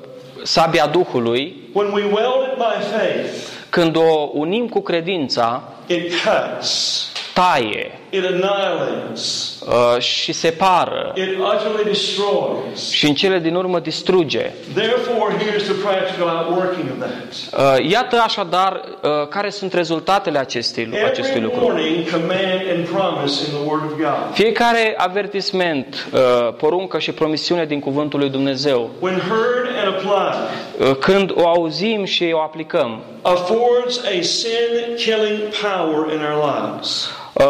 sabia 0.43 0.87
Duhului, 0.87 1.69
when 1.73 1.91
we 1.93 2.01
weld 2.03 2.47
it 2.51 2.57
by 2.57 2.97
faith, 2.97 3.29
când 3.69 3.95
o 3.95 4.29
unim 4.33 4.67
cu 4.67 4.81
credința, 4.81 5.63
it 5.87 6.11
cuts, 6.23 7.07
taie 7.33 7.99
it 8.09 8.25
annihilates, 8.25 9.50
uh, 9.67 9.99
și 10.01 10.31
separă 10.31 11.13
it 11.15 11.37
utterly 11.37 11.83
destroys. 11.83 12.89
și 12.91 13.07
în 13.07 13.13
cele 13.13 13.39
din 13.39 13.55
urmă 13.55 13.79
distruge. 13.79 14.51
Therefore, 14.73 15.35
here's 15.35 15.63
the 15.63 15.73
practical 15.83 16.27
outworking 16.27 16.89
of 16.91 16.97
that. 17.07 17.79
Uh, 17.79 17.89
Iată 17.91 18.21
așadar 18.23 18.81
uh, 19.01 19.27
care 19.29 19.49
sunt 19.49 19.73
rezultatele 19.73 20.37
acestui, 20.37 20.89
acestui 21.05 21.39
Every 21.39 21.43
lucru. 21.43 21.65
warning, 21.65 22.09
command, 22.09 22.61
and 22.75 22.87
promise 22.87 23.43
in 23.47 23.53
the 23.57 23.69
Word 23.69 23.83
of 23.91 23.97
God, 23.97 24.33
Fiecare 24.33 24.93
avertisment, 24.97 26.07
uh, 26.13 26.19
poruncă 26.57 26.99
și 26.99 27.11
promisiune 27.11 27.65
din 27.65 27.79
cuvântul 27.79 28.19
lui 28.19 28.29
Dumnezeu, 28.29 28.89
when 28.99 29.19
heard 29.19 29.67
and 29.85 29.95
applied, 29.95 30.89
uh, 30.89 30.95
când 30.95 31.31
o 31.35 31.47
auzim 31.47 32.03
și 32.03 32.29
o 32.33 32.39
aplicăm, 32.39 33.01
affords 33.21 33.97
a 34.05 34.21
sin-killing 34.21 35.39
power 35.61 36.13
in 36.13 36.19
our 36.33 36.43
lives. 36.43 37.09
Uh, 37.33 37.45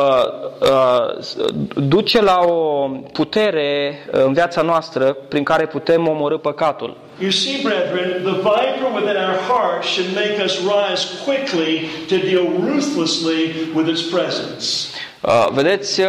uh, 0.59 1.57
duce 1.75 2.21
la 2.21 2.39
o 2.39 2.87
putere 3.13 3.99
uh, 4.13 4.21
în 4.23 4.33
viața 4.33 4.61
noastră 4.61 5.13
prin 5.13 5.43
care 5.43 5.65
putem 5.65 6.07
omorâ 6.07 6.37
păcatul. 6.37 6.97
You 7.19 7.31
see, 7.31 7.61
brethren, 7.63 8.23
the 8.23 8.33
viper 8.33 8.87
within 8.93 9.15
our 9.15 9.37
hearts 9.47 9.87
should 9.87 10.09
make 10.15 10.43
us 10.43 10.59
rise 10.59 11.05
quickly 11.25 11.89
to 12.07 12.15
deal 12.17 12.45
ruthlessly 12.67 13.69
with 13.75 13.89
its 13.89 14.01
presence. 14.01 14.87
Uh, 15.21 15.47
Vedeți, 15.51 16.01
uh, 16.01 16.07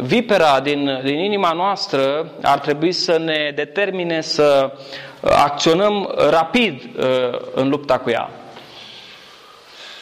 vipera 0.00 0.60
din, 0.60 1.00
din 1.04 1.18
inima 1.18 1.52
noastră 1.52 2.30
ar 2.42 2.58
trebui 2.58 2.92
să 2.92 3.18
ne 3.18 3.52
determine 3.54 4.20
să 4.20 4.72
uh, 5.20 5.30
acționăm 5.30 6.14
rapid 6.30 6.82
uh, 6.82 7.38
în 7.54 7.68
lupta 7.68 7.98
cu 7.98 8.10
ea 8.10 8.30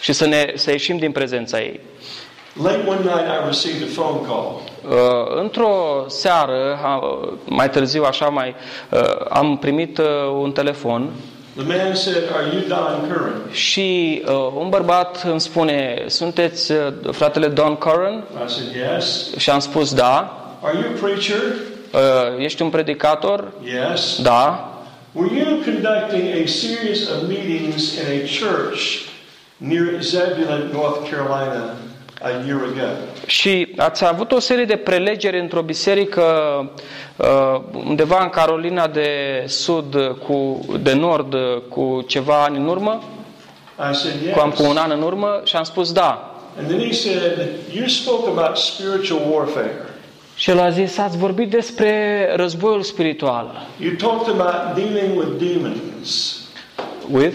și 0.01 0.13
să, 0.13 0.27
ne, 0.27 0.53
să 0.55 0.71
ieșim 0.71 0.97
din 0.97 1.13
prezența 1.13 1.61
ei. 1.61 1.81
Late 2.55 2.87
one 2.87 3.03
night, 3.05 3.27
I 3.27 3.47
received 3.47 3.83
a 3.83 3.87
phone 3.87 4.27
call. 4.27 4.61
Uh, 4.89 5.41
Într-o 5.43 6.05
seară, 6.09 6.79
uh, 7.03 7.33
mai 7.45 7.71
târziu 7.71 8.03
așa, 8.05 8.27
mai, 8.29 8.55
uh, 8.91 9.01
am 9.29 9.57
primit 9.57 9.99
uh, 9.99 10.07
un 10.41 10.53
telefon 10.53 11.11
The 11.57 11.65
man 11.67 11.95
said, 11.95 12.23
Are 12.35 12.47
you 12.53 12.63
Don 12.69 13.09
Curran? 13.11 13.43
și 13.51 14.23
uh, 14.27 14.33
un 14.59 14.69
bărbat 14.69 15.23
îmi 15.31 15.41
spune, 15.41 16.05
sunteți 16.07 16.73
uh, 16.73 16.79
fratele 17.11 17.47
Don 17.47 17.75
Curran? 17.75 18.25
I 18.47 18.51
said, 18.51 18.93
Yes. 18.95 19.37
Și 19.37 19.51
am 19.51 19.59
spus, 19.59 19.95
da. 19.95 20.37
Are 20.63 20.79
you 20.79 20.85
a 20.95 20.99
preacher? 21.01 21.43
Uh, 21.93 22.45
Ești 22.45 22.63
un 22.63 22.69
predicator? 22.71 23.53
Yes. 23.91 24.23
Da. 24.23 24.67
Were 25.13 25.35
you 25.35 25.47
conducting 25.65 26.23
a 26.45 26.47
series 26.47 27.09
of 27.09 27.29
meetings 27.29 27.95
in 27.97 28.07
a 28.07 28.25
church 28.27 28.81
near 29.57 30.01
Zebulon, 30.01 30.71
North 30.73 31.11
Carolina, 31.11 31.75
a 32.25 32.29
year 32.47 32.59
ago? 32.59 32.87
Și 33.27 33.73
ați 33.77 34.05
avut 34.05 34.33
o 34.33 34.39
serie 34.39 34.64
de 34.64 34.77
prelegeri 34.77 35.41
într-o 35.41 35.62
biserică 35.62 36.23
uh, 37.16 37.61
undeva 37.87 38.23
în 38.23 38.29
Carolina 38.29 38.87
de 38.87 39.09
Sud, 39.47 40.16
cu, 40.27 40.64
de 40.83 40.93
Nord, 40.93 41.35
uh, 41.35 41.41
cu 41.68 42.05
ceva 42.07 42.43
ani 42.45 42.57
în 42.57 42.66
urmă, 42.68 43.03
I 43.91 43.95
said, 43.95 44.35
cam 44.37 44.51
cu 44.51 44.62
un 44.62 44.68
Yes. 44.68 44.79
an 44.79 44.91
în 44.91 45.03
urmă, 45.03 45.41
și 45.45 45.57
am 45.57 45.62
spus 45.64 45.93
da. 45.93 46.37
And 46.59 46.66
then 46.68 46.81
he 46.81 46.93
said, 46.93 47.49
You 47.75 47.87
spoke 47.87 48.29
about 48.39 48.57
spiritual 48.57 49.20
warfare. 49.31 49.73
Și 50.37 50.51
el 50.51 50.59
a 50.61 50.70
zis, 50.70 50.99
ați 50.99 51.16
vorbit 51.16 51.51
despre 51.51 52.29
războiul 52.37 52.83
spiritual. 52.83 53.66
You 53.81 53.93
talked 53.95 54.41
about 54.41 54.75
dealing 54.75 55.18
with 55.18 55.29
demons. 55.39 56.39
With? 57.11 57.35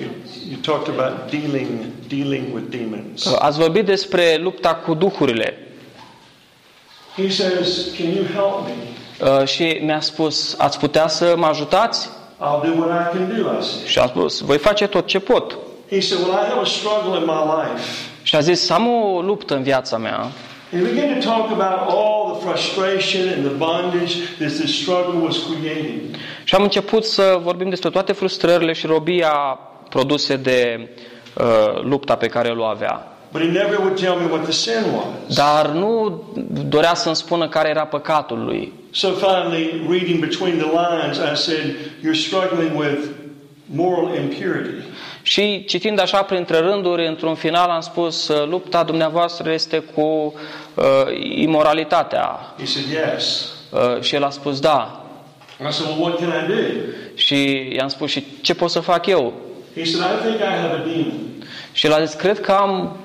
You, 0.00 0.08
you 0.50 0.58
talked 0.60 0.98
about 0.98 1.30
dealing 1.30 1.68
dealing 2.16 2.54
with 2.54 2.64
demons. 2.70 3.24
Uh, 3.24 3.36
Ați 3.38 3.58
vorbit 3.58 3.84
despre 3.84 4.36
lupta 4.40 4.74
cu 4.74 4.94
duhurile. 4.94 5.56
He 7.16 7.28
says, 7.30 7.86
Can 7.98 8.06
you 8.06 8.24
help 8.34 8.66
me? 8.66 8.74
Uh, 9.40 9.46
Și 9.46 9.78
mi-a 9.82 10.00
spus, 10.00 10.54
ați 10.58 10.78
putea 10.78 11.08
să 11.08 11.34
mă 11.36 11.46
ajutați? 11.46 12.08
I'll 12.08 12.62
do 12.64 12.72
what 12.82 12.90
I 12.90 13.16
can 13.16 13.42
do, 13.42 13.58
I 13.58 13.62
said. 13.62 13.86
Și 13.86 13.98
am 13.98 14.08
spus, 14.08 14.40
voi 14.40 14.58
face 14.58 14.86
tot 14.86 15.06
ce 15.06 15.18
pot. 15.20 15.58
He 15.90 16.00
said, 16.00 16.22
Well, 16.22 16.32
I 16.32 16.46
have 16.48 16.60
a 16.60 16.64
struggle 16.64 17.18
in 17.18 17.24
my 17.24 17.42
life. 17.54 17.84
Și 18.22 18.36
a 18.36 18.40
zis, 18.40 18.70
am 18.70 18.86
o 18.88 19.20
luptă 19.20 19.54
în 19.54 19.62
viața 19.62 19.96
mea. 19.96 20.26
He 20.70 20.78
began 20.78 21.20
to 21.20 21.28
talk 21.28 21.50
about 21.50 21.88
all 21.88 22.32
the 22.38 22.48
frustration 22.48 23.28
and 23.34 23.44
the 23.44 23.54
bondage 23.56 24.14
that 24.38 24.52
this 24.52 24.80
struggle 24.82 25.20
was 25.24 25.36
creating. 25.36 26.00
Și 26.44 26.54
am 26.54 26.62
început 26.62 27.04
să 27.04 27.38
vorbim 27.42 27.68
despre 27.68 27.90
toate 27.90 28.12
frustrările 28.12 28.72
și 28.72 28.86
robia 28.86 29.58
produse 29.88 30.36
de 30.36 30.88
uh, 31.34 31.82
lupta 31.82 32.14
pe 32.16 32.26
care 32.26 32.48
o 32.48 32.64
avea. 32.64 33.06
But 33.32 33.40
he 33.40 33.48
never 33.48 33.78
would 33.78 33.96
tell 33.96 34.14
me 34.16 34.30
what 34.30 34.42
the 34.42 34.52
sin 34.52 34.84
was. 34.94 35.34
Dar 35.36 35.68
nu 35.68 36.22
dorea 36.68 36.94
să-mi 36.94 37.16
spună 37.16 37.48
care 37.48 37.68
era 37.68 37.84
păcatul 37.84 38.44
lui. 38.44 38.72
So 38.90 39.08
finally, 39.08 39.86
reading 39.88 40.18
between 40.20 40.58
the 40.58 40.70
lines, 40.70 41.16
I 41.16 41.34
said, 41.34 41.74
You're 42.04 42.26
struggling 42.26 42.78
with 42.78 42.98
moral 43.64 44.14
impurity. 44.14 44.84
Și 45.22 45.64
citind 45.64 46.00
așa 46.00 46.22
printre 46.22 46.58
rânduri, 46.58 47.06
într-un 47.06 47.34
final 47.34 47.68
am 47.68 47.80
spus, 47.80 48.28
uh, 48.28 48.48
lupta 48.48 48.82
dumneavoastră 48.82 49.52
este 49.52 49.78
cu 49.78 50.34
uh, 50.74 50.84
imoralitatea. 51.34 52.54
He 52.58 52.64
said, 52.66 52.86
Yes. 53.14 53.52
Uh, 53.70 54.02
și 54.02 54.14
el 54.14 54.24
a 54.24 54.30
spus 54.30 54.60
da. 54.60 55.04
I 55.68 55.72
said, 55.72 55.88
Well, 55.88 56.00
what 56.00 56.18
can 56.18 56.28
I 56.28 56.52
do? 56.52 56.54
Și 57.14 57.68
i-am 57.76 57.88
spus, 57.88 58.10
și 58.10 58.24
ce 58.40 58.54
pot 58.54 58.70
să 58.70 58.80
fac 58.80 59.06
eu? 59.06 59.32
He 59.74 59.84
said, 59.84 60.02
I 60.02 60.22
think 60.26 60.40
I 60.40 60.54
have 60.60 60.74
a 60.74 60.84
demon. 60.86 61.12
Și 61.72 61.86
el 61.86 61.92
a 61.92 62.04
zis, 62.04 62.14
cred 62.14 62.40
că 62.40 62.52
am 62.52 62.96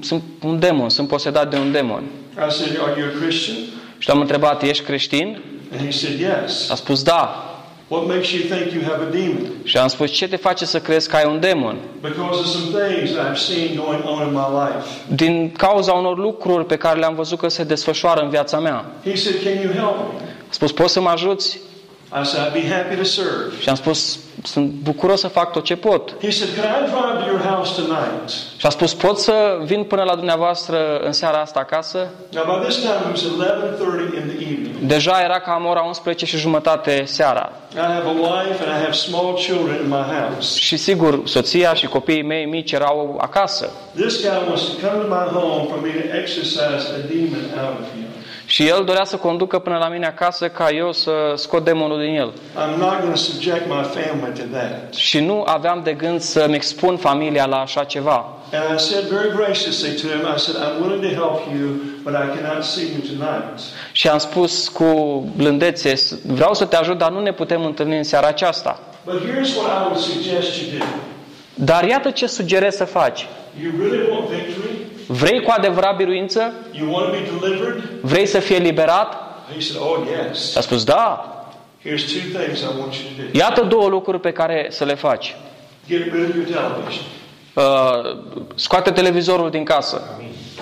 sunt 0.00 0.22
un 0.44 0.58
demon, 0.58 0.88
sunt 0.88 1.08
posedat 1.08 1.50
de 1.50 1.56
un 1.56 1.72
demon. 1.72 2.02
I 2.48 2.52
said, 2.52 2.78
Are 2.82 3.00
you 3.00 3.08
a 3.08 3.20
Christian? 3.20 3.56
Și 3.98 4.08
l-am 4.08 4.20
întrebat, 4.20 4.62
ești 4.62 4.84
creștin? 4.84 5.42
And 5.72 5.84
he 5.84 5.90
said, 5.90 6.18
Yes. 6.20 6.70
A 6.70 6.74
spus 6.74 7.02
da. 7.02 7.42
What 7.88 8.06
makes 8.06 8.30
you 8.30 8.42
think 8.42 8.72
you 8.72 8.82
have 8.82 9.04
a 9.08 9.10
demon? 9.10 9.50
Și 9.64 9.76
am 9.76 9.88
spus, 9.88 10.10
ce 10.10 10.28
te 10.28 10.36
face 10.36 10.64
să 10.64 10.80
crezi 10.80 11.08
că 11.08 11.16
ai 11.16 11.24
un 11.26 11.40
demon? 11.40 11.76
Because 12.00 12.38
of 12.40 12.46
some 12.46 12.78
things 12.84 13.10
I've 13.10 13.34
seen 13.36 13.68
going 13.84 14.02
on 14.04 14.26
in 14.26 14.32
my 14.32 14.46
life. 14.62 14.88
Din 15.14 15.52
cauza 15.56 15.92
unor 15.92 16.18
lucruri 16.18 16.66
pe 16.66 16.76
care 16.76 16.98
le-am 16.98 17.14
văzut 17.14 17.38
că 17.38 17.48
se 17.48 17.64
desfășoară 17.64 18.20
în 18.20 18.28
viața 18.28 18.58
mea. 18.58 18.84
He 19.04 19.16
said, 19.16 19.42
Can 19.42 19.62
you 19.62 19.72
help 19.72 19.96
me? 19.96 20.20
A 20.48 20.50
spus, 20.50 20.72
poți 20.72 20.92
să 20.92 21.00
mă 21.00 21.08
ajuți? 21.08 21.58
I 22.10 22.24
said, 22.24 22.46
I'd 22.48 22.52
be 22.54 22.66
happy 22.74 22.96
to 22.96 23.04
serve. 23.04 23.60
Și 23.60 23.68
am 23.68 23.74
spus, 23.74 24.18
sunt 24.42 24.70
bucuros 24.70 25.20
să 25.20 25.28
fac 25.28 25.52
tot 25.52 25.64
ce 25.64 25.76
pot. 25.76 26.14
He 26.20 26.30
said, 26.30 26.54
Can 26.54 26.64
I 26.64 26.90
drive 26.90 27.24
to 27.24 27.30
your 27.30 27.40
house 27.40 27.82
tonight? 27.82 28.28
Și 28.56 28.66
a 28.66 28.68
spus, 28.68 28.94
pot 28.94 29.18
să 29.18 29.58
vin 29.64 29.82
până 29.84 30.02
la 30.02 30.14
dumneavoastră 30.14 30.98
în 30.98 31.12
seara 31.12 31.38
asta 31.38 31.60
acasă? 31.60 32.08
Now, 32.32 32.44
by 32.44 32.64
this 32.66 32.76
time, 32.76 32.94
it 33.04 33.10
was 33.10 33.22
11.30 33.22 34.14
in 34.20 34.28
the 34.28 34.42
evening. 34.52 34.74
Deja 34.86 35.20
era 35.22 35.40
cam 35.40 35.64
ora 35.66 35.82
11 35.86 36.26
și 36.26 36.36
jumătate 36.36 37.02
seara. 37.06 37.52
I 37.74 37.76
have 37.78 38.06
a 38.08 38.16
wife 38.28 38.58
and 38.64 38.70
I 38.78 38.80
have 38.84 38.92
small 38.92 39.34
children 39.34 39.76
in 39.82 39.88
my 39.88 40.04
house. 40.18 40.58
Și 40.58 40.76
sigur, 40.76 41.20
soția 41.24 41.74
și 41.74 41.86
copiii 41.86 42.22
mei 42.22 42.44
mici 42.44 42.72
erau 42.72 43.18
acasă. 43.20 43.70
This 43.94 44.20
guy 44.20 44.38
wants 44.46 44.62
to 44.62 44.86
come 44.86 45.02
to 45.02 45.08
my 45.14 45.26
home 45.38 45.66
for 45.70 45.80
me 45.82 45.90
to 46.00 46.16
exorcise 46.20 46.84
a 46.98 47.00
demon 47.10 47.44
out 47.64 47.74
of 47.80 47.86
him. 47.94 48.06
Și 48.48 48.66
el 48.66 48.84
dorea 48.84 49.04
să 49.04 49.16
conducă 49.16 49.58
până 49.58 49.76
la 49.76 49.88
mine 49.88 50.06
acasă 50.06 50.48
ca 50.48 50.70
eu 50.70 50.92
să 50.92 51.12
scot 51.34 51.64
demonul 51.64 52.00
din 52.00 52.14
el. 52.14 52.32
I'm 52.32 52.78
not 52.78 53.00
going 53.00 53.12
to 53.12 53.16
subject 53.16 53.66
my 53.66 53.82
family 53.82 54.38
to 54.38 54.44
that. 54.56 54.94
Și 54.94 55.20
nu 55.20 55.42
aveam 55.46 55.80
de 55.84 55.92
gând 55.92 56.20
să-mi 56.20 56.54
expun 56.54 56.96
familia 56.96 57.46
la 57.46 57.56
așa 57.56 57.84
ceva. 57.84 58.24
And 58.52 58.78
I 58.78 58.82
said 58.82 59.04
very 59.04 59.30
graciously 59.36 59.90
to 60.00 60.06
him, 60.06 60.20
I 60.36 60.38
said, 60.38 60.56
I'm 60.64 60.82
willing 60.82 61.02
to 61.02 61.12
help 61.22 61.38
you, 61.58 61.68
but 62.02 62.12
I 62.12 62.26
cannot 62.36 62.64
see 62.64 62.84
you 62.84 63.00
tonight. 63.10 63.58
Și 63.92 64.08
am 64.08 64.18
spus 64.18 64.68
cu 64.68 64.84
blândețe, 65.36 65.94
vreau 66.26 66.54
să 66.54 66.64
te 66.64 66.76
ajut, 66.76 66.98
dar 66.98 67.10
nu 67.10 67.20
ne 67.20 67.32
putem 67.32 67.64
întâlni 67.64 67.96
în 67.96 68.04
seara 68.04 68.26
aceasta. 68.26 68.80
But 69.04 69.20
here's 69.20 69.56
what 69.56 69.70
I 69.78 69.82
would 69.84 69.98
suggest 69.98 70.60
you 70.60 70.78
do. 70.78 70.84
Dar 71.54 71.84
iată 71.84 72.10
ce 72.10 72.26
sugerez 72.26 72.74
să 72.74 72.84
faci. 72.84 73.26
You 73.62 73.72
really 73.80 74.08
want 74.10 74.28
victory? 74.28 74.74
Vrei 75.10 75.42
cu 75.42 75.50
adevărat 75.56 75.96
biruință? 75.96 76.52
You 76.72 76.92
want 76.92 77.04
to 77.06 77.10
be 77.10 77.46
delivered? 77.46 77.82
Vrei 78.00 78.26
să 78.26 78.38
fii 78.38 78.56
eliberat? 78.56 79.14
He 79.54 79.60
said, 79.60 79.82
Oh, 79.82 79.96
yes. 80.28 80.56
A 80.56 80.60
spus, 80.60 80.84
da. 80.84 81.32
Here's 81.84 82.04
two 82.12 82.38
things 82.40 82.60
I 82.60 82.78
want 82.78 82.94
you 82.94 83.08
to 83.16 83.22
do. 83.32 83.38
Iată 83.38 83.62
două 83.62 83.88
lucruri 83.88 84.20
pe 84.20 84.32
care 84.32 84.66
să 84.70 84.84
le 84.84 84.94
faci. 84.94 85.36
Get 85.88 86.12
rid 86.12 86.28
of 86.28 86.34
your 86.34 86.46
television. 86.46 87.04
Uh, 87.54 88.16
scoate 88.54 88.90
televizorul 88.90 89.50
din 89.50 89.64
casă. 89.64 90.02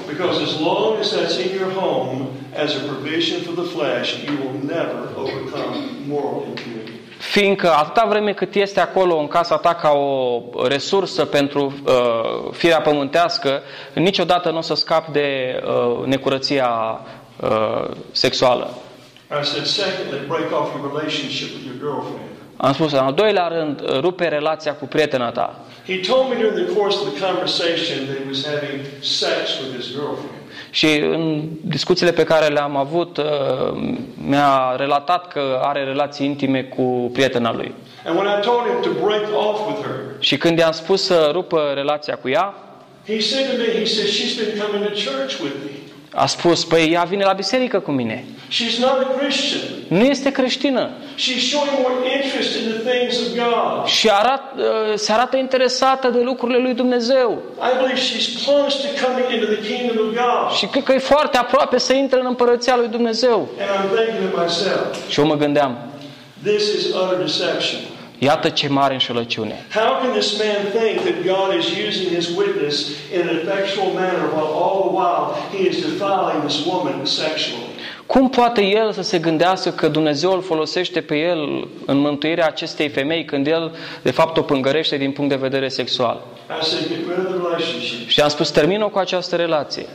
Because 0.09 0.43
as 0.43 0.61
long 0.61 0.99
as 1.01 1.09
that's 1.17 1.37
in 1.45 1.51
your 1.59 1.73
home 1.73 2.27
as 2.65 2.71
a 2.75 2.81
provision 2.93 3.39
for 3.47 3.55
the 3.63 3.69
flesh, 3.77 4.09
you 4.27 4.35
will 4.43 4.59
never 4.77 4.99
overcome 5.23 5.75
moral 6.09 6.45
impurity. 6.49 6.76
Fiindcă 7.19 7.71
atâta 7.71 8.07
vreme 8.09 8.33
cât 8.33 8.55
este 8.55 8.81
acolo 8.81 9.17
în 9.19 9.27
casa 9.29 9.57
ta 9.57 9.75
ca 9.75 9.91
o 9.91 10.43
resursă 10.69 11.25
pentru 11.25 11.75
uh, 11.87 12.53
firea 12.53 12.81
pământească, 12.81 13.63
niciodată 13.95 14.51
nu 14.51 14.59
o 14.59 14.61
să 14.61 14.75
scapi 14.75 15.11
de 15.11 15.61
uh, 15.67 16.05
necurăția 16.07 17.01
uh, 17.41 17.91
sexuală. 18.11 18.71
I 19.31 19.45
said, 19.45 19.67
secondly, 19.67 20.27
break 20.29 20.53
off 20.53 20.75
your 20.77 20.87
relationship 20.95 21.49
with 21.55 21.65
your 21.67 21.79
girlfriend. 21.87 22.31
Am 22.57 22.73
spus, 22.73 22.93
în 22.93 22.99
al 22.99 23.13
doilea 23.13 23.49
rând, 23.49 23.81
uh, 23.81 24.01
rupe 24.01 24.29
relația 24.29 24.75
cu 24.75 24.87
prietena 24.87 25.31
ta. 25.31 25.61
He 25.87 25.97
told 26.09 26.29
me 26.29 26.35
during 26.35 26.57
the 26.67 26.75
course 26.79 26.97
of 26.99 27.07
the 27.13 27.27
conversation 27.27 27.99
that 28.07 28.17
he 28.23 28.27
was 28.29 28.41
having 28.53 28.81
sex 29.01 29.43
with 29.61 29.73
his 29.79 29.87
girlfriend. 29.99 30.36
Și 30.71 30.87
în 30.87 31.43
discuțiile 31.61 32.13
pe 32.13 32.25
care 32.25 32.47
le-am 32.47 32.77
avut, 32.77 33.17
uh, 33.17 33.25
mi-a 34.15 34.75
relatat 34.77 35.29
că 35.33 35.61
are 35.63 35.85
relații 35.85 36.27
intime 36.27 36.63
cu 36.63 37.11
prietena 37.13 37.53
lui. 37.53 37.75
And 38.07 38.19
when 38.19 38.39
I 38.39 38.43
told 38.43 38.61
him 38.67 38.93
to 38.93 39.07
break 39.07 39.23
off 39.49 39.67
with 39.67 39.81
her, 39.87 39.95
Și 40.19 40.37
când 40.37 40.59
i-am 40.59 40.73
spus 40.73 41.03
să 41.05 41.31
rupă 41.33 41.73
relația 41.75 42.15
cu 42.15 42.29
ea, 42.29 42.55
he 43.07 43.21
said 43.21 43.47
to 43.51 43.57
me, 43.57 43.79
he 43.79 43.85
said, 43.85 44.09
she's 44.09 44.35
been 44.37 44.59
coming 44.59 44.85
to 44.85 44.91
church 44.91 45.41
with 45.41 45.57
me. 45.65 45.86
A 46.19 46.27
spus, 46.27 46.65
păi 46.65 46.91
ea 46.93 47.03
vine 47.03 47.25
la 47.25 47.33
biserică 47.33 47.79
cu 47.79 47.91
mine. 47.91 48.25
She's 48.51 48.79
not 48.79 48.99
a 49.07 49.19
Christian. 49.19 49.63
Nu 49.89 50.05
este 50.05 50.31
creștină. 50.31 50.91
She's 51.25 51.43
showing 51.51 51.73
more 51.83 51.95
interest 52.17 52.53
in 52.61 52.65
the 52.73 52.91
things 52.91 53.15
of 53.25 53.29
God. 53.45 53.87
Și 53.87 54.09
arat, 54.09 54.43
uh, 54.57 54.65
se 54.95 55.13
arată 55.13 55.37
interesată 55.37 56.09
de 56.09 56.21
lucrurile 56.21 56.59
lui 56.59 56.75
Dumnezeu. 56.75 57.43
I 57.71 57.73
believe 57.81 58.01
she's 58.01 58.29
close 58.45 58.75
to 58.85 59.07
coming 59.07 59.27
into 59.35 59.47
the 59.55 59.61
kingdom 59.69 59.97
of 60.07 60.13
God. 60.23 60.57
Și 60.59 60.67
cred 60.67 60.83
că 60.85 60.93
e 60.93 60.99
foarte 60.99 61.37
aproape 61.37 61.79
să 61.79 61.93
intre 61.93 62.21
în 62.21 62.27
împărăția 62.27 62.77
lui 62.77 62.89
Dumnezeu. 62.89 63.49
And 63.61 63.71
I'm 63.77 63.97
thinking 63.97 64.31
to 64.31 64.41
myself, 64.43 65.09
Și 65.09 65.21
eu 65.21 65.27
mă 65.27 65.37
gândeam, 65.37 65.79
this 66.43 66.63
is 66.77 66.85
utter 66.87 67.19
deception. 67.25 67.81
Iată 68.19 68.49
ce 68.49 68.69
mare 68.69 68.93
înșelăciune. 68.93 69.67
How 69.75 69.99
can 70.01 70.11
this 70.13 70.39
man 70.39 70.83
think 70.83 71.01
that 71.01 71.17
God 71.37 71.59
is 71.61 71.67
using 71.89 72.09
his 72.17 72.27
witness 72.37 72.89
in 73.15 73.21
an 73.29 73.37
effectual 73.37 73.89
manner 74.01 74.27
while 74.35 74.53
all 74.63 74.79
the 74.87 74.93
while 75.01 75.25
he 75.53 75.69
is 75.69 75.77
defiling 75.89 76.39
this 76.47 76.65
woman 76.67 77.05
sexually? 77.05 77.65
Cum 78.07 78.29
poate 78.29 78.63
el 78.63 78.93
să 78.93 79.03
se 79.03 79.19
gândească 79.19 79.71
că 79.71 79.89
Dumnezeu 79.89 80.33
îl 80.33 80.43
folosește 80.43 81.01
pe 81.01 81.17
el 81.17 81.69
în 81.87 81.99
mântuirea 81.99 82.47
acestei 82.47 82.89
femei 82.89 83.25
când 83.25 83.47
el 83.47 83.75
de 84.03 84.11
fapt 84.11 84.37
o 84.37 84.43
pângărește 84.43 84.97
din 84.97 85.13
punct 85.13 85.31
de 85.31 85.37
vedere 85.37 85.69
sexual? 85.69 86.23
I 86.61 86.65
said, 86.65 86.89
get 86.89 86.99
rid 86.99 87.19
of 87.19 87.33
the 87.33 87.43
relationship. 87.43 88.09
Și 88.09 88.21
am 88.21 88.29
spus, 88.29 88.51
termină 88.51 88.89
cu 88.89 88.99
această 88.99 89.37
relație. 89.37 89.87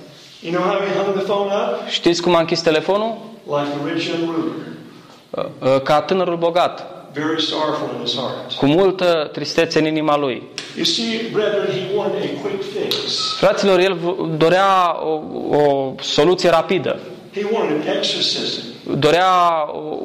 You 0.41 0.53
know 0.53 0.63
how 0.63 0.79
he 0.79 1.03
hung 1.03 1.15
the 1.15 1.23
phone 1.23 1.53
up? 1.53 1.87
Știți 1.87 2.21
cum 2.21 2.35
a 2.35 2.39
închis 2.39 2.61
telefonul? 2.61 3.17
Like 3.45 3.67
the 3.83 3.93
rich 3.93 4.05
young 4.07 4.35
ruler. 4.35 4.53
Uh, 5.29 5.73
uh, 5.75 5.81
Ca 5.81 6.01
tânărul 6.01 6.37
bogat, 6.37 7.00
Very 7.13 7.41
sorrowful 7.41 7.89
in 7.95 8.01
his 8.05 8.15
heart. 8.15 8.53
cu 8.53 8.65
multă 8.65 9.29
tristețe 9.31 9.79
în 9.79 9.85
inima 9.85 10.17
lui. 10.17 10.43
You 10.75 10.85
see, 10.85 11.21
brethren, 11.33 11.65
he 11.65 11.95
wanted 11.95 12.21
a 12.23 12.41
quick 12.41 12.63
fix. 12.63 13.15
Fraților, 13.37 13.79
el 13.79 13.93
v- 13.95 14.37
dorea 14.37 14.97
o, 15.03 15.21
o 15.57 15.93
soluție 16.01 16.49
rapidă. 16.49 16.99
He 17.33 17.41
wanted 17.51 17.87
an 17.89 17.95
exorcism. 17.97 18.61
Dorea 18.99 19.29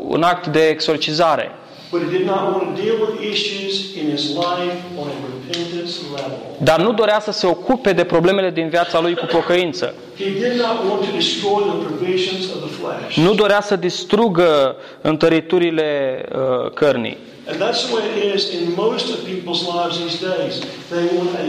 un 0.07 0.23
act 0.23 0.47
de 0.47 0.67
exorcizare. 0.69 1.51
But 1.91 2.01
he 2.03 2.11
did 2.19 2.27
not 2.27 2.43
want 2.53 2.63
to 2.77 2.83
deal 2.83 2.97
with 3.05 3.15
issues 3.33 3.95
in 4.01 4.11
his 4.11 4.25
life 4.45 4.79
on 5.01 5.07
a 5.17 5.19
repentance 5.35 5.95
level. 6.17 6.39
Dar 6.59 6.81
nu 6.81 6.93
dorea 6.93 7.21
să 7.21 7.33
se 7.33 7.47
ocupe 7.47 7.93
de 7.93 8.05
problemele 8.05 8.51
din 8.51 8.69
viața 8.69 9.01
lui 9.01 9.15
cu 9.15 9.27
pocăință. 9.27 9.95
He 10.19 10.25
did 10.25 10.61
not 10.61 10.77
want 10.89 11.01
to 11.05 11.11
destroy 11.15 11.63
the 11.63 11.79
provisions 11.87 12.45
of 12.55 12.59
the 12.67 12.73
flesh. 12.81 13.17
Nu 13.17 13.35
dorea 13.35 13.61
să 13.61 13.77
distrugă 13.77 14.77
întăriturile 15.01 16.23
uh, 16.33 16.71
cărnii. 16.75 17.19
And 17.49 17.59
that's 17.63 17.85
the 17.87 17.95
way 17.95 18.05
it 18.17 18.35
is 18.35 18.53
in 18.53 18.73
most 18.77 19.07
of 19.15 19.19
people's 19.33 19.63
lives 19.75 19.97
these 20.05 20.19
days. 20.35 20.55
They 20.91 21.07
want 21.17 21.31
a 21.43 21.47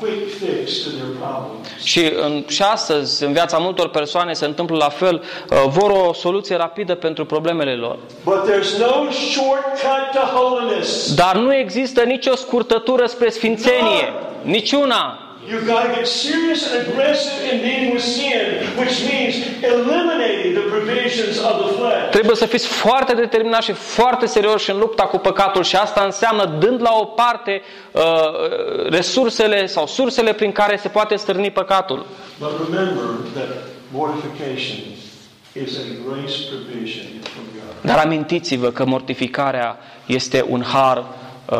quick 0.00 0.30
fix 0.30 0.82
to 0.82 0.90
their 0.90 1.16
problems. 1.18 1.82
Și, 1.82 2.12
în, 2.24 2.44
și 2.48 2.62
astăzi, 2.62 3.24
în 3.24 3.32
viața 3.32 3.58
multor 3.58 3.88
persoane, 3.88 4.32
se 4.32 4.44
întâmplă 4.44 4.76
la 4.76 4.88
fel. 4.88 5.22
Uh, 5.50 5.64
vor 5.68 5.90
o 5.90 6.12
soluție 6.12 6.56
rapidă 6.56 6.94
pentru 6.94 7.24
problemele 7.24 7.74
lor. 7.74 7.98
But 8.24 8.50
there's 8.50 8.78
no 8.78 9.10
shortcut 9.10 10.10
to 10.12 10.20
holiness. 10.38 11.14
Dar 11.14 11.36
nu 11.36 11.54
există 11.54 12.02
nicio 12.02 12.34
scurtătură 12.36 13.06
spre 13.06 13.28
sfințenie. 13.30 14.12
Niciuna. 14.42 15.27
You've 15.50 15.66
got 15.66 15.82
to 15.86 15.94
get 15.94 16.06
serious 16.06 16.60
and 16.66 16.86
aggressive 16.86 17.38
in 17.50 17.56
dealing 17.68 17.90
with 17.94 18.04
sin, 18.04 18.42
which 18.80 18.94
means 19.10 19.34
eliminating 19.62 20.52
the 20.54 20.66
provisions 20.74 21.38
of 21.38 21.54
the 21.64 21.70
flesh. 21.78 22.10
Trebuie 22.10 22.36
să 22.36 22.46
fiți 22.46 22.66
foarte 22.66 23.14
determinați 23.14 23.66
și 23.66 23.72
foarte 23.72 24.26
serioși 24.26 24.70
în 24.70 24.78
lupta 24.78 25.02
cu 25.02 25.18
păcatul 25.18 25.62
și 25.62 25.76
asta 25.76 26.02
înseamnă 26.04 26.44
dând 26.44 26.80
la 26.80 26.90
o 27.00 27.04
parte 27.04 27.62
uh, 27.92 28.02
resursele 28.90 29.66
sau 29.66 29.86
sursele 29.86 30.32
prin 30.32 30.52
care 30.52 30.76
se 30.76 30.88
poate 30.88 31.16
stârni 31.16 31.50
păcatul. 31.50 32.06
But 32.38 32.50
remember 32.70 33.04
that 33.34 33.48
mortification 33.92 34.78
is 35.62 35.76
a 35.76 35.86
grace 36.08 36.36
provision 36.50 37.06
from 37.22 37.44
God. 37.54 37.90
Dar 37.90 37.98
amintiți-vă 37.98 38.70
că 38.70 38.84
mortificarea 38.84 39.78
este 40.06 40.44
un 40.48 40.62
har 40.62 41.04
uh, 41.50 41.56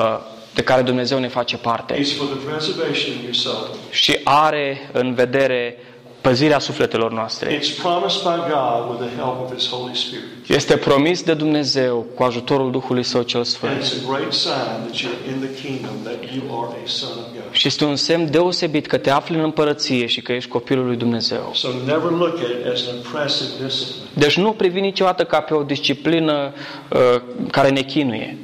de 0.58 0.64
care 0.64 0.82
Dumnezeu 0.82 1.18
ne 1.18 1.28
face 1.28 1.56
parte 1.56 1.94
It's 1.94 2.16
for 2.16 2.26
the 2.26 2.48
preservation 2.50 3.14
of 3.16 3.22
your 3.22 3.34
soul. 3.34 3.68
și 3.90 4.18
are 4.24 4.90
în 4.92 5.14
vedere 5.14 5.76
păzirea 6.20 6.58
sufletelor 6.58 7.12
noastre. 7.12 7.58
It's 7.58 7.80
promised 7.82 8.22
by 8.22 8.38
God 8.54 8.90
with 8.90 9.00
the 9.06 9.16
help 9.22 9.36
of 9.44 9.54
His 9.54 9.68
Holy 9.68 9.96
Spirit. 9.96 10.26
Este 10.46 10.76
promis 10.76 11.22
de 11.22 11.34
Dumnezeu 11.34 12.06
cu 12.14 12.22
ajutorul 12.22 12.70
Duhului 12.70 13.02
Său 13.02 13.22
cel 13.22 13.38
And 13.38 13.48
Sfânt. 13.48 13.72
it's 13.82 13.92
a 14.04 14.10
great 14.12 14.32
sign 14.32 14.74
that 14.86 14.94
you're 15.02 15.32
in 15.32 15.38
the 15.46 15.62
kingdom, 15.66 15.92
that 16.04 16.18
you 16.34 16.44
are 16.64 16.76
a 16.84 16.86
son 16.86 17.08
of 17.08 17.26
God. 17.32 17.42
Și 17.50 17.66
este 17.66 17.84
un 17.84 17.96
semn 17.96 18.30
deosebit 18.30 18.86
că 18.86 18.96
te 18.96 19.10
afli 19.10 19.36
în 19.36 19.42
împărăție 19.42 20.06
și 20.06 20.20
că 20.20 20.32
ești 20.32 20.50
copilul 20.50 20.86
lui 20.86 20.96
Dumnezeu. 20.96 21.50
So 21.54 21.68
never 21.86 22.10
look 22.10 22.38
at 22.38 22.50
it 22.60 22.72
as 22.72 22.80
an 22.88 22.94
impressive 22.96 23.64
discipline. 23.64 24.08
Deci 24.14 24.36
nu 24.36 24.52
privi 24.52 24.80
niciodată 24.80 25.24
ca 25.24 25.40
pe 25.40 25.54
o 25.54 25.62
disciplină 25.62 26.52
uh, 26.92 27.20
care 27.50 27.68
ne 27.68 27.82
chinuie, 27.82 28.38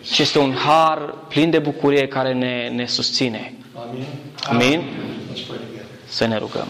It 0.00 0.06
is 0.06 0.10
a 0.10 0.14
joy 0.14 0.14
sustaining 0.14 0.14
grace. 0.14 0.14
ci 0.14 0.18
este 0.18 0.38
un 0.38 0.52
har 0.54 1.14
plin 1.28 1.50
de 1.50 1.58
bucurie 1.58 2.08
care 2.08 2.32
ne, 2.32 2.68
ne 2.68 2.86
susține. 2.86 3.54
Amen. 3.74 4.06
Amin? 4.48 4.80
Let's 4.80 5.46
pray 5.46 5.58
together. 5.58 5.86
Să 6.08 6.26
ne 6.26 6.38
rugăm, 6.38 6.66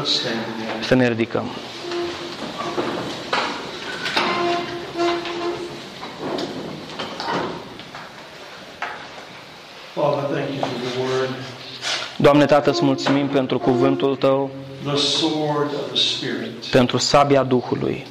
Let's 0.00 0.08
stand 0.08 0.34
together. 0.44 0.84
să 0.84 0.94
ne 0.94 1.08
ridicăm. 1.08 1.44
Father, 9.94 10.28
thank 10.34 10.50
you 10.54 10.60
for 10.60 11.00
your 11.00 11.08
word, 11.20 11.30
Doamne 12.16 12.44
Tată, 12.46 12.70
îți 12.70 12.84
mulțumim 12.84 13.26
pentru 13.28 13.58
cuvântul 13.58 14.16
Tău, 14.16 14.50
the 14.84 14.96
sword 14.96 15.70
of 15.74 15.86
the 15.92 15.96
Spirit. 15.96 16.64
pentru 16.70 16.96
sabia 16.98 17.42
Duhului. 17.42 18.06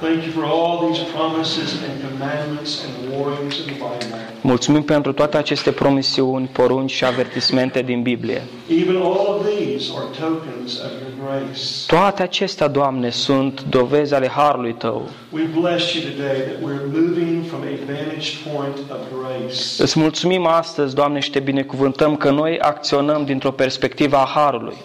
Thank 0.00 0.24
you 0.24 0.32
for 0.32 0.44
all 0.44 0.86
these 0.86 1.02
promises 1.16 1.68
and 1.86 1.94
commandments 2.08 2.84
and 2.84 2.92
warnings 3.16 3.58
in 3.58 3.64
the 3.64 3.72
Bible. 3.72 4.16
Mulțumim 4.40 4.82
pentru 4.82 5.12
toate 5.12 5.36
aceste 5.36 5.70
promisiuni, 5.70 6.46
porunci 6.52 6.90
și 6.90 7.04
avertismente 7.04 7.82
din 7.82 8.02
Biblie. 8.02 8.42
Even 8.80 8.96
all 8.96 9.26
of 9.28 9.46
these 9.46 9.92
are 9.96 10.06
tokens 10.20 10.78
of 10.78 10.90
your 11.00 11.12
grace. 11.24 11.60
Toate 11.86 12.22
acestea, 12.22 12.68
Doamne, 12.68 13.10
sunt 13.10 13.62
dovezi 13.62 14.14
ale 14.14 14.28
harului 14.28 14.72
Tău. 14.72 15.08
We 15.32 15.42
bless 15.60 15.94
you 15.94 16.04
today 16.10 16.40
that 16.40 16.58
we're 16.58 16.86
moving 17.00 17.44
from 17.44 17.60
a 17.62 17.74
vantage 17.86 18.28
point 18.54 18.76
of 18.90 18.98
grace. 19.18 19.82
Îți 19.82 19.98
mulțumim 19.98 20.46
astăzi, 20.46 20.94
Doamne, 20.94 21.20
și 21.20 21.30
te 21.30 21.38
binecuvântăm 21.40 22.16
că 22.16 22.30
noi 22.30 22.58
acționăm 22.58 23.24
dintr-o 23.24 23.50
perspectivă 23.50 24.16
a 24.16 24.28
harului. 24.34 24.76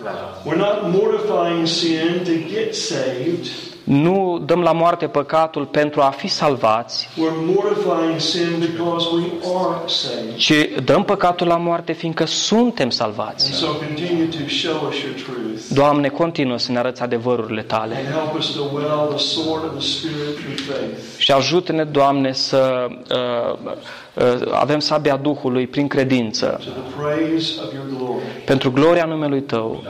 We're 0.46 0.58
not 0.58 0.82
mortifying 0.84 1.68
sin 1.68 2.22
to 2.24 2.54
get 2.54 2.76
saved. 2.76 3.71
Nu 3.84 4.42
dăm 4.46 4.62
la 4.62 4.72
moarte 4.72 5.08
păcatul 5.08 5.66
pentru 5.66 6.02
a 6.02 6.10
fi 6.10 6.28
salvați, 6.28 7.08
We're 7.14 7.56
mortifying 7.56 8.20
sin 8.20 8.66
because 8.72 9.08
we 9.16 9.24
are 9.58 9.78
saved. 9.86 10.36
ci 10.36 10.54
dăm 10.84 11.04
păcatul 11.04 11.48
la 11.48 11.58
moarte 11.58 11.92
fiindcă 11.92 12.26
suntem 12.26 12.84
And 12.84 12.92
salvați. 12.92 13.52
so 13.54 13.66
continue 13.68 14.26
to 14.26 14.48
show 14.50 14.88
us 14.88 14.96
your 15.02 15.14
truth. 15.24 15.68
Doamne, 15.74 16.08
continuă 16.08 16.58
să 16.58 16.72
ne 16.72 16.78
arăți 16.78 17.02
adevărurile 17.02 17.62
Tale 17.62 17.96
And 17.96 18.06
help 18.08 18.38
us 18.38 18.50
to 18.56 18.62
well 18.74 19.08
the 19.16 19.18
sword 19.18 19.64
of 19.64 19.72
the 19.72 19.88
Spirit 19.88 20.36
through 20.36 20.60
faith. 20.60 21.18
și 21.18 21.32
ajută-ne, 21.32 21.84
Doamne, 21.84 22.32
să 22.32 22.88
uh, 22.90 23.72
uh, 24.14 24.52
avem 24.52 24.80
sabia 24.80 25.16
Duhului 25.16 25.68
prin 25.68 25.88
credință, 25.88 26.46
To 26.46 26.70
the 26.70 27.02
praise 27.02 27.60
of 27.66 27.74
your 27.74 27.86
glory. 27.98 28.24
pentru 28.46 28.72
gloria 28.72 29.06
numelui 29.06 29.42
Tău. 29.42 29.84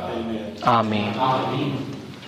Amen. 0.63 0.77
Amin. 0.77 1.13
Amin. 1.17 1.71